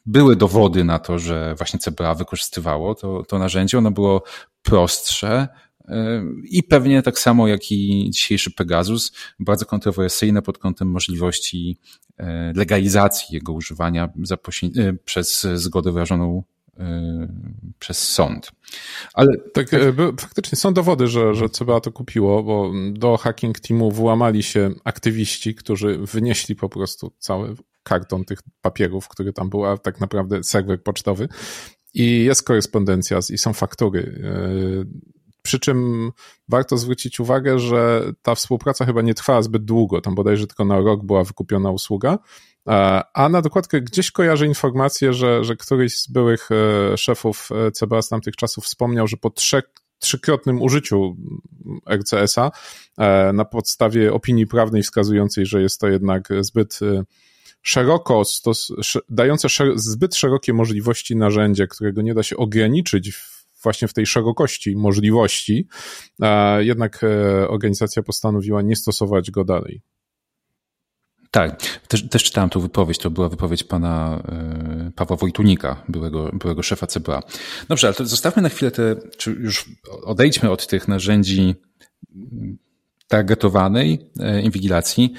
były 0.05 0.35
dowody 0.35 0.83
na 0.83 0.99
to, 0.99 1.19
że 1.19 1.55
właśnie 1.57 1.79
CBA 1.79 2.15
wykorzystywało 2.15 2.95
to, 2.95 3.23
to 3.23 3.39
narzędzie. 3.39 3.77
Ono 3.77 3.91
było 3.91 4.23
prostsze, 4.63 5.47
e, 5.87 6.23
i 6.43 6.63
pewnie 6.63 7.01
tak 7.01 7.19
samo 7.19 7.47
jak 7.47 7.71
i 7.71 8.09
dzisiejszy 8.09 8.51
Pegasus, 8.51 9.11
bardzo 9.39 9.65
kontrowersyjne 9.65 10.41
pod 10.41 10.57
kątem 10.57 10.91
możliwości 10.91 11.79
e, 12.17 12.53
legalizacji 12.55 13.35
jego 13.35 13.53
używania 13.53 14.09
przez 15.05 15.47
zgodę 15.53 15.91
wyrażoną 15.91 16.43
przez 17.79 18.09
sąd. 18.09 18.51
Ale 19.13 19.37
tak, 19.53 19.69
tak, 19.69 19.81
faktycznie 20.19 20.55
są 20.55 20.73
dowody, 20.73 21.07
że, 21.07 21.35
że 21.35 21.49
CBA 21.49 21.79
to 21.79 21.91
kupiło, 21.91 22.43
bo 22.43 22.71
do 22.91 23.17
hacking 23.17 23.59
teamu 23.59 23.91
włamali 23.91 24.43
się 24.43 24.71
aktywiści, 24.83 25.55
którzy 25.55 25.97
wynieśli 25.97 26.55
po 26.55 26.69
prostu 26.69 27.11
cały 27.19 27.55
karton 27.83 28.25
tych 28.25 28.39
papierów, 28.61 29.07
który 29.07 29.33
tam 29.33 29.49
był, 29.49 29.65
a 29.65 29.77
tak 29.77 29.99
naprawdę 29.99 30.43
serwer 30.43 30.83
pocztowy. 30.83 31.27
I 31.93 32.23
jest 32.23 32.43
korespondencja 32.43 33.19
i 33.29 33.37
są 33.37 33.53
faktury. 33.53 33.99
Y, 33.99 35.17
przy 35.41 35.59
czym 35.59 36.11
warto 36.49 36.77
zwrócić 36.77 37.19
uwagę, 37.19 37.59
że 37.59 38.11
ta 38.21 38.35
współpraca 38.35 38.85
chyba 38.85 39.01
nie 39.01 39.13
trwała 39.13 39.41
zbyt 39.41 39.65
długo. 39.65 40.01
Tam 40.01 40.15
bodajże 40.15 40.47
tylko 40.47 40.65
na 40.65 40.79
rok 40.79 41.05
była 41.05 41.23
wykupiona 41.23 41.71
usługa. 41.71 42.19
E, 42.67 43.01
a 43.13 43.29
na 43.29 43.41
dokładkę 43.41 43.81
gdzieś 43.81 44.11
kojarzę 44.11 44.45
informację, 44.47 45.13
że, 45.13 45.43
że 45.43 45.55
któryś 45.55 45.99
z 45.99 46.07
byłych 46.07 46.49
e, 46.51 46.97
szefów 46.97 47.49
e, 47.67 47.71
CBA 47.71 48.01
z 48.01 48.09
tamtych 48.09 48.35
czasów 48.35 48.63
wspomniał, 48.63 49.07
że 49.07 49.17
po 49.17 49.29
trzech 49.29 49.63
trzykrotnym 49.99 50.61
użyciu 50.61 51.17
RCS-a 51.89 52.51
na 53.33 53.45
podstawie 53.45 54.13
opinii 54.13 54.47
prawnej 54.47 54.83
wskazującej, 54.83 55.45
że 55.45 55.61
jest 55.61 55.81
to 55.81 55.87
jednak 55.87 56.29
zbyt 56.39 56.79
szeroko, 57.61 58.25
stos, 58.25 58.71
dające 59.09 59.49
szer 59.49 59.79
zbyt 59.79 60.15
szerokie 60.15 60.53
możliwości 60.53 61.15
narzędzie, 61.15 61.67
którego 61.67 62.01
nie 62.01 62.13
da 62.13 62.23
się 62.23 62.37
ograniczyć 62.37 63.11
w, 63.11 63.45
właśnie 63.63 63.87
w 63.87 63.93
tej 63.93 64.05
szerokości 64.05 64.75
możliwości, 64.75 65.67
jednak 66.59 67.05
organizacja 67.47 68.03
postanowiła 68.03 68.61
nie 68.61 68.75
stosować 68.75 69.31
go 69.31 69.43
dalej. 69.43 69.81
Tak, 71.31 71.79
też, 71.87 72.09
też 72.09 72.23
czytałem 72.23 72.49
tą 72.49 72.59
wypowiedź, 72.59 72.97
to 72.97 73.09
była 73.09 73.29
wypowiedź 73.29 73.63
pana 73.63 74.23
y, 74.87 74.91
Pawła 74.91 75.17
Wojtunika, 75.17 75.83
byłego, 75.89 76.31
byłego 76.33 76.63
szefa 76.63 76.87
CBA. 76.87 77.23
Dobrze, 77.69 77.87
ale 77.87 77.93
to 77.93 78.05
zostawmy 78.05 78.41
na 78.41 78.49
chwilę 78.49 78.71
te, 78.71 78.95
czy 79.17 79.31
już 79.31 79.69
odejdźmy 80.03 80.51
od 80.51 80.67
tych 80.67 80.87
narzędzi 80.87 81.55
targetowanej 83.07 84.11
e, 84.19 84.41
inwigilacji. 84.41 85.13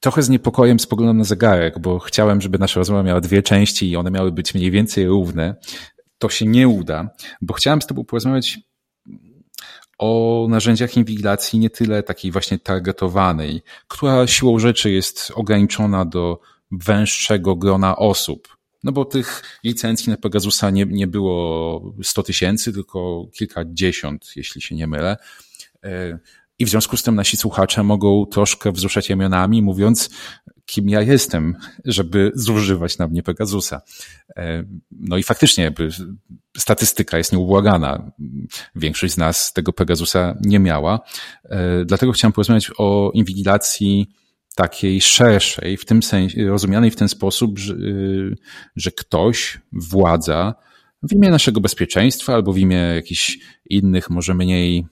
Trochę 0.00 0.22
z 0.22 0.28
niepokojem 0.28 0.80
spoglądam 0.80 1.18
na 1.18 1.24
zegarek, 1.24 1.78
bo 1.78 1.98
chciałem, 1.98 2.40
żeby 2.40 2.58
nasza 2.58 2.80
rozmowa 2.80 3.02
miała 3.02 3.20
dwie 3.20 3.42
części 3.42 3.90
i 3.90 3.96
one 3.96 4.10
miały 4.10 4.32
być 4.32 4.54
mniej 4.54 4.70
więcej 4.70 5.06
równe. 5.06 5.54
To 6.18 6.28
się 6.28 6.46
nie 6.46 6.68
uda, 6.68 7.10
bo 7.40 7.54
chciałem 7.54 7.82
z 7.82 7.86
tobą 7.86 8.04
porozmawiać 8.04 8.58
o 9.98 10.46
narzędziach 10.50 10.96
inwigilacji 10.96 11.58
nie 11.58 11.70
tyle 11.70 12.02
takiej 12.02 12.30
właśnie 12.30 12.58
targetowanej, 12.58 13.62
która 13.88 14.26
siłą 14.26 14.58
rzeczy 14.58 14.90
jest 14.90 15.32
ograniczona 15.34 16.04
do 16.04 16.40
węższego 16.70 17.56
grona 17.56 17.96
osób. 17.96 18.56
No 18.84 18.92
bo 18.92 19.04
tych 19.04 19.58
licencji 19.64 20.10
na 20.10 20.16
Pegasusa 20.16 20.70
nie, 20.70 20.86
nie 20.86 21.06
było 21.06 21.94
100 22.02 22.22
tysięcy, 22.22 22.72
tylko 22.72 23.26
kilkadziesiąt, 23.32 24.32
jeśli 24.36 24.60
się 24.60 24.74
nie 24.74 24.86
mylę. 24.86 25.16
I 26.58 26.64
w 26.64 26.68
związku 26.68 26.96
z 26.96 27.02
tym 27.02 27.14
nasi 27.14 27.36
słuchacze 27.36 27.82
mogą 27.82 28.26
troszkę 28.26 28.72
wzruszać 28.72 29.10
ramionami, 29.10 29.62
mówiąc, 29.62 30.10
kim 30.66 30.88
ja 30.88 31.02
jestem, 31.02 31.56
żeby 31.84 32.32
zużywać 32.34 32.98
na 32.98 33.06
mnie 33.06 33.22
Pegasusa. 33.22 33.82
E, 34.36 34.64
no 34.90 35.16
i 35.16 35.22
faktycznie 35.22 35.64
jakby 35.64 35.88
statystyka 36.56 37.18
jest 37.18 37.32
nieubłagana. 37.32 38.10
Większość 38.76 39.14
z 39.14 39.16
nas 39.16 39.52
tego 39.52 39.72
Pegasusa 39.72 40.36
nie 40.40 40.58
miała. 40.58 41.00
E, 41.44 41.84
dlatego 41.84 42.12
chciałem 42.12 42.32
porozmawiać 42.32 42.70
o 42.78 43.10
inwigilacji 43.14 44.08
takiej 44.54 45.00
szerszej, 45.00 45.76
w 45.76 45.84
tym 45.84 46.02
sensie, 46.02 46.48
rozumianej 46.48 46.90
w 46.90 46.96
ten 46.96 47.08
sposób, 47.08 47.58
że, 47.58 47.74
że 48.76 48.90
ktoś, 48.90 49.60
władza, 49.72 50.54
w 51.02 51.12
imię 51.12 51.30
naszego 51.30 51.60
bezpieczeństwa 51.60 52.34
albo 52.34 52.52
w 52.52 52.58
imię 52.58 52.76
jakichś 52.76 53.38
innych, 53.70 54.10
może 54.10 54.34
mniej 54.34 54.86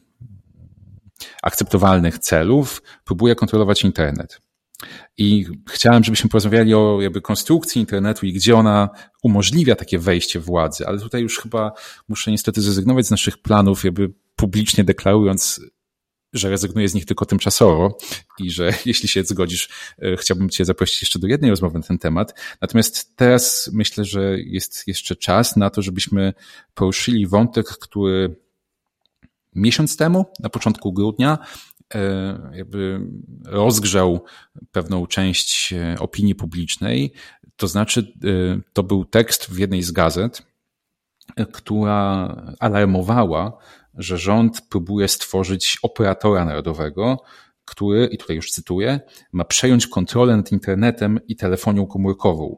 akceptowalnych 1.42 2.18
celów, 2.18 2.82
próbuje 3.04 3.34
kontrolować 3.34 3.84
internet. 3.84 4.40
I 5.18 5.46
chciałem, 5.70 6.04
żebyśmy 6.04 6.30
porozmawiali 6.30 6.74
o 6.74 6.98
jakby 7.00 7.20
konstrukcji 7.20 7.80
internetu 7.80 8.26
i 8.26 8.32
gdzie 8.32 8.56
ona 8.56 8.88
umożliwia 9.22 9.76
takie 9.76 9.98
wejście 9.98 10.40
władzy, 10.40 10.86
ale 10.86 10.98
tutaj 10.98 11.22
już 11.22 11.38
chyba 11.38 11.72
muszę 12.08 12.30
niestety 12.30 12.60
zrezygnować 12.60 13.06
z 13.06 13.10
naszych 13.10 13.38
planów, 13.38 13.84
jakby 13.84 14.12
publicznie 14.36 14.84
deklarując, 14.84 15.60
że 16.32 16.50
rezygnuję 16.50 16.88
z 16.88 16.94
nich 16.94 17.06
tylko 17.06 17.26
tymczasowo 17.26 17.98
i 18.38 18.50
że 18.50 18.72
jeśli 18.86 19.08
się 19.08 19.24
zgodzisz, 19.24 19.68
e, 20.02 20.16
chciałbym 20.16 20.50
Cię 20.50 20.64
zaprosić 20.64 21.02
jeszcze 21.02 21.18
do 21.18 21.26
jednej 21.26 21.50
rozmowy 21.50 21.78
na 21.78 21.84
ten 21.84 21.98
temat. 21.98 22.40
Natomiast 22.60 23.16
teraz 23.16 23.70
myślę, 23.72 24.04
że 24.04 24.38
jest 24.38 24.82
jeszcze 24.86 25.16
czas 25.16 25.56
na 25.56 25.70
to, 25.70 25.82
żebyśmy 25.82 26.32
poruszyli 26.74 27.26
wątek, 27.26 27.66
który 27.68 28.36
miesiąc 29.54 29.96
temu, 29.96 30.26
na 30.40 30.48
początku 30.48 30.92
grudnia, 30.92 31.38
e, 31.94 32.50
jakby 32.54 33.00
rozgrzał 33.44 34.24
pewną 34.72 35.06
część 35.06 35.72
e, 35.72 35.96
opinii 35.98 36.34
publicznej. 36.34 37.12
To 37.56 37.68
znaczy, 37.68 38.12
to 38.72 38.82
był 38.82 39.04
tekst 39.04 39.50
w 39.50 39.58
jednej 39.58 39.82
z 39.82 39.90
gazet, 39.90 40.42
która 41.52 42.36
alarmowała, 42.60 43.58
że 43.94 44.18
rząd 44.18 44.60
próbuje 44.68 45.08
stworzyć 45.08 45.78
operatora 45.82 46.44
narodowego, 46.44 47.22
który, 47.64 48.06
i 48.06 48.18
tutaj 48.18 48.36
już 48.36 48.50
cytuję, 48.50 49.00
ma 49.32 49.44
przejąć 49.44 49.86
kontrolę 49.86 50.36
nad 50.36 50.52
internetem 50.52 51.20
i 51.28 51.36
telefonią 51.36 51.86
komórkową. 51.86 52.56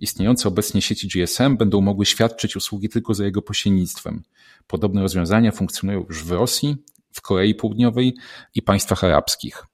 Istniejące 0.00 0.48
obecnie 0.48 0.82
sieci 0.82 1.08
GSM 1.08 1.56
będą 1.56 1.80
mogły 1.80 2.06
świadczyć 2.06 2.56
usługi 2.56 2.88
tylko 2.88 3.14
za 3.14 3.24
jego 3.24 3.42
pośrednictwem. 3.42 4.22
Podobne 4.66 5.02
rozwiązania 5.02 5.52
funkcjonują 5.52 6.04
już 6.08 6.24
w 6.24 6.32
Rosji, 6.32 6.76
w 7.12 7.20
Korei 7.20 7.54
Południowej 7.54 8.16
i 8.54 8.62
państwach 8.62 9.04
arabskich. 9.04 9.66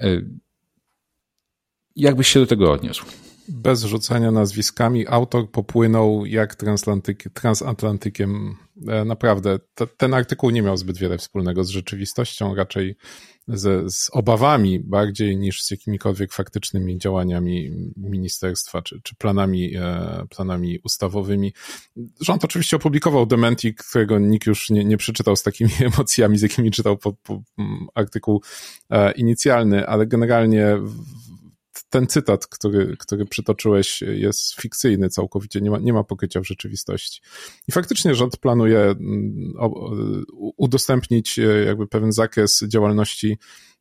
E, 0.00 0.06
jakbyś 1.96 2.28
się 2.28 2.40
do 2.40 2.46
tego 2.46 2.72
odniósł? 2.72 3.04
Bez 3.48 3.84
rzucania 3.84 4.30
nazwiskami, 4.30 5.08
autor 5.08 5.50
popłynął 5.50 6.26
jak 6.26 6.54
transatlantykiem. 7.34 8.56
E, 8.88 9.04
naprawdę, 9.04 9.58
ten 9.96 10.14
artykuł 10.14 10.50
nie 10.50 10.62
miał 10.62 10.76
zbyt 10.76 10.98
wiele 10.98 11.18
wspólnego 11.18 11.64
z 11.64 11.68
rzeczywistością, 11.68 12.54
raczej 12.54 12.96
z, 13.52 13.94
z 13.94 14.10
obawami 14.12 14.80
bardziej 14.80 15.36
niż 15.36 15.62
z 15.62 15.70
jakimikolwiek 15.70 16.32
faktycznymi 16.32 16.98
działaniami 16.98 17.70
ministerstwa 17.96 18.82
czy, 18.82 19.00
czy 19.02 19.16
planami, 19.16 19.76
e, 19.76 20.26
planami 20.30 20.78
ustawowymi. 20.84 21.52
Rząd 22.20 22.44
oczywiście 22.44 22.76
opublikował 22.76 23.26
dementi, 23.26 23.74
którego 23.74 24.18
nikt 24.18 24.46
już 24.46 24.70
nie, 24.70 24.84
nie 24.84 24.96
przeczytał 24.96 25.36
z 25.36 25.42
takimi 25.42 25.70
emocjami, 25.94 26.38
z 26.38 26.42
jakimi 26.42 26.70
czytał 26.70 26.96
po, 26.96 27.12
po 27.12 27.42
artykuł 27.94 28.42
e, 28.90 29.12
inicjalny, 29.12 29.86
ale 29.86 30.06
generalnie 30.06 30.76
ten 31.90 32.06
cytat, 32.06 32.46
który, 32.46 32.96
który 32.96 33.26
przytoczyłeś, 33.26 34.02
jest 34.02 34.54
fikcyjny 34.54 35.08
całkowicie, 35.08 35.60
nie 35.60 35.70
ma, 35.70 35.78
nie 35.78 35.92
ma 35.92 36.04
pokrycia 36.04 36.40
w 36.40 36.46
rzeczywistości. 36.46 37.20
I 37.68 37.72
faktycznie 37.72 38.14
rząd 38.14 38.36
planuje 38.36 38.80
mm, 38.80 39.52
udostępnić 40.56 41.38
e, 41.38 41.42
jakby 41.42 41.86
pewien 41.86 42.12
zakres 42.12 42.64
działalności 42.68 43.38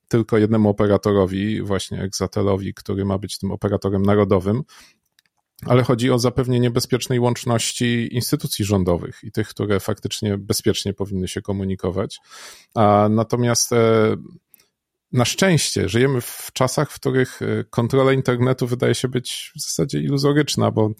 tylko 0.07 0.37
jednemu 0.37 0.69
operatorowi, 0.69 1.61
właśnie 1.61 2.01
Exatelowi, 2.01 2.73
który 2.73 3.05
ma 3.05 3.17
być 3.17 3.37
tym 3.37 3.51
operatorem 3.51 4.01
narodowym, 4.01 4.63
ale 5.65 5.83
chodzi 5.83 6.11
o 6.11 6.19
zapewnienie 6.19 6.71
bezpiecznej 6.71 7.19
łączności 7.19 8.15
instytucji 8.15 8.65
rządowych 8.65 9.19
i 9.23 9.31
tych, 9.31 9.47
które 9.47 9.79
faktycznie 9.79 10.37
bezpiecznie 10.37 10.93
powinny 10.93 11.27
się 11.27 11.41
komunikować. 11.41 12.19
A 12.75 13.07
natomiast 13.11 13.73
e, 13.73 14.15
na 15.11 15.25
szczęście 15.25 15.89
żyjemy 15.89 16.21
w 16.21 16.49
czasach, 16.53 16.91
w 16.91 16.99
których 16.99 17.41
e, 17.41 17.63
kontrola 17.69 18.13
internetu 18.13 18.67
wydaje 18.67 18.95
się 18.95 19.07
być 19.07 19.51
w 19.55 19.61
zasadzie 19.61 19.99
iluzoryczna, 19.99 20.71
bo 20.71 20.91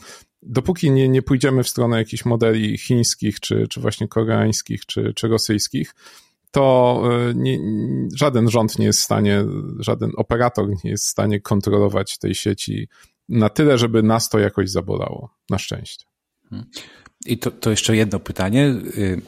dopóki 0.42 0.92
nie, 0.92 1.10
nie 1.10 1.22
pójdziemy 1.22 1.64
w 1.64 1.70
stronę 1.70 1.98
jakichś 1.98 2.26
modeli 2.26 2.78
chińskich, 2.78 3.40
czy, 3.40 3.68
czy 3.68 3.82
właśnie 3.82 4.08
koreańskich, 4.08 4.86
czy, 4.86 5.14
czy 5.16 5.28
rosyjskich, 5.28 5.96
to 6.52 7.04
e, 7.12 7.34
nie, 7.36 7.60
żaden 8.16 8.50
rząd 8.50 8.80
nie 8.80 8.86
jest 8.86 9.00
w 9.00 9.04
stanie, 9.04 9.46
żaden 9.80 10.12
operator 10.18 10.70
nie 10.84 10.92
jest 10.92 11.06
w 11.06 11.10
stanie 11.10 11.42
kontrolować 11.42 12.18
tej 12.18 12.36
sieci 12.36 12.88
na 13.30 13.50
tyle, 13.50 13.78
żeby 13.78 14.04
nas 14.04 14.30
to 14.30 14.40
jakoś 14.40 14.70
zabolało. 14.70 15.30
Na 15.50 15.58
szczęście. 15.58 16.06
I 17.26 17.38
to, 17.38 17.52
to 17.52 17.70
jeszcze 17.70 17.96
jedno 17.96 18.20
pytanie, 18.20 18.66
y, 18.98 19.22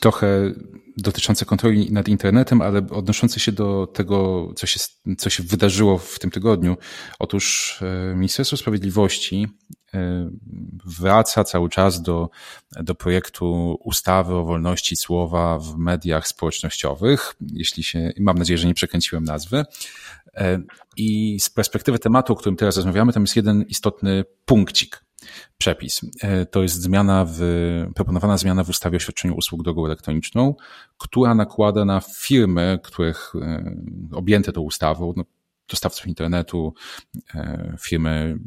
trochę 0.00 0.52
dotyczące 0.96 1.44
kontroli 1.44 1.92
nad 1.92 2.08
internetem, 2.08 2.62
ale 2.62 2.86
odnoszące 2.90 3.40
się 3.40 3.52
do 3.52 3.86
tego, 3.86 4.48
co 4.56 4.66
się, 4.66 4.80
co 5.18 5.30
się 5.30 5.42
wydarzyło 5.42 5.98
w 5.98 6.18
tym 6.18 6.30
tygodniu. 6.30 6.76
Otóż 7.18 7.78
y, 8.12 8.14
Ministerstwo 8.16 8.56
Sprawiedliwości 8.56 9.46
y, 9.94 9.98
wraca 10.84 11.44
cały 11.44 11.68
czas 11.68 12.02
do, 12.02 12.30
do 12.72 12.94
projektu 12.94 13.78
ustawy 13.84 14.34
o 14.34 14.44
wolności 14.44 14.96
słowa 14.96 15.58
w 15.58 15.76
mediach 15.76 16.28
społecznościowych. 16.28 17.34
Jeśli 17.52 17.82
się, 17.82 18.12
mam 18.20 18.38
nadzieję, 18.38 18.58
że 18.58 18.66
nie 18.66 18.74
przekręciłem 18.74 19.24
nazwy. 19.24 19.64
I 20.96 21.40
z 21.40 21.50
perspektywy 21.50 21.98
tematu, 21.98 22.32
o 22.32 22.36
którym 22.36 22.56
teraz 22.56 22.76
rozmawiamy, 22.76 23.12
tam 23.12 23.22
jest 23.22 23.36
jeden 23.36 23.62
istotny 23.62 24.24
punkcik 24.44 25.04
przepis. 25.58 26.00
E, 26.20 26.46
to 26.46 26.62
jest 26.62 26.82
zmiana 26.82 27.26
w, 27.28 27.40
proponowana 27.94 28.38
zmiana 28.38 28.64
w 28.64 28.68
ustawie 28.68 28.96
o 28.96 29.00
świadczeniu 29.00 29.34
usług 29.34 29.62
drogą 29.62 29.86
elektroniczną, 29.86 30.54
która 30.98 31.34
nakłada 31.34 31.84
na 31.84 32.00
firmy, 32.00 32.78
których 32.82 33.32
e, 33.42 33.76
objęte 34.12 34.52
tą 34.52 34.60
ustawą, 34.60 35.12
no, 35.16 35.24
dostawców 35.68 36.06
internetu, 36.06 36.74
e, 37.34 37.74
firmy, 37.80 38.38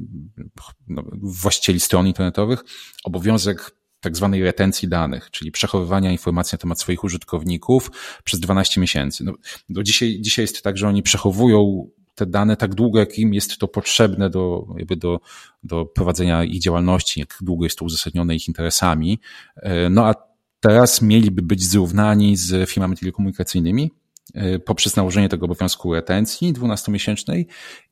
no, 0.88 1.04
właścicieli 1.22 1.80
stron 1.80 2.08
internetowych, 2.08 2.64
obowiązek 3.04 3.77
tak 4.00 4.16
zwanej 4.16 4.44
retencji 4.44 4.88
danych, 4.88 5.32
czyli 5.32 5.52
przechowywania 5.52 6.12
informacji 6.12 6.56
na 6.56 6.60
temat 6.60 6.80
swoich 6.80 7.04
użytkowników 7.04 7.92
przez 8.24 8.40
12 8.40 8.82
miesięcy. 8.82 9.24
No, 9.24 9.34
do 9.70 9.84
dzisiaj, 9.84 10.18
dzisiaj 10.22 10.44
jest 10.44 10.62
tak, 10.62 10.78
że 10.78 10.88
oni 10.88 11.04
przechowują 11.04 11.90
te 12.16 12.26
dane 12.26 12.58
tak 12.58 12.76
długo, 12.76 13.00
jak 13.00 13.20
im 13.20 13.34
jest 13.34 13.58
to 13.58 13.68
potrzebne 13.68 14.30
do, 14.30 14.68
jakby 14.78 14.96
do, 14.96 15.20
do 15.64 15.86
prowadzenia 15.86 16.44
ich 16.44 16.62
działalności, 16.62 17.20
jak 17.20 17.38
długo 17.42 17.66
jest 17.66 17.78
to 17.78 17.86
uzasadnione 17.86 18.36
ich 18.36 18.48
interesami. 18.48 19.20
E, 19.56 19.90
no 19.90 20.06
a 20.06 20.16
teraz 20.60 21.02
mieliby 21.02 21.42
być 21.42 21.64
zrównani 21.64 22.38
z 22.38 22.70
firmami 22.70 22.98
telekomunikacyjnymi 22.98 23.92
e, 24.34 24.60
poprzez 24.60 24.96
nałożenie 24.96 25.30
tego 25.30 25.46
obowiązku 25.46 25.94
retencji 25.94 26.54
12-miesięcznej 26.54 27.46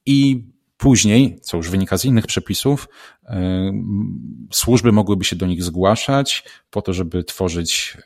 i 0.05 0.43
Później, 0.77 1.39
co 1.41 1.57
już 1.57 1.69
wynika 1.69 1.97
z 1.97 2.05
innych 2.05 2.27
przepisów, 2.27 2.87
e, 3.23 3.71
służby 4.51 4.91
mogłyby 4.91 5.25
się 5.25 5.35
do 5.35 5.45
nich 5.45 5.63
zgłaszać 5.63 6.43
po 6.69 6.81
to, 6.81 6.93
żeby 6.93 7.23
tworzyć 7.23 7.97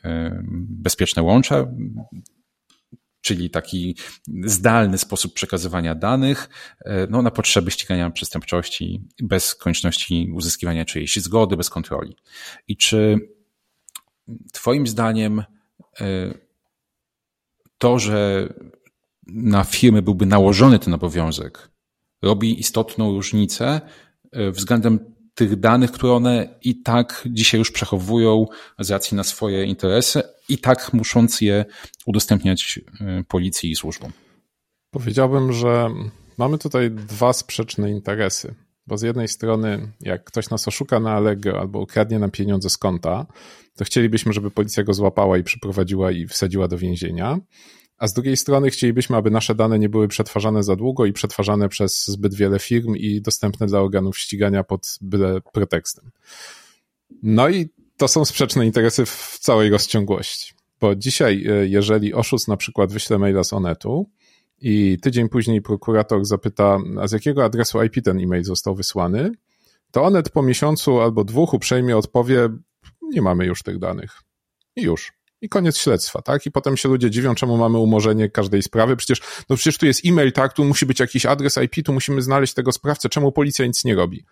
bezpieczne 0.52 1.22
łącza, 1.22 1.66
czyli 3.20 3.50
taki 3.50 3.96
zdalny 4.44 4.98
sposób 4.98 5.34
przekazywania 5.34 5.94
danych 5.94 6.48
no, 7.10 7.22
na 7.22 7.30
potrzeby 7.30 7.70
ścigania 7.70 8.10
przestępczości 8.10 9.08
bez 9.22 9.54
konieczności 9.54 10.30
uzyskiwania 10.34 10.84
czyjejś 10.84 11.16
zgody, 11.16 11.56
bez 11.56 11.70
kontroli. 11.70 12.16
I 12.68 12.76
czy 12.76 13.18
Twoim 14.52 14.86
zdaniem 14.86 15.44
to, 17.78 17.98
że 17.98 18.48
na 19.26 19.64
firmy 19.64 20.02
byłby 20.02 20.26
nałożony 20.26 20.78
ten 20.78 20.94
obowiązek, 20.94 21.70
robi 22.22 22.60
istotną 22.60 23.12
różnicę 23.12 23.80
względem 24.32 24.98
tych 25.34 25.56
danych, 25.56 25.92
które 25.92 26.12
one 26.12 26.58
i 26.62 26.82
tak 26.82 27.28
dzisiaj 27.30 27.58
już 27.58 27.70
przechowują 27.70 28.46
z 28.78 28.90
racji 28.90 29.16
na 29.16 29.24
swoje 29.24 29.64
interesy, 29.64 30.22
i 30.50 30.58
tak 30.58 30.92
musząc 30.92 31.40
je 31.40 31.64
udostępniać 32.06 32.80
y, 33.20 33.24
policji 33.24 33.70
i 33.70 33.76
służbom. 33.76 34.12
Powiedziałbym, 34.90 35.52
że 35.52 35.90
mamy 36.38 36.58
tutaj 36.58 36.90
dwa 36.90 37.32
sprzeczne 37.32 37.90
interesy. 37.90 38.54
Bo 38.86 38.98
z 38.98 39.02
jednej 39.02 39.28
strony, 39.28 39.92
jak 40.00 40.24
ktoś 40.24 40.50
nas 40.50 40.68
oszuka 40.68 41.00
na 41.00 41.12
Allegro 41.12 41.60
albo 41.60 41.80
ukradnie 41.80 42.18
nam 42.18 42.30
pieniądze 42.30 42.70
z 42.70 42.76
konta, 42.76 43.26
to 43.76 43.84
chcielibyśmy, 43.84 44.32
żeby 44.32 44.50
policja 44.50 44.82
go 44.82 44.94
złapała 44.94 45.38
i 45.38 45.42
przyprowadziła 45.42 46.10
i 46.10 46.26
wsadziła 46.26 46.68
do 46.68 46.78
więzienia 46.78 47.38
a 48.00 48.08
z 48.08 48.12
drugiej 48.12 48.36
strony 48.36 48.70
chcielibyśmy, 48.70 49.16
aby 49.16 49.30
nasze 49.30 49.54
dane 49.54 49.78
nie 49.78 49.88
były 49.88 50.08
przetwarzane 50.08 50.62
za 50.62 50.76
długo 50.76 51.06
i 51.06 51.12
przetwarzane 51.12 51.68
przez 51.68 52.06
zbyt 52.06 52.34
wiele 52.34 52.58
firm 52.58 52.96
i 52.96 53.20
dostępne 53.20 53.66
dla 53.66 53.80
organów 53.80 54.18
ścigania 54.18 54.64
pod 54.64 54.98
byle 55.00 55.40
pretekstem. 55.52 56.10
No 57.22 57.48
i 57.48 57.68
to 57.96 58.08
są 58.08 58.24
sprzeczne 58.24 58.66
interesy 58.66 59.06
w 59.06 59.38
całej 59.40 59.70
rozciągłości. 59.70 60.54
Bo 60.80 60.94
dzisiaj, 60.94 61.46
e, 61.48 61.66
jeżeli 61.66 62.14
oszust 62.14 62.48
na 62.48 62.56
przykład 62.56 62.92
wyśle 62.92 63.18
maila 63.18 63.44
z 63.44 63.52
Onetu 63.52 64.10
i 64.60 64.98
tydzień 65.02 65.28
później 65.28 65.62
prokurator 65.62 66.24
zapyta, 66.24 66.78
a 67.00 67.08
z 67.08 67.12
jakiego 67.12 67.44
adresu 67.44 67.82
IP 67.82 68.04
ten 68.04 68.20
e-mail 68.20 68.44
został 68.44 68.74
wysłany, 68.74 69.30
to 69.90 70.04
Onet 70.04 70.30
po 70.30 70.42
miesiącu 70.42 71.00
albo 71.00 71.24
dwóch 71.24 71.54
uprzejmie 71.54 71.96
odpowie, 71.96 72.48
nie 73.02 73.22
mamy 73.22 73.46
już 73.46 73.62
tych 73.62 73.78
danych. 73.78 74.22
I 74.76 74.82
już 74.82 75.19
i 75.40 75.48
koniec 75.48 75.78
śledztwa, 75.78 76.22
tak? 76.22 76.46
I 76.46 76.50
potem 76.50 76.76
się 76.76 76.88
ludzie 76.88 77.10
dziwią, 77.10 77.34
czemu 77.34 77.56
mamy 77.56 77.78
umorzenie 77.78 78.28
każdej 78.28 78.62
sprawy. 78.62 78.96
Przecież, 78.96 79.20
no 79.48 79.56
przecież 79.56 79.78
tu 79.78 79.86
jest 79.86 80.06
e-mail, 80.06 80.32
tak? 80.32 80.52
Tu 80.52 80.64
musi 80.64 80.86
być 80.86 81.00
jakiś 81.00 81.26
adres 81.26 81.58
IP, 81.64 81.86
tu 81.86 81.92
musimy 81.92 82.22
znaleźć 82.22 82.54
tego 82.54 82.72
sprawcę. 82.72 83.08
Czemu 83.08 83.32
policja 83.32 83.66
nic 83.66 83.84
nie 83.84 83.94
robi? 83.94 84.24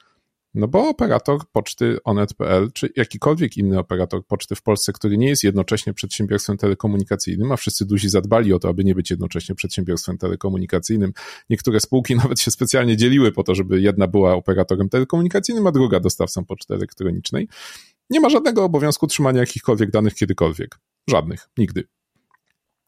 No 0.55 0.69
bo 0.69 0.89
operator 0.89 1.39
poczty 1.53 1.99
onet.pl, 2.05 2.71
czy 2.73 2.93
jakikolwiek 2.97 3.57
inny 3.57 3.79
operator 3.79 4.27
poczty 4.27 4.55
w 4.55 4.63
Polsce, 4.63 4.93
który 4.93 5.19
nie 5.19 5.29
jest 5.29 5.45
jednocześnie 5.45 5.95
przedsiębiorstwem 5.95 6.57
telekomunikacyjnym, 6.57 7.53
a 7.53 7.57
wszyscy 7.57 7.87
duzi 7.87 8.09
zadbali 8.09 8.53
o 8.53 8.59
to, 8.59 8.69
aby 8.69 8.85
nie 8.85 8.95
być 8.95 9.11
jednocześnie 9.11 9.55
przedsiębiorstwem 9.55 10.19
telekomunikacyjnym. 10.19 11.13
Niektóre 11.51 11.81
spółki 11.81 12.17
nawet 12.23 12.41
się 12.41 12.51
specjalnie 12.51 12.97
dzieliły 12.97 13.33
po 13.33 13.45
to, 13.45 13.55
żeby 13.55 13.81
jedna 13.81 14.07
była 14.07 14.35
operatorem 14.35 14.89
telekomunikacyjnym, 14.89 15.67
a 15.67 15.73
druga 15.73 16.01
dostawcą 16.01 16.45
poczty 16.45 16.75
elektronicznej. 16.75 17.49
Nie 18.11 18.21
ma 18.21 18.31
żadnego 18.31 18.65
obowiązku 18.65 19.07
trzymania 19.07 19.41
jakichkolwiek 19.41 19.91
danych 19.91 20.15
kiedykolwiek. 20.15 20.79
Żadnych, 21.09 21.49
nigdy. 21.59 21.85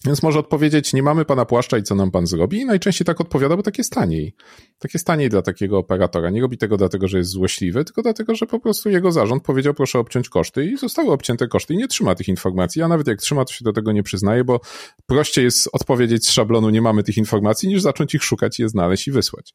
Więc 0.04 0.22
może 0.22 0.38
odpowiedzieć, 0.38 0.92
nie 0.92 1.02
mamy 1.02 1.24
pana 1.24 1.44
płaszcza 1.44 1.78
i 1.78 1.82
co 1.82 1.94
nam 1.94 2.10
pan 2.10 2.26
zrobi? 2.26 2.60
I 2.60 2.64
najczęściej 2.66 3.04
tak 3.04 3.20
odpowiada, 3.20 3.56
bo 3.56 3.62
tak 3.62 3.78
jest 3.78 3.92
taniej. 3.92 4.34
Tak 4.78 4.94
jest 4.94 5.06
taniej 5.06 5.28
dla 5.28 5.42
takiego 5.42 5.78
operatora. 5.78 6.30
Nie 6.30 6.40
robi 6.40 6.58
tego 6.58 6.76
dlatego, 6.76 7.08
że 7.08 7.18
jest 7.18 7.30
złośliwy, 7.30 7.84
tylko 7.84 8.02
dlatego, 8.02 8.34
że 8.34 8.46
po 8.46 8.60
prostu 8.60 8.90
jego 8.90 9.12
zarząd 9.12 9.42
powiedział, 9.42 9.74
proszę 9.74 9.98
obciąć 9.98 10.28
koszty 10.28 10.66
i 10.66 10.76
zostały 10.76 11.10
obcięte 11.10 11.48
koszty 11.48 11.74
i 11.74 11.76
nie 11.76 11.88
trzyma 11.88 12.14
tych 12.14 12.28
informacji. 12.28 12.82
A 12.82 12.88
nawet 12.88 13.06
jak 13.06 13.20
trzyma, 13.20 13.44
to 13.44 13.52
się 13.52 13.64
do 13.64 13.72
tego 13.72 13.92
nie 13.92 14.02
przyznaje, 14.02 14.44
bo 14.44 14.60
prościej 15.06 15.44
jest 15.44 15.68
odpowiedzieć 15.72 16.26
z 16.26 16.30
szablonu, 16.30 16.70
nie 16.70 16.82
mamy 16.82 17.02
tych 17.02 17.16
informacji, 17.16 17.68
niż 17.68 17.82
zacząć 17.82 18.14
ich 18.14 18.24
szukać, 18.24 18.58
je 18.58 18.68
znaleźć 18.68 19.08
i 19.08 19.12
wysłać. 19.12 19.54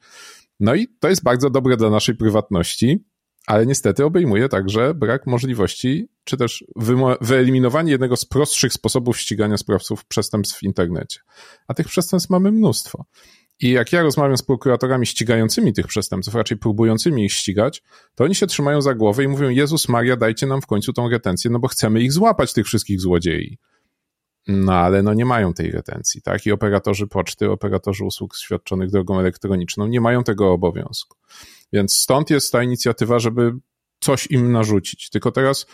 No 0.59 0.76
i 0.76 0.88
to 0.99 1.09
jest 1.09 1.24
bardzo 1.24 1.49
dobre 1.49 1.78
dla 1.78 1.89
naszej 1.89 2.16
prywatności, 2.16 3.05
ale 3.47 3.65
niestety 3.65 4.05
obejmuje 4.05 4.49
także 4.49 4.93
brak 4.93 5.27
możliwości, 5.27 6.07
czy 6.23 6.37
też 6.37 6.65
wyeliminowanie 7.21 7.91
jednego 7.91 8.17
z 8.17 8.25
prostszych 8.25 8.73
sposobów 8.73 9.19
ścigania 9.19 9.57
sprawców 9.57 10.05
przestępstw 10.05 10.59
w 10.59 10.63
internecie. 10.63 11.19
A 11.67 11.73
tych 11.73 11.87
przestępstw 11.87 12.29
mamy 12.29 12.51
mnóstwo. 12.51 13.05
I 13.59 13.71
jak 13.71 13.93
ja 13.93 14.01
rozmawiam 14.01 14.37
z 14.37 14.43
prokuratorami 14.43 15.05
ścigającymi 15.05 15.73
tych 15.73 15.87
przestępców, 15.87 16.35
raczej 16.35 16.57
próbującymi 16.57 17.25
ich 17.25 17.33
ścigać, 17.33 17.83
to 18.15 18.23
oni 18.23 18.35
się 18.35 18.47
trzymają 18.47 18.81
za 18.81 18.93
głowę 18.93 19.23
i 19.23 19.27
mówią: 19.27 19.49
Jezus 19.49 19.89
Maria, 19.89 20.17
dajcie 20.17 20.47
nam 20.47 20.61
w 20.61 20.65
końcu 20.65 20.93
tą 20.93 21.09
retencję, 21.09 21.51
no 21.51 21.59
bo 21.59 21.67
chcemy 21.67 22.01
ich 22.01 22.13
złapać, 22.13 22.53
tych 22.53 22.65
wszystkich 22.65 23.01
złodziei. 23.01 23.57
No 24.47 24.73
ale 24.73 25.03
no 25.03 25.13
nie 25.13 25.25
mają 25.25 25.53
tej 25.53 25.71
retencji, 25.71 26.21
tak? 26.21 26.45
I 26.45 26.51
operatorzy 26.51 27.07
poczty, 27.07 27.51
operatorzy 27.51 28.05
usług 28.05 28.35
świadczonych 28.35 28.91
drogą 28.91 29.19
elektroniczną 29.19 29.87
nie 29.87 30.01
mają 30.01 30.23
tego 30.23 30.51
obowiązku. 30.51 31.17
Więc 31.74 31.93
stąd 31.93 32.30
jest 32.30 32.51
ta 32.51 32.63
inicjatywa, 32.63 33.20
żeby 33.20 33.51
coś 33.99 34.32
im 34.32 34.51
narzucić. 34.51 35.09
Tylko 35.09 35.32
teraz 35.32 35.66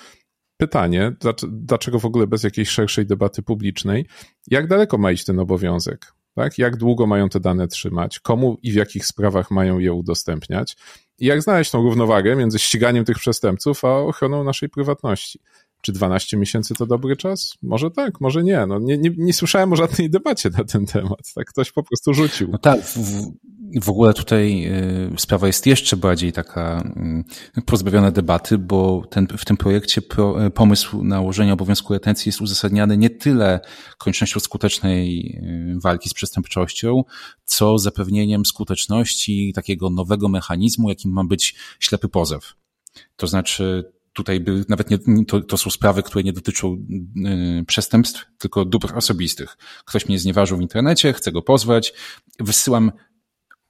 pytanie, 0.58 1.16
dlaczego 1.48 2.00
w 2.00 2.06
ogóle 2.06 2.28
bez 2.28 2.44
jakiejś 2.44 2.70
szerszej 2.70 3.06
debaty 3.06 3.44
publicznej, 3.44 4.06
jak 4.48 4.68
daleko 4.68 4.98
ma 4.98 5.12
iść 5.12 5.26
ten 5.26 5.40
obowiązek? 5.40 6.14
Tak? 6.36 6.58
Jak 6.58 6.78
długo 6.78 7.08
mają 7.08 7.30
te 7.30 7.40
dane 7.40 7.68
trzymać? 7.68 8.20
Komu 8.20 8.58
i 8.64 8.72
w 8.72 8.76
jakich 8.76 9.06
sprawach 9.06 9.52
mają 9.52 9.80
je 9.80 9.94
udostępniać? 9.94 10.78
I 11.20 11.26
jak 11.26 11.42
znaleźć 11.42 11.72
tą 11.72 11.84
równowagę 11.84 12.36
między 12.36 12.60
ściganiem 12.60 13.06
tych 13.06 13.20
przestępców, 13.20 13.86
a 13.86 13.98
ochroną 13.98 14.44
naszej 14.44 14.70
prywatności? 14.70 15.40
Czy 15.82 15.92
12 15.92 16.38
miesięcy 16.38 16.74
to 16.74 16.86
dobry 16.86 17.18
czas? 17.18 17.58
Może 17.62 17.92
tak, 17.92 18.22
może 18.22 18.44
nie. 18.44 18.66
No, 18.66 18.80
nie, 18.80 18.98
nie, 18.98 19.10
nie 19.18 19.34
słyszałem 19.34 19.74
o 19.74 19.76
żadnej 19.76 20.10
debacie 20.10 20.50
na 20.50 20.64
ten 20.64 20.86
temat. 20.86 21.34
Tak 21.36 21.48
ktoś 21.48 21.72
po 21.72 21.84
prostu 21.84 22.14
rzucił. 22.14 22.50
No 22.52 22.58
tak, 22.58 22.82
w, 22.82 23.32
w 23.82 23.90
ogóle 23.90 24.14
tutaj 24.14 24.66
y, 25.14 25.20
sprawa 25.20 25.48
jest 25.48 25.66
jeszcze 25.66 25.98
bardziej 25.98 26.32
taka 26.32 26.84
y, 27.58 27.62
pozbawiona 27.62 28.12
debaty, 28.12 28.58
bo 28.58 29.04
ten, 29.10 29.28
w 29.38 29.46
tym 29.46 29.58
projekcie 29.58 30.02
pro, 30.02 30.46
y, 30.46 30.50
pomysł 30.50 31.04
nałożenia 31.04 31.54
obowiązku 31.54 31.94
retencji 31.94 32.30
jest 32.30 32.42
uzasadniany 32.42 32.98
nie 32.98 33.10
tyle 33.10 33.60
koniecznością 33.98 34.40
skutecznej 34.40 35.42
walki 35.76 36.10
z 36.10 36.14
przestępczością, 36.14 37.04
co 37.44 37.78
zapewnieniem 37.78 38.46
skuteczności 38.46 39.54
takiego 39.56 39.90
nowego 39.90 40.30
mechanizmu, 40.30 40.90
jakim 40.90 41.12
ma 41.12 41.24
być 41.24 41.56
ślepy 41.80 42.08
pozew. 42.08 42.54
To 43.16 43.28
znaczy, 43.28 43.92
tutaj 44.14 44.40
by 44.40 44.66
nawet 44.70 44.90
nie, 44.90 45.26
to, 45.26 45.42
to 45.42 45.58
są 45.58 45.70
sprawy, 45.70 46.04
które 46.04 46.24
nie 46.24 46.34
dotyczą 46.34 46.86
y, 47.62 47.66
przestępstw, 47.66 48.26
tylko 48.38 48.66
dóbr 48.66 48.98
osobistych. 48.98 49.58
Ktoś 49.86 50.08
mnie 50.08 50.20
znieważył 50.20 50.58
w 50.58 50.62
internecie, 50.62 51.14
chcę 51.14 51.32
go 51.32 51.42
pozwać, 51.42 51.94
wysyłam 52.40 52.92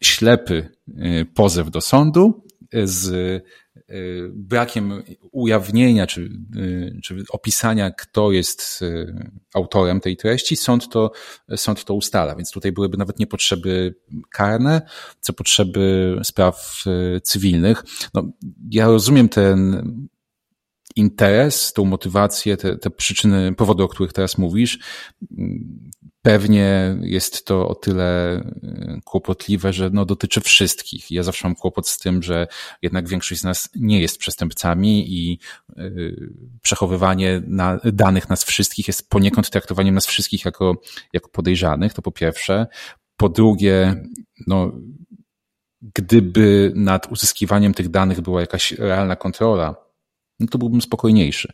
ślepy 0.04 0.70
y, 0.88 1.26
pozew 1.34 1.72
do 1.72 1.82
sądu 1.82 2.46
z 2.84 3.08
y, 3.08 3.42
brakiem 4.34 5.04
ujawnienia 5.32 6.08
czy, 6.08 6.30
y, 6.56 7.00
czy 7.04 7.24
opisania, 7.32 7.92
kto 7.92 8.32
jest 8.32 8.80
autorem 9.54 10.00
tej 10.00 10.18
treści, 10.18 10.56
sąd 10.56 10.90
to, 10.90 11.12
sąd 11.56 11.86
to 11.86 11.94
ustala. 11.94 12.36
Więc 12.36 12.52
tutaj 12.52 12.72
byłyby 12.72 12.98
nawet 12.98 13.20
nie 13.20 13.28
potrzeby 13.28 13.96
karne, 14.30 14.82
co 15.20 15.34
potrzeby 15.34 16.16
spraw 16.24 16.84
cywilnych. 17.24 17.84
No, 18.14 18.24
ja 18.72 18.86
rozumiem 18.86 19.30
ten 19.30 19.82
interes, 20.96 21.74
tą 21.74 21.86
motywację, 21.86 22.58
te, 22.58 22.78
te 22.78 22.90
przyczyny, 22.90 23.54
powody, 23.54 23.84
o 23.84 23.88
których 23.88 24.14
teraz 24.14 24.38
mówisz. 24.38 24.80
Pewnie 26.22 26.98
jest 27.02 27.46
to 27.46 27.68
o 27.68 27.76
tyle 27.76 28.40
y, 28.40 29.00
kłopotliwe, 29.06 29.74
że 29.74 29.90
no, 29.94 30.06
dotyczy 30.06 30.42
wszystkich. 30.42 31.12
Ja 31.12 31.24
zawsze 31.24 31.48
mam 31.48 31.56
kłopot 31.56 31.88
z 31.88 31.98
tym, 31.98 32.24
że 32.24 32.48
jednak 32.82 33.10
większość 33.10 33.42
z 33.42 33.44
nas 33.44 33.70
nie 33.76 34.02
jest 34.02 34.18
przestępcami 34.18 35.14
i 35.14 35.40
yy, 35.76 36.34
przechowywanie 36.62 37.42
na, 37.48 37.80
danych 37.84 38.30
nas 38.30 38.44
wszystkich 38.44 38.88
jest 38.88 39.10
poniekąd 39.10 39.50
traktowaniem 39.50 39.96
nas 39.96 40.06
wszystkich 40.06 40.46
jako, 40.46 40.76
jako 41.14 41.30
podejrzanych, 41.30 41.94
to 41.94 42.02
po 42.02 42.12
pierwsze. 42.12 42.68
Po 43.18 43.30
drugie, 43.30 44.04
no, 44.48 44.72
gdyby 45.82 46.72
nad 46.76 47.12
uzyskiwaniem 47.12 47.74
tych 47.74 47.90
danych 47.90 48.22
była 48.22 48.42
jakaś 48.42 48.72
realna 48.72 49.16
kontrola, 49.16 49.91
no 50.42 50.48
to 50.48 50.58
byłbym 50.58 50.82
spokojniejszy. 50.82 51.54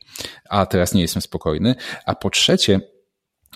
A 0.50 0.66
teraz 0.66 0.94
nie 0.94 1.02
jestem 1.02 1.22
spokojny. 1.22 1.76
A 2.06 2.16
po 2.16 2.30
trzecie, 2.30 2.82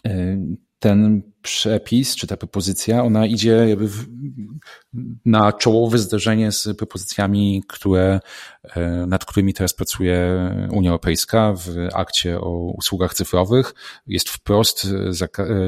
y, 0.07 0.37
ten 0.79 1.21
przepis, 1.41 2.15
czy 2.15 2.27
ta 2.27 2.37
propozycja, 2.37 3.03
ona 3.03 3.25
idzie 3.25 3.51
jakby 3.51 3.87
w, 3.87 4.07
na 5.25 5.53
czołowe 5.53 5.97
zderzenie 5.97 6.51
z 6.51 6.77
propozycjami, 6.77 7.63
które, 7.67 8.19
e, 8.63 9.05
nad 9.07 9.25
którymi 9.25 9.53
teraz 9.53 9.73
pracuje 9.73 10.37
Unia 10.71 10.89
Europejska 10.89 11.53
w 11.53 11.67
akcie 11.93 12.39
o 12.39 12.73
usługach 12.77 13.13
cyfrowych. 13.13 13.73
Jest 14.07 14.29
wprost 14.29 14.87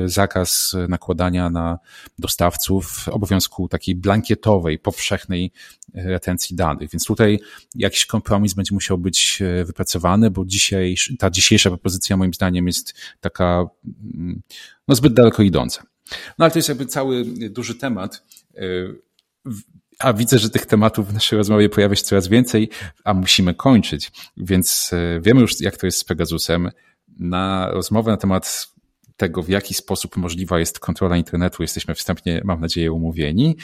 zakaz 0.05 0.75
nakładania 0.89 1.49
na 1.49 1.79
dostawców 2.19 3.09
obowiązku 3.09 3.67
takiej 3.67 3.95
blankietowej, 3.95 4.79
powszechnej 4.79 5.51
retencji 5.93 6.55
danych. 6.55 6.91
Więc 6.91 7.05
tutaj 7.05 7.39
jakiś 7.75 8.05
kompromis 8.05 8.53
będzie 8.53 8.73
musiał 8.73 8.97
być 8.97 9.41
e, 9.41 9.65
wypracowany, 9.65 10.31
bo 10.31 10.45
dzisiaj, 10.45 10.95
ta 11.19 11.29
dzisiejsza 11.29 11.69
propozycja 11.69 12.17
moim 12.17 12.33
zdaniem 12.33 12.67
jest 12.67 12.93
taka 13.19 13.65
mm, 14.15 14.41
no, 14.87 14.95
zbyt 14.95 15.13
daleko 15.13 15.43
idąca. 15.43 15.62
No 16.37 16.45
ale 16.45 16.51
to 16.51 16.59
jest 16.59 16.69
jakby 16.69 16.85
cały 16.85 17.25
duży 17.49 17.75
temat. 17.75 18.23
A 19.99 20.13
widzę, 20.13 20.39
że 20.39 20.49
tych 20.49 20.65
tematów 20.65 21.07
w 21.07 21.13
naszej 21.13 21.37
rozmowie 21.37 21.69
pojawia 21.69 21.95
się 21.95 22.03
coraz 22.03 22.27
więcej, 22.27 22.69
a 23.03 23.13
musimy 23.13 23.53
kończyć. 23.53 24.11
Więc 24.37 24.91
wiemy 25.21 25.41
już, 25.41 25.61
jak 25.61 25.77
to 25.77 25.85
jest 25.85 25.97
z 25.97 26.03
Pegasusem. 26.03 26.71
Na 27.19 27.69
rozmowę 27.71 28.11
na 28.11 28.17
temat 28.17 28.67
tego, 29.17 29.43
w 29.43 29.49
jaki 29.49 29.73
sposób 29.73 30.17
możliwa 30.17 30.59
jest 30.59 30.79
kontrola 30.79 31.17
internetu, 31.17 31.63
jesteśmy 31.63 31.95
wstępnie, 31.95 32.41
mam 32.43 32.61
nadzieję, 32.61 32.91
umówieni. 32.91 33.57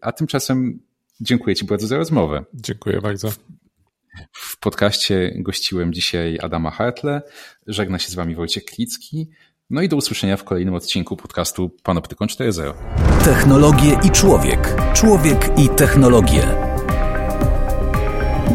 A 0.00 0.12
tymczasem 0.12 0.80
dziękuję 1.20 1.56
Ci 1.56 1.64
bardzo 1.64 1.86
za 1.86 1.96
rozmowę. 1.96 2.44
Dziękuję 2.54 3.00
bardzo. 3.00 3.32
W 4.32 4.58
podcaście 4.58 5.32
gościłem 5.36 5.92
dzisiaj 5.92 6.38
Adama 6.42 6.70
Hartle. 6.70 7.22
Żegna 7.66 7.98
się 7.98 8.10
z 8.10 8.14
Wami 8.14 8.34
Wojciech 8.34 8.64
Klicki. 8.64 9.30
No 9.70 9.82
i 9.82 9.88
do 9.88 9.96
usłyszenia 9.96 10.36
w 10.36 10.44
kolejnym 10.44 10.74
odcinku 10.74 11.16
podcastu 11.16 11.70
Panoptykon 11.82 12.28
4.0. 12.28 12.72
Technologie 13.24 13.98
i 14.04 14.10
człowiek. 14.10 14.76
Człowiek 14.92 15.58
i 15.58 15.68
technologie. 15.68 16.42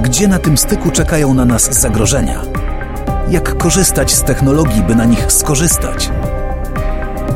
Gdzie 0.02 0.28
na 0.28 0.40
tym 0.40 0.58
styku 0.58 0.92
czekają 0.92 1.34
na 1.34 1.46
nas 1.46 1.82
zagrożenia? 1.82 2.42
Jak 3.30 3.58
korzystać 3.58 4.12
z 4.12 4.24
technologii, 4.24 4.82
by 4.82 4.96
na 4.96 5.06
nich 5.06 5.32
skorzystać? 5.32 6.12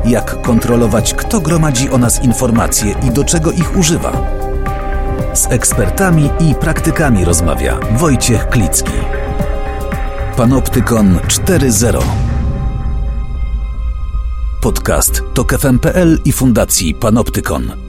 Jak 0.05 0.41
kontrolować, 0.41 1.13
kto 1.13 1.41
gromadzi 1.41 1.89
o 1.89 1.97
nas 1.97 2.23
informacje 2.23 2.95
i 3.07 3.11
do 3.11 3.23
czego 3.23 3.51
ich 3.51 3.77
używa? 3.77 4.27
Z 5.33 5.51
ekspertami 5.51 6.29
i 6.39 6.55
praktykami 6.55 7.25
rozmawia 7.25 7.79
Wojciech 7.91 8.49
Klicki. 8.49 8.93
Panoptykon 10.37 11.17
4.0 11.17 12.32
Podcast 14.63 15.21
TokFM.pl 15.33 16.19
i 16.25 16.31
Fundacji 16.31 16.93
Panoptykon. 16.95 17.82